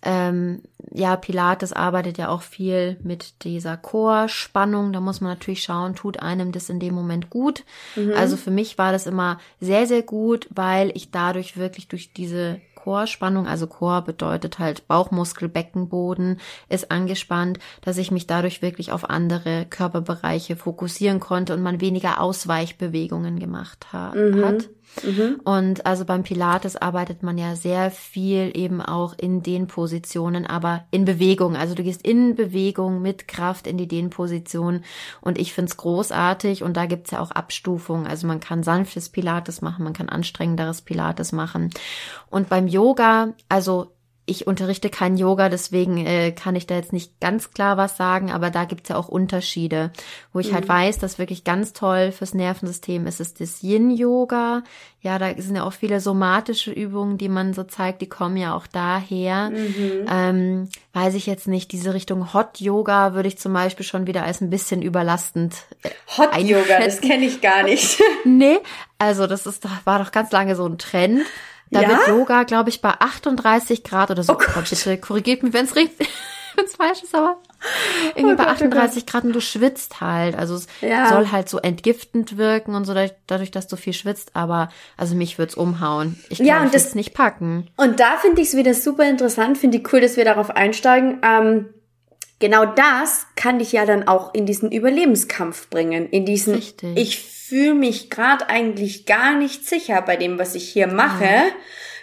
ähm, 0.00 0.62
ja, 0.92 1.16
Pilates 1.16 1.72
arbeitet 1.72 2.18
ja 2.18 2.28
auch 2.28 2.42
viel 2.42 2.98
mit 3.02 3.44
dieser 3.44 3.76
Chorspannung. 3.76 4.92
Da 4.92 5.00
muss 5.00 5.20
man 5.20 5.32
natürlich 5.32 5.62
schauen, 5.62 5.94
tut 5.94 6.20
einem 6.20 6.52
das 6.52 6.70
in 6.70 6.80
dem 6.80 6.94
Moment 6.94 7.30
gut. 7.30 7.64
Mhm. 7.96 8.12
Also 8.14 8.36
für 8.36 8.50
mich 8.50 8.78
war 8.78 8.92
das 8.92 9.06
immer 9.06 9.38
sehr, 9.60 9.86
sehr 9.86 10.02
gut, 10.02 10.48
weil 10.50 10.92
ich 10.94 11.10
dadurch 11.10 11.56
wirklich 11.56 11.88
durch 11.88 12.12
diese 12.12 12.60
Chorspannung, 12.88 13.46
also 13.46 13.66
Chor 13.66 14.00
bedeutet 14.00 14.58
halt 14.58 14.88
Bauchmuskel, 14.88 15.50
Beckenboden 15.50 16.40
ist 16.70 16.90
angespannt, 16.90 17.58
dass 17.82 17.98
ich 17.98 18.10
mich 18.10 18.26
dadurch 18.26 18.62
wirklich 18.62 18.92
auf 18.92 19.10
andere 19.10 19.66
Körperbereiche 19.68 20.56
fokussieren 20.56 21.20
konnte 21.20 21.52
und 21.52 21.60
man 21.60 21.82
weniger 21.82 22.18
Ausweichbewegungen 22.18 23.38
gemacht 23.38 23.92
ha 23.92 24.14
mhm. 24.14 24.42
hat. 24.42 24.70
Mhm. 25.02 25.40
Und 25.44 25.86
also 25.86 26.04
beim 26.04 26.22
Pilates 26.22 26.76
arbeitet 26.76 27.22
man 27.22 27.38
ja 27.38 27.56
sehr 27.56 27.90
viel 27.90 28.50
eben 28.54 28.80
auch 28.80 29.14
in 29.16 29.42
den 29.42 29.66
Positionen, 29.66 30.46
aber 30.46 30.84
in 30.90 31.04
Bewegung. 31.04 31.56
Also 31.56 31.74
du 31.74 31.82
gehst 31.82 32.02
in 32.02 32.34
Bewegung 32.34 33.02
mit 33.02 33.28
Kraft 33.28 33.66
in 33.66 33.78
die 33.78 33.88
Dehnposition 33.88 34.82
und 35.20 35.38
ich 35.38 35.52
find's 35.52 35.76
großartig 35.76 36.62
und 36.62 36.76
da 36.76 36.86
gibt's 36.86 37.10
ja 37.10 37.20
auch 37.20 37.30
Abstufungen. 37.30 38.06
Also 38.06 38.26
man 38.26 38.40
kann 38.40 38.62
sanftes 38.62 39.08
Pilates 39.08 39.62
machen, 39.62 39.84
man 39.84 39.92
kann 39.92 40.08
anstrengenderes 40.08 40.82
Pilates 40.82 41.32
machen. 41.32 41.70
Und 42.30 42.48
beim 42.48 42.66
Yoga, 42.66 43.34
also 43.48 43.92
ich 44.28 44.46
unterrichte 44.46 44.90
kein 44.90 45.16
Yoga, 45.16 45.48
deswegen 45.48 45.98
äh, 45.98 46.32
kann 46.32 46.54
ich 46.54 46.66
da 46.66 46.74
jetzt 46.74 46.92
nicht 46.92 47.18
ganz 47.20 47.50
klar 47.50 47.76
was 47.76 47.96
sagen, 47.96 48.30
aber 48.30 48.50
da 48.50 48.64
gibt's 48.64 48.90
ja 48.90 48.96
auch 48.96 49.08
Unterschiede, 49.08 49.90
wo 50.32 50.38
ich 50.38 50.52
halt 50.52 50.66
mhm. 50.66 50.72
halt 50.72 50.86
weiß, 50.86 50.98
dass 50.98 51.18
wirklich 51.18 51.44
ganz 51.44 51.72
toll 51.72 52.12
fürs 52.12 52.34
Nervensystem 52.34 53.06
ist 53.06 53.20
es 53.20 53.34
das 53.34 53.62
Yin-Yoga. 53.62 54.62
Ja, 55.00 55.18
da 55.18 55.32
sind 55.36 55.56
ja 55.56 55.62
auch 55.62 55.72
viele 55.72 56.00
somatische 56.00 56.72
Übungen, 56.72 57.18
die 57.18 57.28
man 57.28 57.54
so 57.54 57.62
zeigt, 57.62 58.02
die 58.02 58.08
kommen 58.08 58.36
ja 58.36 58.54
auch 58.54 58.66
daher. 58.66 59.50
Mhm. 59.50 60.06
Ähm, 60.10 60.68
weiß 60.92 61.14
ich 61.14 61.26
jetzt 61.26 61.46
nicht, 61.46 61.72
diese 61.72 61.94
Richtung 61.94 62.34
Hot-Yoga 62.34 63.14
würde 63.14 63.28
ich 63.28 63.38
zum 63.38 63.52
Beispiel 63.52 63.86
schon 63.86 64.06
wieder 64.06 64.24
als 64.24 64.40
ein 64.40 64.50
bisschen 64.50 64.82
überlastend. 64.82 65.54
Äh, 65.82 65.90
Hot-Yoga, 66.16 66.80
das 66.84 67.00
kenne 67.00 67.24
ich 67.24 67.40
gar 67.40 67.62
nicht. 67.62 68.00
nee, 68.24 68.58
also 68.98 69.26
das 69.26 69.46
ist, 69.46 69.64
war 69.84 70.02
doch 70.02 70.10
ganz 70.10 70.32
lange 70.32 70.56
so 70.56 70.66
ein 70.66 70.78
Trend. 70.78 71.22
Da 71.70 71.82
ja? 71.82 71.88
wird 71.88 72.08
Yoga, 72.08 72.42
glaube 72.44 72.70
ich, 72.70 72.80
bei 72.80 72.90
38 72.90 73.84
Grad 73.84 74.10
oder 74.10 74.22
so. 74.22 74.34
Oh 74.34 74.36
Gott. 74.36 74.68
Bitte 74.68 74.98
korrigiert 74.98 75.42
mich, 75.42 75.52
wenn 75.52 75.64
es 75.64 75.76
richtig, 75.76 76.08
wenn's 76.56 76.76
falsch 76.76 77.02
ist, 77.02 77.14
aber 77.14 77.36
irgendwie 78.14 78.34
oh 78.34 78.36
bei 78.36 78.46
38 78.46 79.06
Grad 79.06 79.24
und 79.24 79.32
du 79.32 79.40
schwitzt 79.40 80.00
halt. 80.00 80.36
Also 80.36 80.54
es 80.54 80.66
ja. 80.80 81.08
soll 81.08 81.30
halt 81.30 81.48
so 81.48 81.58
entgiftend 81.58 82.36
wirken 82.36 82.74
und 82.74 82.84
so 82.84 82.94
dadurch, 83.26 83.50
dass 83.50 83.66
du 83.66 83.76
viel 83.76 83.92
schwitzt. 83.92 84.30
Aber 84.34 84.70
also 84.96 85.14
mich 85.14 85.38
wird's 85.38 85.54
umhauen. 85.54 86.18
Ich 86.28 86.38
kann 86.38 86.46
ja, 86.46 86.64
das 86.66 86.94
nicht 86.94 87.14
packen. 87.14 87.68
Und 87.76 88.00
da 88.00 88.16
finde 88.16 88.40
ich 88.40 88.48
es 88.48 88.56
wieder 88.56 88.74
super 88.74 89.08
interessant. 89.08 89.58
Finde 89.58 89.78
ich 89.78 89.92
cool, 89.92 90.00
dass 90.00 90.16
wir 90.16 90.24
darauf 90.24 90.50
einsteigen. 90.50 91.20
Ähm, 91.22 91.66
genau 92.38 92.64
das 92.64 93.26
kann 93.36 93.58
dich 93.58 93.72
ja 93.72 93.86
dann 93.86 94.06
auch 94.06 94.34
in 94.34 94.46
diesen 94.46 94.70
Überlebenskampf 94.70 95.68
bringen. 95.68 96.08
In 96.08 96.24
diesen, 96.24 96.54
Richtig. 96.54 96.96
ich 96.96 97.20
fühle 97.20 97.74
mich 97.74 98.10
gerade 98.10 98.48
eigentlich 98.48 99.06
gar 99.06 99.34
nicht 99.34 99.66
sicher 99.66 100.02
bei 100.02 100.16
dem, 100.16 100.38
was 100.38 100.54
ich 100.54 100.68
hier 100.68 100.86
mache. 100.86 101.24
Mhm. 101.24 101.52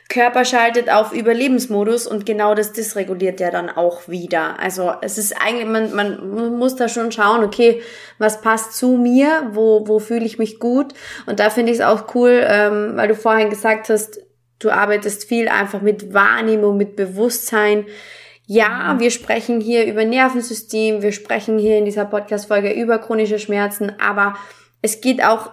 Körper 0.08 0.46
schaltet 0.46 0.92
auf 0.92 1.14
Überlebensmodus 1.14 2.06
und 2.06 2.28
genau 2.28 2.54
das 2.54 2.74
dysreguliert 2.74 3.40
ja 3.40 3.50
dann 3.50 3.70
auch 3.72 4.08
wieder. 4.08 4.60
Also 4.60 4.94
es 5.02 5.18
ist 5.18 5.34
eigentlich, 5.42 5.66
man, 5.66 5.96
man 5.96 6.58
muss 6.58 6.76
da 6.76 6.88
schon 6.90 7.12
schauen, 7.12 7.44
okay, 7.44 7.82
was 8.20 8.42
passt 8.42 8.74
zu 8.74 8.98
mir, 8.98 9.50
wo, 9.54 9.88
wo 9.88 9.98
fühle 9.98 10.26
ich 10.26 10.38
mich 10.38 10.60
gut. 10.60 10.94
Und 11.26 11.40
da 11.40 11.50
finde 11.50 11.72
ich 11.72 11.80
es 11.80 11.84
auch 11.84 12.14
cool, 12.14 12.46
ähm, 12.48 12.92
weil 12.96 13.08
du 13.08 13.16
vorhin 13.16 13.50
gesagt 13.50 13.90
hast, 13.90 14.20
du 14.60 14.70
arbeitest 14.70 15.28
viel 15.28 15.48
einfach 15.48 15.82
mit 15.82 16.14
Wahrnehmung, 16.14 16.78
mit 16.78 16.96
Bewusstsein. 16.96 17.86
Ja, 18.48 18.94
mhm. 18.94 19.00
wir 19.00 19.12
sprechen 19.12 19.62
hier 19.62 19.86
über 19.86 20.06
Nervensystem, 20.06 21.02
wir 21.02 21.12
sprechen 21.12 21.58
hier 21.58 21.78
in 21.78 21.86
dieser 21.86 22.06
Podcast-Folge 22.06 22.72
über 22.72 23.00
chronische 23.00 23.40
Schmerzen, 23.40 23.94
aber 24.00 24.36
es 24.82 25.02
geht 25.02 25.24
auch 25.24 25.52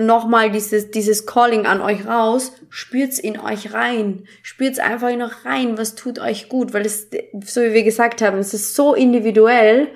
nochmal 0.00 0.50
dieses, 0.50 0.90
dieses 0.90 1.26
Calling 1.26 1.66
an 1.66 1.80
euch 1.80 2.06
raus, 2.06 2.52
spürt's 2.70 3.18
in 3.18 3.38
euch 3.38 3.72
rein. 3.72 4.24
Spürt's 4.42 4.78
einfach 4.78 5.14
noch 5.16 5.44
rein, 5.44 5.76
was 5.76 5.94
tut 5.94 6.18
euch 6.18 6.48
gut, 6.48 6.72
weil 6.72 6.86
es, 6.86 7.08
so 7.44 7.60
wie 7.60 7.72
wir 7.72 7.82
gesagt 7.82 8.22
haben, 8.22 8.38
es 8.38 8.54
ist 8.54 8.74
so 8.74 8.94
individuell, 8.94 9.88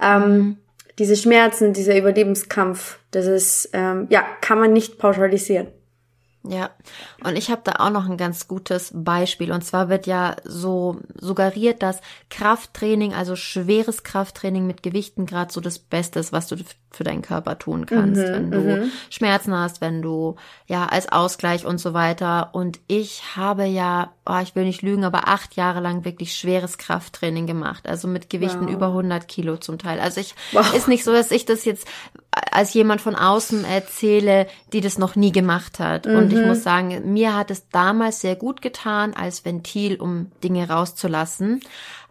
ähm, 0.00 0.58
diese 0.98 1.16
Schmerzen, 1.16 1.72
dieser 1.72 1.96
Überlebenskampf, 1.96 2.98
das 3.10 3.26
ist, 3.26 3.70
ähm, 3.72 4.06
ja, 4.10 4.24
kann 4.40 4.58
man 4.58 4.72
nicht 4.72 4.98
pauschalisieren. 4.98 5.68
Ja, 6.50 6.70
und 7.24 7.36
ich 7.36 7.50
habe 7.50 7.62
da 7.64 7.84
auch 7.84 7.90
noch 7.90 8.08
ein 8.08 8.16
ganz 8.16 8.48
gutes 8.48 8.92
Beispiel. 8.94 9.52
Und 9.52 9.64
zwar 9.64 9.88
wird 9.88 10.06
ja 10.06 10.36
so 10.44 10.98
suggeriert, 11.14 11.82
dass 11.82 12.00
Krafttraining, 12.30 13.14
also 13.14 13.36
schweres 13.36 14.02
Krafttraining 14.02 14.66
mit 14.66 14.82
Gewichten 14.82 15.26
gerade 15.26 15.52
so 15.52 15.60
das 15.60 15.78
Beste 15.78 16.20
ist, 16.20 16.32
was 16.32 16.46
du 16.46 16.56
für 16.90 17.04
deinen 17.04 17.22
Körper 17.22 17.58
tun 17.58 17.86
kannst, 17.86 18.20
mhm, 18.20 18.32
wenn 18.32 18.50
du 18.50 18.60
mhm. 18.60 18.90
Schmerzen 19.10 19.54
hast, 19.54 19.80
wenn 19.80 20.02
du 20.02 20.36
ja 20.66 20.86
als 20.86 21.10
Ausgleich 21.12 21.66
und 21.66 21.78
so 21.78 21.92
weiter. 21.94 22.50
Und 22.52 22.80
ich 22.86 23.36
habe 23.36 23.64
ja, 23.64 24.12
oh, 24.24 24.38
ich 24.42 24.54
will 24.54 24.64
nicht 24.64 24.82
lügen, 24.82 25.04
aber 25.04 25.28
acht 25.28 25.56
Jahre 25.56 25.80
lang 25.80 26.04
wirklich 26.04 26.34
schweres 26.34 26.78
Krafttraining 26.78 27.46
gemacht, 27.46 27.86
also 27.86 28.08
mit 28.08 28.30
Gewichten 28.30 28.66
wow. 28.66 28.72
über 28.72 28.86
100 28.88 29.28
Kilo 29.28 29.58
zum 29.58 29.78
Teil. 29.78 30.00
Also 30.00 30.20
ich 30.20 30.34
wow. 30.52 30.74
ist 30.74 30.88
nicht 30.88 31.04
so, 31.04 31.12
dass 31.12 31.30
ich 31.30 31.44
das 31.44 31.64
jetzt 31.64 31.86
als 32.50 32.74
jemand 32.74 33.00
von 33.00 33.14
außen 33.14 33.64
erzähle, 33.64 34.46
die 34.72 34.82
das 34.82 34.98
noch 34.98 35.16
nie 35.16 35.32
gemacht 35.32 35.78
hat. 35.78 36.06
Mhm. 36.06 36.16
Und 36.16 36.32
ich 36.32 36.38
mhm. 36.38 36.48
muss 36.48 36.62
sagen, 36.62 37.12
mir 37.12 37.34
hat 37.34 37.50
es 37.50 37.68
damals 37.70 38.20
sehr 38.20 38.36
gut 38.36 38.60
getan 38.60 39.14
als 39.14 39.44
Ventil, 39.44 39.96
um 39.96 40.30
Dinge 40.44 40.68
rauszulassen. 40.68 41.60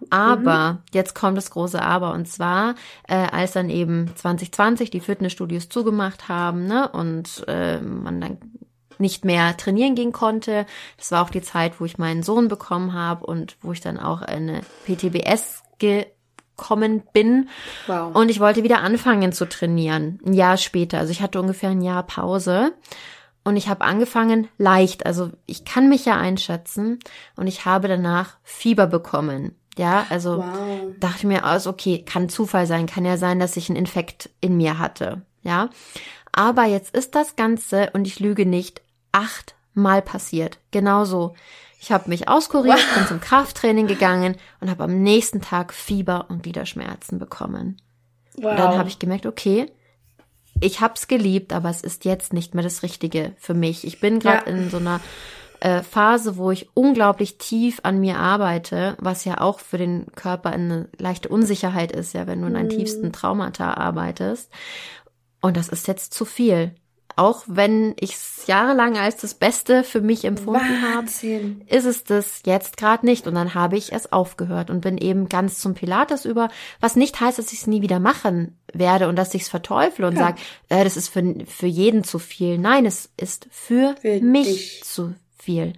Aber 0.10 0.74
mhm. 0.74 0.78
jetzt 0.94 1.14
kommt 1.14 1.38
das 1.38 1.52
große 1.52 1.82
Aber 1.82 2.14
und 2.14 2.28
zwar, 2.28 2.76
äh, 3.08 3.16
als 3.16 3.54
dann 3.54 3.70
eben 3.70 4.12
2020 4.16 4.90
die 4.90 5.00
Fitnessstudios 5.00 5.70
zugemacht 5.70 6.28
haben 6.28 6.66
ne, 6.66 6.90
und 6.90 7.44
äh, 7.48 7.80
man 7.80 8.20
dann 8.20 8.38
nicht 8.98 9.26
mehr 9.26 9.56
trainieren 9.58 9.96
gehen 9.96 10.12
konnte. 10.12 10.66
Das 10.98 11.12
war 11.12 11.24
auch 11.24 11.30
die 11.30 11.42
Zeit, 11.42 11.80
wo 11.80 11.86
ich 11.86 11.98
meinen 11.98 12.24
Sohn 12.24 12.48
bekommen 12.48 12.94
habe 12.94 13.26
und 13.26 13.58
wo 13.62 13.74
ich 13.74 13.82
dann 13.82 14.00
auch 14.00 14.22
eine 14.22 14.62
PTBS 14.86 15.64
gekommen 16.56 17.04
bin. 17.14 17.50
Wow. 17.88 18.16
Und 18.16 18.30
ich 18.30 18.40
wollte 18.40 18.64
wieder 18.64 18.80
anfangen 18.80 19.32
zu 19.32 19.48
trainieren. 19.48 20.20
Ein 20.26 20.34
Jahr 20.34 20.58
später. 20.58 21.00
Also 21.00 21.12
ich 21.12 21.22
hatte 21.22 21.40
ungefähr 21.40 21.70
ein 21.70 21.82
Jahr 21.82 22.04
Pause. 22.04 22.74
Und 23.44 23.58
ich 23.58 23.70
habe 23.70 23.86
angefangen 23.86 24.48
leicht. 24.58 25.06
Also 25.06 25.32
ich 25.46 25.66
kann 25.66 25.90
mich 25.90 26.06
ja 26.06 26.18
einschätzen. 26.18 27.00
Und 27.36 27.48
ich 27.48 27.66
habe 27.66 27.88
danach 27.88 28.38
Fieber 28.44 28.88
bekommen. 28.88 29.56
Ja, 29.78 30.06
also 30.10 30.38
wow. 30.38 30.96
dachte 31.00 31.18
ich 31.20 31.24
mir 31.26 31.46
aus, 31.46 31.68
okay, 31.68 32.04
kann 32.04 32.30
Zufall 32.30 32.66
sein, 32.66 32.86
kann 32.86 33.04
ja 33.04 33.18
sein, 33.18 33.40
dass 33.40 33.58
ich 33.58 33.70
einen 33.70 33.76
Infekt 33.76 34.30
in 34.40 34.56
mir 34.56 34.80
hatte. 34.80 35.22
Ja. 35.42 35.70
Aber 36.32 36.64
jetzt 36.66 36.96
ist 36.96 37.16
das 37.16 37.36
Ganze, 37.36 37.90
und 37.94 38.08
ich 38.08 38.20
lüge 38.20 38.46
nicht, 38.46 38.82
achtmal 39.12 40.02
passiert. 40.02 40.60
Genauso. 40.72 41.36
Ich 41.80 41.92
habe 41.92 42.10
mich 42.10 42.28
auskuriert, 42.28 42.78
wow. 42.78 42.96
bin 42.96 43.08
zum 43.08 43.20
Krafttraining 43.20 43.88
gegangen 43.88 44.36
und 44.60 44.70
habe 44.70 44.84
am 44.84 45.04
nächsten 45.04 45.42
Tag 45.42 45.74
Fieber 45.74 46.26
und 46.30 46.44
Gliederschmerzen 46.44 47.20
bekommen. 47.20 47.78
Wow. 48.36 48.52
Und 48.52 48.60
dann 48.60 48.78
habe 48.78 48.90
ich 48.90 49.00
gemerkt, 49.00 49.26
okay, 49.26 49.72
ich 50.62 50.82
hab's 50.82 51.08
geliebt, 51.08 51.54
aber 51.54 51.70
es 51.70 51.82
ist 51.82 52.06
jetzt 52.06 52.34
nicht 52.34 52.56
mehr 52.56 52.64
das 52.64 52.82
Richtige 52.82 53.34
für 53.38 53.54
mich. 53.54 53.86
Ich 53.86 54.00
bin 54.00 54.20
gerade 54.20 54.50
ja. 54.50 54.56
in 54.56 54.70
so 54.70 54.78
einer 54.78 55.02
äh, 55.60 55.84
Phase, 55.84 56.38
wo 56.38 56.52
ich 56.52 56.70
unglaublich 56.74 57.38
tief 57.38 57.80
an 57.84 58.00
mir 58.00 58.18
arbeite, 58.18 58.96
was 59.00 59.26
ja 59.26 59.42
auch 59.42 59.60
für 59.60 59.78
den 59.78 60.08
Körper 60.16 60.52
eine 60.52 60.90
leichte 60.98 61.30
Unsicherheit 61.30 61.92
ist, 61.92 62.14
ja, 62.14 62.28
wenn 62.28 62.42
du 62.42 62.48
in 62.48 62.54
deinen 62.54 62.68
mhm. 62.68 62.78
tiefsten 62.78 63.12
Traumata 63.12 63.74
arbeitest. 63.74 64.52
Und 65.42 65.58
das 65.58 65.70
ist 65.70 65.88
jetzt 65.88 66.14
zu 66.14 66.26
viel 66.26 66.76
auch 67.16 67.44
wenn 67.48 67.96
ich 68.00 68.14
es 68.14 68.48
jahrelang 68.48 68.98
als 68.98 69.18
das 69.18 69.34
Beste 69.34 69.84
für 69.84 70.02
mich 70.02 70.26
empfunden 70.26 70.82
habe, 70.94 71.08
ist 71.08 71.86
es 71.86 72.04
das 72.04 72.42
jetzt 72.46 72.78
gerade 72.78 73.06
nicht. 73.06 73.28
Und 73.28 73.36
dann 73.36 73.54
habe 73.54 73.78
ich 73.78 73.94
es 73.94 74.12
aufgehört 74.12 74.70
und 74.70 74.82
bin 74.82 74.98
eben 74.98 75.30
ganz 75.30 75.60
zum 75.60 75.74
Pilates 75.74 76.26
über, 76.26 76.50
was 76.80 76.96
nicht 76.96 77.20
heißt, 77.20 77.40
dass 77.40 77.54
ich 77.54 77.60
es 77.60 77.68
nie 77.68 77.82
wieder 77.82 78.00
machen 78.00 78.58
werde 78.74 79.08
und 79.08 79.16
dass 79.16 79.34
ich 79.34 79.44
es 79.44 79.50
verteufle 79.50 80.08
und 80.08 80.16
ja. 80.16 80.20
sage, 80.20 80.42
äh, 80.70 80.84
das 80.84 80.98
ist 80.98 81.08
für, 81.08 81.46
für 81.46 81.68
jeden 81.68 82.04
zu 82.04 82.20
viel. 82.20 82.58
Nein, 82.58 82.86
es 82.86 83.10
ist 83.18 83.48
für, 83.50 83.96
für 84.02 84.20
mich 84.20 84.48
dich. 84.48 84.84
zu 84.84 85.16
viel. 85.38 85.74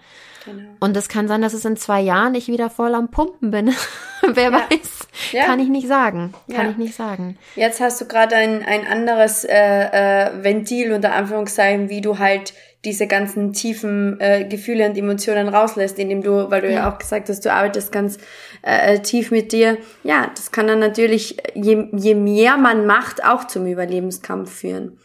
Genau. 0.48 0.70
Und 0.80 0.96
es 0.96 1.10
kann 1.10 1.28
sein, 1.28 1.42
dass 1.42 1.54
es 1.54 1.66
in 1.66 1.76
zwei 1.76 2.00
Jahren 2.00 2.34
ich 2.34 2.48
wieder 2.48 2.70
voll 2.70 2.96
am 2.96 3.12
Pumpen 3.12 3.52
bin. 3.52 3.74
Wer 4.22 4.52
ja. 4.52 4.54
weiß. 4.54 5.08
Ja. 5.34 5.46
Kann 5.46 5.60
ich 5.60 5.68
nicht 5.68 5.88
sagen. 5.88 6.34
Kann 6.50 6.66
ja. 6.66 6.72
ich 6.72 6.78
nicht 6.78 6.96
sagen. 6.96 7.38
Jetzt 7.56 7.82
hast 7.82 8.00
du 8.00 8.06
gerade 8.06 8.36
ein, 8.36 8.64
ein 8.64 8.88
anderes 8.88 9.44
äh, 9.44 9.54
äh, 9.54 10.44
Ventil 10.44 10.94
unter 10.94 11.14
Anführungszeichen, 11.14 11.90
wie 11.90 12.02
du 12.02 12.18
halt 12.18 12.54
diese 12.86 13.08
ganzen 13.08 13.52
tiefen 13.52 14.20
äh, 14.22 14.46
Gefühle 14.46 14.88
und 14.88 14.98
Emotionen 14.98 15.50
rauslässt, 15.50 16.00
indem 16.00 16.22
du, 16.22 16.50
weil 16.50 16.62
du 16.62 16.72
ja, 16.72 16.90
auch 16.90 16.98
gesagt 16.98 17.28
hast, 17.28 17.44
du 17.44 17.52
arbeitest 17.52 17.92
ganz 17.92 18.18
äh, 18.62 18.96
äh, 18.96 19.02
tief 19.02 19.32
mit 19.32 19.52
dir. 19.52 19.78
Ja, 20.04 20.32
das 20.36 20.52
kann 20.52 20.68
dann 20.68 20.80
natürlich, 20.80 21.38
je, 21.54 21.88
je 21.92 22.16
mehr 22.16 22.56
man 22.56 22.86
macht, 22.86 23.26
auch 23.26 23.46
zum 23.48 23.66
Überlebenskampf 23.66 24.52
führen. 24.54 24.98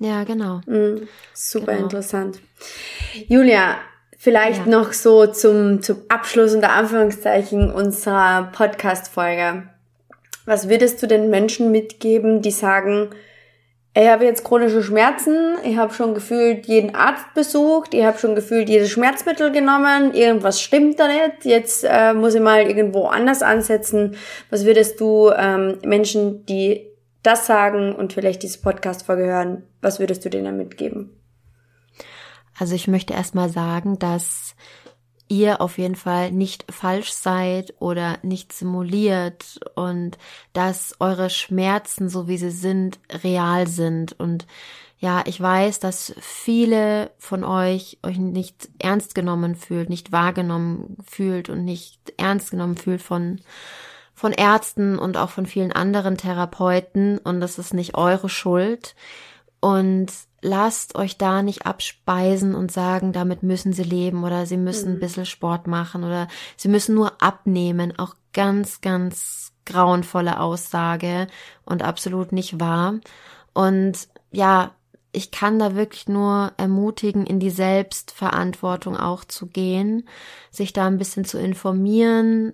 Ja, 0.00 0.24
genau. 0.24 0.60
Mhm, 0.66 1.08
super 1.32 1.72
genau. 1.72 1.84
interessant. 1.84 2.40
Julia, 3.28 3.76
Vielleicht 4.24 4.64
ja. 4.64 4.72
noch 4.72 4.94
so 4.94 5.26
zum, 5.26 5.82
zum 5.82 5.98
Abschluss 6.08 6.54
unter 6.54 6.70
Anführungszeichen 6.70 7.70
unserer 7.70 8.44
Podcast-Folge. 8.52 9.64
Was 10.46 10.70
würdest 10.70 11.02
du 11.02 11.06
den 11.06 11.28
Menschen 11.28 11.70
mitgeben, 11.70 12.40
die 12.40 12.50
sagen, 12.50 13.10
ich 13.94 14.08
habe 14.08 14.24
jetzt 14.24 14.42
chronische 14.42 14.82
Schmerzen, 14.82 15.56
ich 15.62 15.76
habe 15.76 15.92
schon 15.92 16.14
gefühlt 16.14 16.64
jeden 16.64 16.94
Arzt 16.94 17.34
besucht, 17.34 17.92
ich 17.92 18.02
habe 18.02 18.16
schon 18.16 18.34
gefühlt 18.34 18.70
jedes 18.70 18.88
Schmerzmittel 18.88 19.52
genommen, 19.52 20.14
irgendwas 20.14 20.58
stimmt 20.58 20.98
da 20.98 21.06
nicht, 21.06 21.44
jetzt 21.44 21.84
äh, 21.86 22.14
muss 22.14 22.34
ich 22.34 22.40
mal 22.40 22.62
irgendwo 22.62 23.04
anders 23.08 23.42
ansetzen. 23.42 24.16
Was 24.48 24.64
würdest 24.64 24.98
du 25.00 25.32
ähm, 25.36 25.76
Menschen, 25.84 26.46
die 26.46 26.86
das 27.22 27.46
sagen 27.46 27.94
und 27.94 28.14
vielleicht 28.14 28.42
diese 28.42 28.62
Podcast-Folge 28.62 29.26
hören, 29.26 29.64
was 29.82 30.00
würdest 30.00 30.24
du 30.24 30.30
denen 30.30 30.56
mitgeben? 30.56 31.10
Also 32.58 32.74
ich 32.74 32.88
möchte 32.88 33.14
erstmal 33.14 33.48
sagen, 33.48 33.98
dass 33.98 34.54
ihr 35.28 35.60
auf 35.60 35.78
jeden 35.78 35.96
Fall 35.96 36.30
nicht 36.30 36.64
falsch 36.70 37.12
seid 37.12 37.74
oder 37.80 38.18
nicht 38.22 38.52
simuliert 38.52 39.58
und 39.74 40.18
dass 40.52 40.94
eure 41.00 41.30
Schmerzen, 41.30 42.08
so 42.08 42.28
wie 42.28 42.36
sie 42.36 42.50
sind, 42.50 43.00
real 43.22 43.66
sind. 43.66 44.18
Und 44.18 44.46
ja, 44.98 45.22
ich 45.26 45.40
weiß, 45.40 45.80
dass 45.80 46.14
viele 46.20 47.10
von 47.18 47.44
euch 47.44 47.98
euch 48.02 48.18
nicht 48.18 48.68
ernst 48.78 49.14
genommen 49.14 49.54
fühlt, 49.56 49.88
nicht 49.88 50.12
wahrgenommen 50.12 50.96
fühlt 51.06 51.48
und 51.48 51.64
nicht 51.64 52.12
ernst 52.16 52.50
genommen 52.50 52.76
fühlt 52.76 53.02
von 53.02 53.40
von 54.16 54.32
Ärzten 54.32 54.96
und 54.96 55.16
auch 55.16 55.30
von 55.30 55.44
vielen 55.44 55.72
anderen 55.72 56.16
Therapeuten 56.16 57.18
und 57.18 57.40
das 57.40 57.58
ist 57.58 57.74
nicht 57.74 57.96
eure 57.96 58.28
Schuld. 58.28 58.94
Und 59.64 60.12
lasst 60.42 60.94
euch 60.94 61.16
da 61.16 61.40
nicht 61.40 61.64
abspeisen 61.64 62.54
und 62.54 62.70
sagen, 62.70 63.14
damit 63.14 63.42
müssen 63.42 63.72
sie 63.72 63.82
leben 63.82 64.22
oder 64.22 64.44
sie 64.44 64.58
müssen 64.58 64.90
mhm. 64.90 64.96
ein 64.96 65.00
bisschen 65.00 65.24
Sport 65.24 65.66
machen 65.66 66.04
oder 66.04 66.28
sie 66.58 66.68
müssen 66.68 66.94
nur 66.94 67.22
abnehmen. 67.22 67.98
Auch 67.98 68.14
ganz, 68.34 68.82
ganz 68.82 69.54
grauenvolle 69.64 70.38
Aussage 70.38 71.28
und 71.64 71.82
absolut 71.82 72.32
nicht 72.32 72.60
wahr. 72.60 72.96
Und 73.54 74.06
ja, 74.32 74.72
ich 75.12 75.30
kann 75.30 75.58
da 75.58 75.74
wirklich 75.74 76.08
nur 76.08 76.52
ermutigen, 76.58 77.24
in 77.24 77.40
die 77.40 77.48
Selbstverantwortung 77.48 78.98
auch 78.98 79.24
zu 79.24 79.46
gehen, 79.46 80.06
sich 80.50 80.74
da 80.74 80.86
ein 80.86 80.98
bisschen 80.98 81.24
zu 81.24 81.38
informieren, 81.38 82.52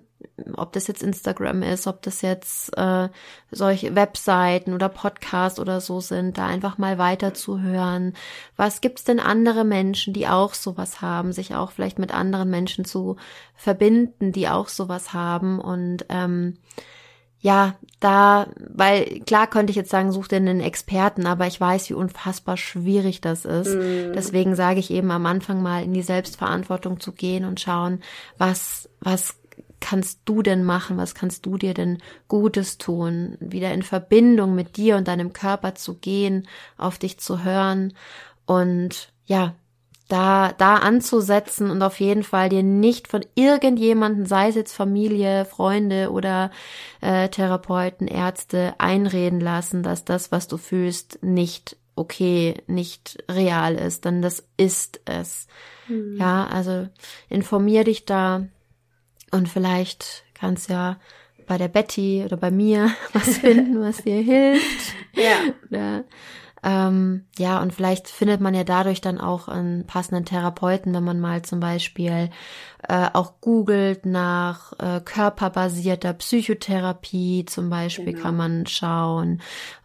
ob 0.55 0.73
das 0.73 0.87
jetzt 0.87 1.03
Instagram 1.03 1.63
ist, 1.63 1.87
ob 1.87 2.01
das 2.01 2.21
jetzt 2.21 2.75
äh, 2.77 3.09
solche 3.51 3.95
Webseiten 3.95 4.73
oder 4.73 4.89
Podcasts 4.89 5.59
oder 5.59 5.81
so 5.81 5.99
sind, 5.99 6.37
da 6.37 6.47
einfach 6.47 6.77
mal 6.77 6.97
weiterzuhören. 6.97 8.13
Was 8.55 8.81
gibt's 8.81 9.03
denn 9.03 9.19
andere 9.19 9.63
Menschen, 9.63 10.13
die 10.13 10.27
auch 10.27 10.53
sowas 10.53 11.01
haben, 11.01 11.31
sich 11.31 11.55
auch 11.55 11.71
vielleicht 11.71 11.99
mit 11.99 12.13
anderen 12.13 12.49
Menschen 12.49 12.85
zu 12.85 13.17
verbinden, 13.55 14.31
die 14.31 14.47
auch 14.47 14.67
sowas 14.67 15.13
haben 15.13 15.59
und 15.59 16.05
ähm, 16.09 16.57
ja, 17.43 17.73
da, 17.99 18.47
weil 18.55 19.19
klar 19.21 19.47
könnte 19.47 19.71
ich 19.71 19.75
jetzt 19.75 19.89
sagen, 19.89 20.11
such 20.11 20.27
dir 20.27 20.35
einen 20.35 20.61
Experten, 20.61 21.25
aber 21.25 21.47
ich 21.47 21.59
weiß, 21.59 21.89
wie 21.89 21.95
unfassbar 21.95 22.55
schwierig 22.55 23.19
das 23.19 23.45
ist. 23.45 23.73
Mm. 23.73 24.13
Deswegen 24.13 24.55
sage 24.55 24.79
ich 24.79 24.91
eben 24.91 25.09
am 25.09 25.25
Anfang 25.25 25.63
mal 25.63 25.83
in 25.83 25.91
die 25.91 26.03
Selbstverantwortung 26.03 26.99
zu 26.99 27.13
gehen 27.13 27.45
und 27.45 27.59
schauen, 27.59 28.01
was, 28.37 28.89
was 28.99 29.40
kannst 29.81 30.21
du 30.25 30.41
denn 30.41 30.63
machen? 30.63 30.97
Was 30.97 31.15
kannst 31.15 31.45
du 31.45 31.57
dir 31.57 31.73
denn 31.73 31.97
Gutes 32.29 32.77
tun? 32.77 33.35
Wieder 33.41 33.73
in 33.73 33.83
Verbindung 33.83 34.55
mit 34.55 34.77
dir 34.77 34.95
und 34.95 35.07
deinem 35.07 35.33
Körper 35.33 35.75
zu 35.75 35.95
gehen, 35.95 36.47
auf 36.77 36.97
dich 36.97 37.19
zu 37.19 37.43
hören 37.43 37.93
und 38.45 39.11
ja, 39.25 39.55
da, 40.07 40.51
da 40.57 40.75
anzusetzen 40.75 41.69
und 41.69 41.81
auf 41.81 41.99
jeden 41.99 42.23
Fall 42.23 42.49
dir 42.49 42.63
nicht 42.63 43.07
von 43.07 43.25
irgendjemanden, 43.35 44.25
sei 44.25 44.49
es 44.49 44.55
jetzt 44.55 44.73
Familie, 44.73 45.45
Freunde 45.45 46.11
oder 46.11 46.51
äh, 46.99 47.29
Therapeuten, 47.29 48.07
Ärzte, 48.07 48.73
einreden 48.77 49.39
lassen, 49.39 49.83
dass 49.83 50.03
das, 50.03 50.31
was 50.31 50.47
du 50.47 50.57
fühlst, 50.57 51.19
nicht 51.23 51.77
okay, 51.95 52.55
nicht 52.67 53.23
real 53.29 53.75
ist, 53.75 54.05
denn 54.05 54.21
das 54.21 54.45
ist 54.57 55.01
es. 55.05 55.47
Mhm. 55.87 56.17
Ja, 56.17 56.47
also 56.47 56.87
informier 57.29 57.83
dich 57.83 58.05
da, 58.05 58.47
und 59.31 59.49
vielleicht 59.49 60.23
kannst 60.33 60.69
ja 60.69 60.99
bei 61.47 61.57
der 61.57 61.67
Betty 61.67 62.23
oder 62.23 62.37
bei 62.37 62.51
mir 62.51 62.91
was 63.13 63.37
finden, 63.37 63.81
was 63.81 64.03
dir 64.03 64.21
hilft. 64.21 64.93
Ja. 65.15 65.37
Oder, 65.69 66.03
ähm, 66.63 67.25
ja, 67.39 67.59
und 67.59 67.73
vielleicht 67.73 68.07
findet 68.07 68.39
man 68.39 68.53
ja 68.53 68.63
dadurch 68.63 69.01
dann 69.01 69.19
auch 69.19 69.47
einen 69.47 69.87
passenden 69.87 70.25
Therapeuten, 70.25 70.93
wenn 70.93 71.03
man 71.03 71.19
mal 71.19 71.41
zum 71.41 71.59
Beispiel 71.59 72.29
äh, 72.87 73.07
auch 73.13 73.41
googelt 73.41 74.05
nach 74.05 74.73
äh, 74.77 75.01
körperbasierter 75.01 76.13
Psychotherapie 76.13 77.45
zum 77.45 77.71
Beispiel 77.71 78.13
genau. 78.13 78.21
kann 78.21 78.37
man 78.37 78.67
schauen. 78.67 79.41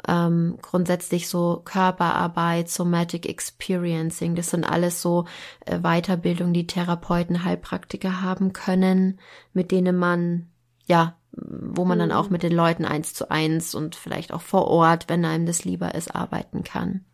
Ähm, 0.06 0.58
grundsätzlich 0.60 1.28
so 1.28 1.62
Körperarbeit, 1.64 2.68
Somatic 2.68 3.26
Experiencing, 3.26 4.34
das 4.34 4.50
sind 4.50 4.64
alles 4.64 5.00
so 5.00 5.24
äh, 5.64 5.78
Weiterbildungen, 5.78 6.52
die 6.52 6.66
Therapeuten, 6.66 7.44
Heilpraktiker 7.44 8.20
haben 8.20 8.52
können, 8.52 9.18
mit 9.54 9.70
denen 9.70 9.96
man 9.96 10.48
ja 10.84 11.16
wo 11.37 11.84
man 11.84 11.99
dann 11.99 12.12
auch 12.12 12.26
mhm. 12.26 12.32
mit 12.32 12.43
den 12.43 12.53
Leuten 12.53 12.84
eins 12.84 13.14
zu 13.14 13.30
eins 13.30 13.74
und 13.74 13.95
vielleicht 13.95 14.32
auch 14.32 14.43
vor 14.43 14.66
Ort, 14.68 15.05
wenn 15.09 15.24
einem 15.24 15.47
das 15.47 15.64
lieber 15.64 15.95
ist, 15.95 16.14
arbeiten 16.14 16.64
kann. 16.64 17.05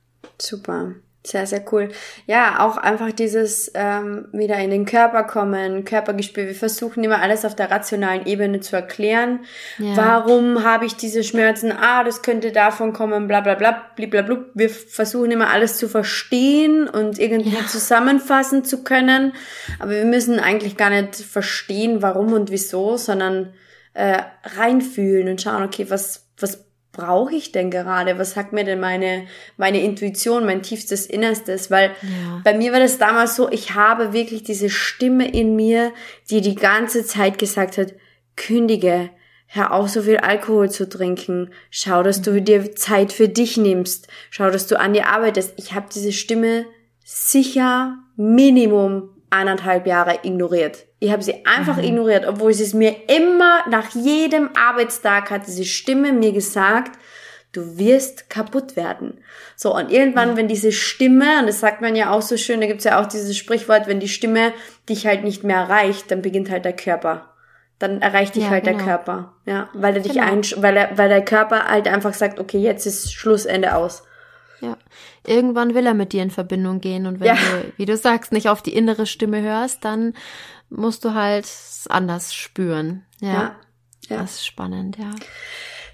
Super. 0.41 0.95
Sehr, 1.25 1.47
sehr 1.47 1.65
cool. 1.71 1.89
Ja, 2.27 2.67
auch 2.67 2.77
einfach 2.77 3.13
dieses 3.13 3.71
ähm, 3.77 4.27
wieder 4.33 4.59
in 4.59 4.71
den 4.71 4.87
Körper 4.87 5.23
kommen, 5.23 5.85
Körpergespür. 5.85 6.47
Wir 6.47 6.55
versuchen 6.55 7.05
immer 7.05 7.23
alles 7.23 7.45
auf 7.45 7.55
der 7.55 7.71
rationalen 7.71 8.27
Ebene 8.27 8.59
zu 8.59 8.75
erklären. 8.75 9.45
Ja. 9.79 9.97
Warum 9.97 10.65
habe 10.65 10.85
ich 10.85 10.97
diese 10.97 11.23
Schmerzen? 11.23 11.71
Ah, 11.71 12.03
das 12.03 12.23
könnte 12.23 12.51
davon 12.51 12.93
kommen, 12.93 13.29
bla 13.29 13.41
bla 13.41 13.55
bla, 13.55 13.85
blablabla. 13.95 14.47
Wir 14.55 14.69
versuchen 14.69 15.31
immer 15.31 15.51
alles 15.51 15.79
zu 15.79 15.89
verstehen 15.89 16.89
und 16.89 17.21
irgendwie 17.21 17.55
ja. 17.55 17.67
zusammenfassen 17.69 18.65
zu 18.65 18.83
können. 18.83 19.33
Aber 19.79 19.93
wir 19.93 20.05
müssen 20.05 20.41
eigentlich 20.41 20.77
gar 20.77 20.91
nicht 20.91 21.15
verstehen, 21.15 22.03
warum 22.03 22.33
und 22.33 22.51
wieso, 22.51 22.97
sondern 22.97 23.53
äh, 23.95 24.23
reinfühlen 24.45 25.29
und 25.29 25.41
schauen, 25.41 25.63
okay, 25.63 25.87
was, 25.89 26.27
was 26.39 26.65
brauche 26.93 27.35
ich 27.35 27.53
denn 27.53 27.71
gerade? 27.71 28.19
Was 28.19 28.33
sagt 28.33 28.53
mir 28.53 28.65
denn 28.65 28.81
meine, 28.81 29.27
meine 29.57 29.83
Intuition, 29.83 30.45
mein 30.45 30.63
tiefstes 30.63 31.07
Innerstes? 31.07 31.71
Weil 31.71 31.91
ja. 32.03 32.41
bei 32.45 32.55
mir 32.55 32.73
war 32.73 32.81
das 32.81 32.99
damals 32.99 33.35
so, 33.35 33.51
ich 33.51 33.75
habe 33.75 34.13
wirklich 34.13 34.43
diese 34.43 34.71
Stimme 34.71 35.31
in 35.31 35.57
mir, 35.57 35.93
die 36.31 36.43
die 36.43 36.55
ganze 36.55 37.05
Zeit 37.05 37.39
gesagt 37.39 37.79
hat, 37.79 37.95
kündige, 38.37 39.11
hör 39.47 39.73
auf, 39.73 39.89
so 39.89 40.03
viel 40.03 40.19
Alkohol 40.19 40.71
zu 40.71 40.89
trinken, 40.89 41.51
schau, 41.71 42.03
dass 42.03 42.23
du 42.23 42.41
dir 42.41 42.75
Zeit 42.75 43.13
für 43.13 43.29
dich 43.29 43.57
nimmst, 43.57 44.09
schau, 44.31 44.51
dass 44.51 44.67
du 44.67 44.79
an 44.79 44.95
dir 44.95 45.09
arbeitest. 45.09 45.55
Ich 45.57 45.75
habe 45.75 45.89
diese 45.93 46.13
Stimme 46.13 46.67
sicher 47.05 47.99
Minimum 48.17 49.11
eineinhalb 49.33 49.87
Jahre 49.87 50.21
ignoriert. 50.23 50.87
Ich 50.99 51.11
habe 51.11 51.23
sie 51.23 51.45
einfach 51.47 51.77
mhm. 51.77 51.85
ignoriert, 51.85 52.27
obwohl 52.27 52.53
sie 52.53 52.65
es 52.65 52.75
mir 52.75 52.95
immer 53.09 53.65
nach 53.69 53.91
jedem 53.95 54.51
Arbeitstag 54.55 55.31
hat 55.31 55.47
diese 55.47 55.65
Stimme 55.65 56.13
mir 56.13 56.33
gesagt, 56.33 56.99
du 57.53 57.79
wirst 57.79 58.31
kaputt 58.31 58.77
werden. 58.77 59.19
So, 59.57 59.75
und 59.75 59.91
irgendwann, 59.91 60.33
mhm. 60.33 60.37
wenn 60.37 60.49
diese 60.49 60.73
Stimme, 60.73 61.41
und 61.41 61.47
das 61.47 61.61
sagt 61.61 61.81
man 61.81 61.97
ja 61.97 62.11
auch 62.11 62.23
so 62.23 62.37
schön, 62.37 62.61
da 62.61 62.67
gibt's 62.67 62.85
ja 62.85 63.01
auch 63.01 63.07
dieses 63.07 63.37
Sprichwort, 63.37 63.87
wenn 63.87 64.01
die 64.01 64.09
Stimme 64.09 64.53
dich 64.89 65.07
halt 65.07 65.25
nicht 65.25 65.45
mehr 65.45 65.57
erreicht, 65.57 66.11
dann 66.11 66.23
beginnt 66.23 66.51
halt 66.51 66.65
der 66.65 66.77
Körper. 66.77 67.29
Dann 67.79 68.01
erreicht 68.01 68.37
dich 68.37 68.45
ja, 68.45 68.51
halt 68.51 68.65
genau. 68.65 68.79
der 68.79 68.87
Körper. 68.87 69.35
Ja, 69.45 69.69
weil 69.75 69.97
er 69.97 70.03
dich 70.03 70.13
genau. 70.13 70.27
ein, 70.27 70.43
weil 70.59 70.77
er, 70.77 70.97
weil 70.97 71.09
der 71.09 71.25
Körper 71.25 71.65
halt 71.65 71.89
einfach 71.89 72.15
sagt, 72.15 72.39
okay, 72.39 72.59
jetzt 72.59 72.87
ist 72.87 73.13
Schlussende 73.13 73.75
aus. 73.75 74.05
Ja. 74.63 74.79
Irgendwann 75.27 75.75
will 75.75 75.85
er 75.85 75.95
mit 75.95 76.13
dir 76.13 76.23
in 76.23 76.31
Verbindung 76.31 76.81
gehen 76.81 77.07
und 77.07 77.19
wenn 77.19 77.27
ja. 77.27 77.35
du, 77.35 77.73
wie 77.77 77.85
du 77.85 77.97
sagst, 77.97 78.31
nicht 78.31 78.49
auf 78.49 78.63
die 78.63 78.75
innere 78.75 79.07
Stimme 79.07 79.43
hörst, 79.43 79.85
dann 79.85 80.15
musst 80.71 81.05
du 81.05 81.15
halt 81.15 81.47
anders 81.89 82.33
spüren. 82.33 83.05
Ja. 83.21 83.33
ja. 83.33 83.57
ja. 84.09 84.17
Das 84.19 84.37
ist 84.37 84.47
spannend, 84.47 84.97
ja. 84.99 85.11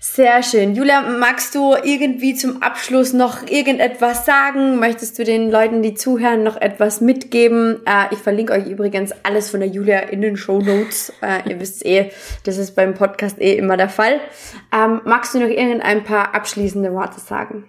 Sehr 0.00 0.44
schön. 0.44 0.76
Julia, 0.76 1.00
magst 1.00 1.56
du 1.56 1.74
irgendwie 1.74 2.34
zum 2.34 2.62
Abschluss 2.62 3.12
noch 3.12 3.48
irgendetwas 3.48 4.24
sagen? 4.24 4.78
Möchtest 4.78 5.18
du 5.18 5.24
den 5.24 5.50
Leuten, 5.50 5.82
die 5.82 5.94
zuhören, 5.94 6.44
noch 6.44 6.56
etwas 6.56 7.00
mitgeben? 7.00 7.80
Äh, 7.84 8.12
ich 8.12 8.18
verlinke 8.18 8.52
euch 8.52 8.66
übrigens 8.66 9.12
alles 9.24 9.50
von 9.50 9.58
der 9.58 9.68
Julia 9.68 9.98
in 10.00 10.20
den 10.20 10.36
Show 10.36 10.60
Notes. 10.60 11.12
Äh, 11.20 11.50
ihr 11.50 11.58
wisst 11.58 11.84
eh, 11.84 12.12
das 12.44 12.58
ist 12.58 12.76
beim 12.76 12.94
Podcast 12.94 13.40
eh 13.40 13.56
immer 13.56 13.76
der 13.76 13.88
Fall. 13.88 14.20
Ähm, 14.72 15.00
magst 15.04 15.34
du 15.34 15.40
noch 15.40 15.48
irgendein 15.48 16.04
paar 16.04 16.32
abschließende 16.32 16.92
Worte 16.92 17.18
sagen? 17.18 17.64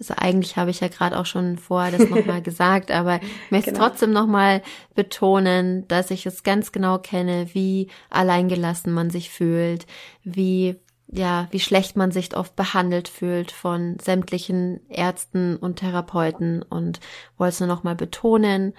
Also 0.00 0.14
eigentlich 0.16 0.56
habe 0.56 0.70
ich 0.70 0.80
ja 0.80 0.88
gerade 0.88 1.18
auch 1.18 1.26
schon 1.26 1.58
vorher 1.58 1.96
das 1.96 2.08
nochmal 2.08 2.40
gesagt, 2.42 2.90
aber 2.90 3.20
ich 3.22 3.50
möchte 3.50 3.70
genau. 3.70 3.86
trotzdem 3.86 4.12
nochmal 4.12 4.62
betonen, 4.94 5.86
dass 5.88 6.10
ich 6.10 6.24
es 6.24 6.42
ganz 6.42 6.72
genau 6.72 6.98
kenne, 6.98 7.50
wie 7.52 7.88
alleingelassen 8.08 8.92
man 8.92 9.10
sich 9.10 9.28
fühlt, 9.30 9.86
wie 10.24 10.76
ja, 11.12 11.48
wie 11.50 11.60
schlecht 11.60 11.96
man 11.96 12.12
sich 12.12 12.36
oft 12.36 12.54
behandelt 12.54 13.08
fühlt 13.08 13.50
von 13.50 13.98
sämtlichen 13.98 14.80
Ärzten 14.88 15.56
und 15.56 15.80
Therapeuten 15.80 16.62
und 16.62 17.00
wollte 17.36 17.54
es 17.54 17.60
nur 17.60 17.68
nochmal 17.68 17.96
betonen, 17.96 18.74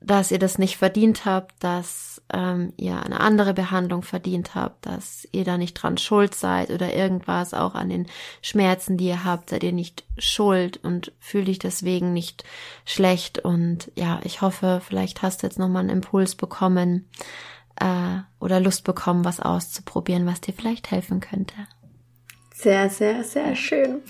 dass 0.00 0.30
ihr 0.30 0.38
das 0.38 0.58
nicht 0.58 0.76
verdient 0.76 1.24
habt, 1.24 1.52
dass 1.62 2.22
ähm, 2.32 2.72
ihr 2.76 3.02
eine 3.02 3.20
andere 3.20 3.54
Behandlung 3.54 4.02
verdient 4.02 4.54
habt, 4.54 4.86
dass 4.86 5.26
ihr 5.32 5.44
da 5.44 5.58
nicht 5.58 5.74
dran 5.74 5.98
schuld 5.98 6.34
seid 6.34 6.70
oder 6.70 6.94
irgendwas, 6.94 7.54
auch 7.54 7.74
an 7.74 7.88
den 7.88 8.06
Schmerzen, 8.42 8.96
die 8.96 9.06
ihr 9.06 9.24
habt, 9.24 9.50
seid 9.50 9.64
ihr 9.64 9.72
nicht 9.72 10.04
schuld 10.18 10.82
und 10.82 11.12
fühlt 11.18 11.48
dich 11.48 11.58
deswegen 11.58 12.12
nicht 12.12 12.44
schlecht. 12.84 13.38
Und 13.38 13.90
ja, 13.96 14.20
ich 14.24 14.42
hoffe, 14.42 14.80
vielleicht 14.84 15.22
hast 15.22 15.42
du 15.42 15.46
jetzt 15.46 15.58
nochmal 15.58 15.80
einen 15.80 15.90
Impuls 15.90 16.34
bekommen 16.34 17.08
äh, 17.80 18.18
oder 18.38 18.60
Lust 18.60 18.84
bekommen, 18.84 19.24
was 19.24 19.40
auszuprobieren, 19.40 20.26
was 20.26 20.40
dir 20.40 20.54
vielleicht 20.54 20.90
helfen 20.90 21.20
könnte. 21.20 21.54
Sehr, 22.58 22.88
sehr, 22.88 23.22
sehr 23.22 23.54
schön. 23.54 24.00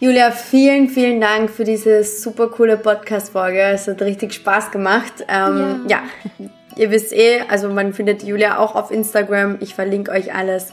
Julia, 0.00 0.30
vielen, 0.30 0.88
vielen 0.88 1.20
Dank 1.20 1.50
für 1.50 1.64
diese 1.64 2.02
super 2.04 2.48
coole 2.48 2.78
Podcast-Folge. 2.78 3.60
Es 3.60 3.86
hat 3.86 4.00
richtig 4.00 4.32
Spaß 4.32 4.70
gemacht. 4.70 5.12
Ähm, 5.28 5.84
ja. 5.88 6.02
ja, 6.38 6.48
ihr 6.76 6.90
wisst 6.90 7.12
eh, 7.12 7.42
also 7.50 7.68
man 7.68 7.92
findet 7.92 8.22
Julia 8.22 8.56
auch 8.56 8.76
auf 8.76 8.90
Instagram. 8.90 9.58
Ich 9.60 9.74
verlinke 9.74 10.10
euch 10.10 10.34
alles. 10.34 10.72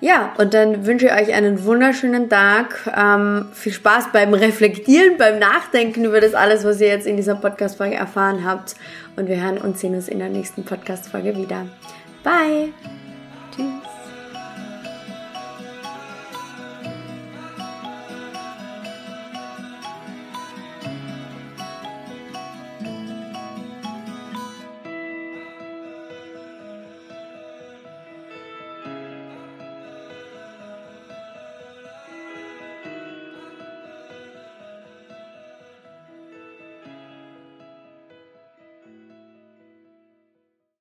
Ja, 0.00 0.32
und 0.38 0.54
dann 0.54 0.86
wünsche 0.86 1.06
ich 1.06 1.12
euch 1.12 1.34
einen 1.34 1.62
wunderschönen 1.64 2.30
Tag. 2.30 2.90
Ähm, 2.96 3.48
viel 3.52 3.72
Spaß 3.72 4.12
beim 4.12 4.32
Reflektieren, 4.32 5.18
beim 5.18 5.38
Nachdenken 5.38 6.06
über 6.06 6.22
das 6.22 6.32
alles, 6.32 6.64
was 6.64 6.80
ihr 6.80 6.88
jetzt 6.88 7.06
in 7.06 7.16
dieser 7.16 7.34
Podcast-Folge 7.34 7.96
erfahren 7.96 8.46
habt. 8.46 8.76
Und 9.16 9.28
wir 9.28 9.42
hören 9.42 9.58
und 9.58 9.78
sehen 9.78 9.94
uns 9.94 10.08
in 10.08 10.18
der 10.18 10.30
nächsten 10.30 10.64
Podcast-Folge 10.64 11.36
wieder. 11.36 11.66
Bye! 12.24 12.72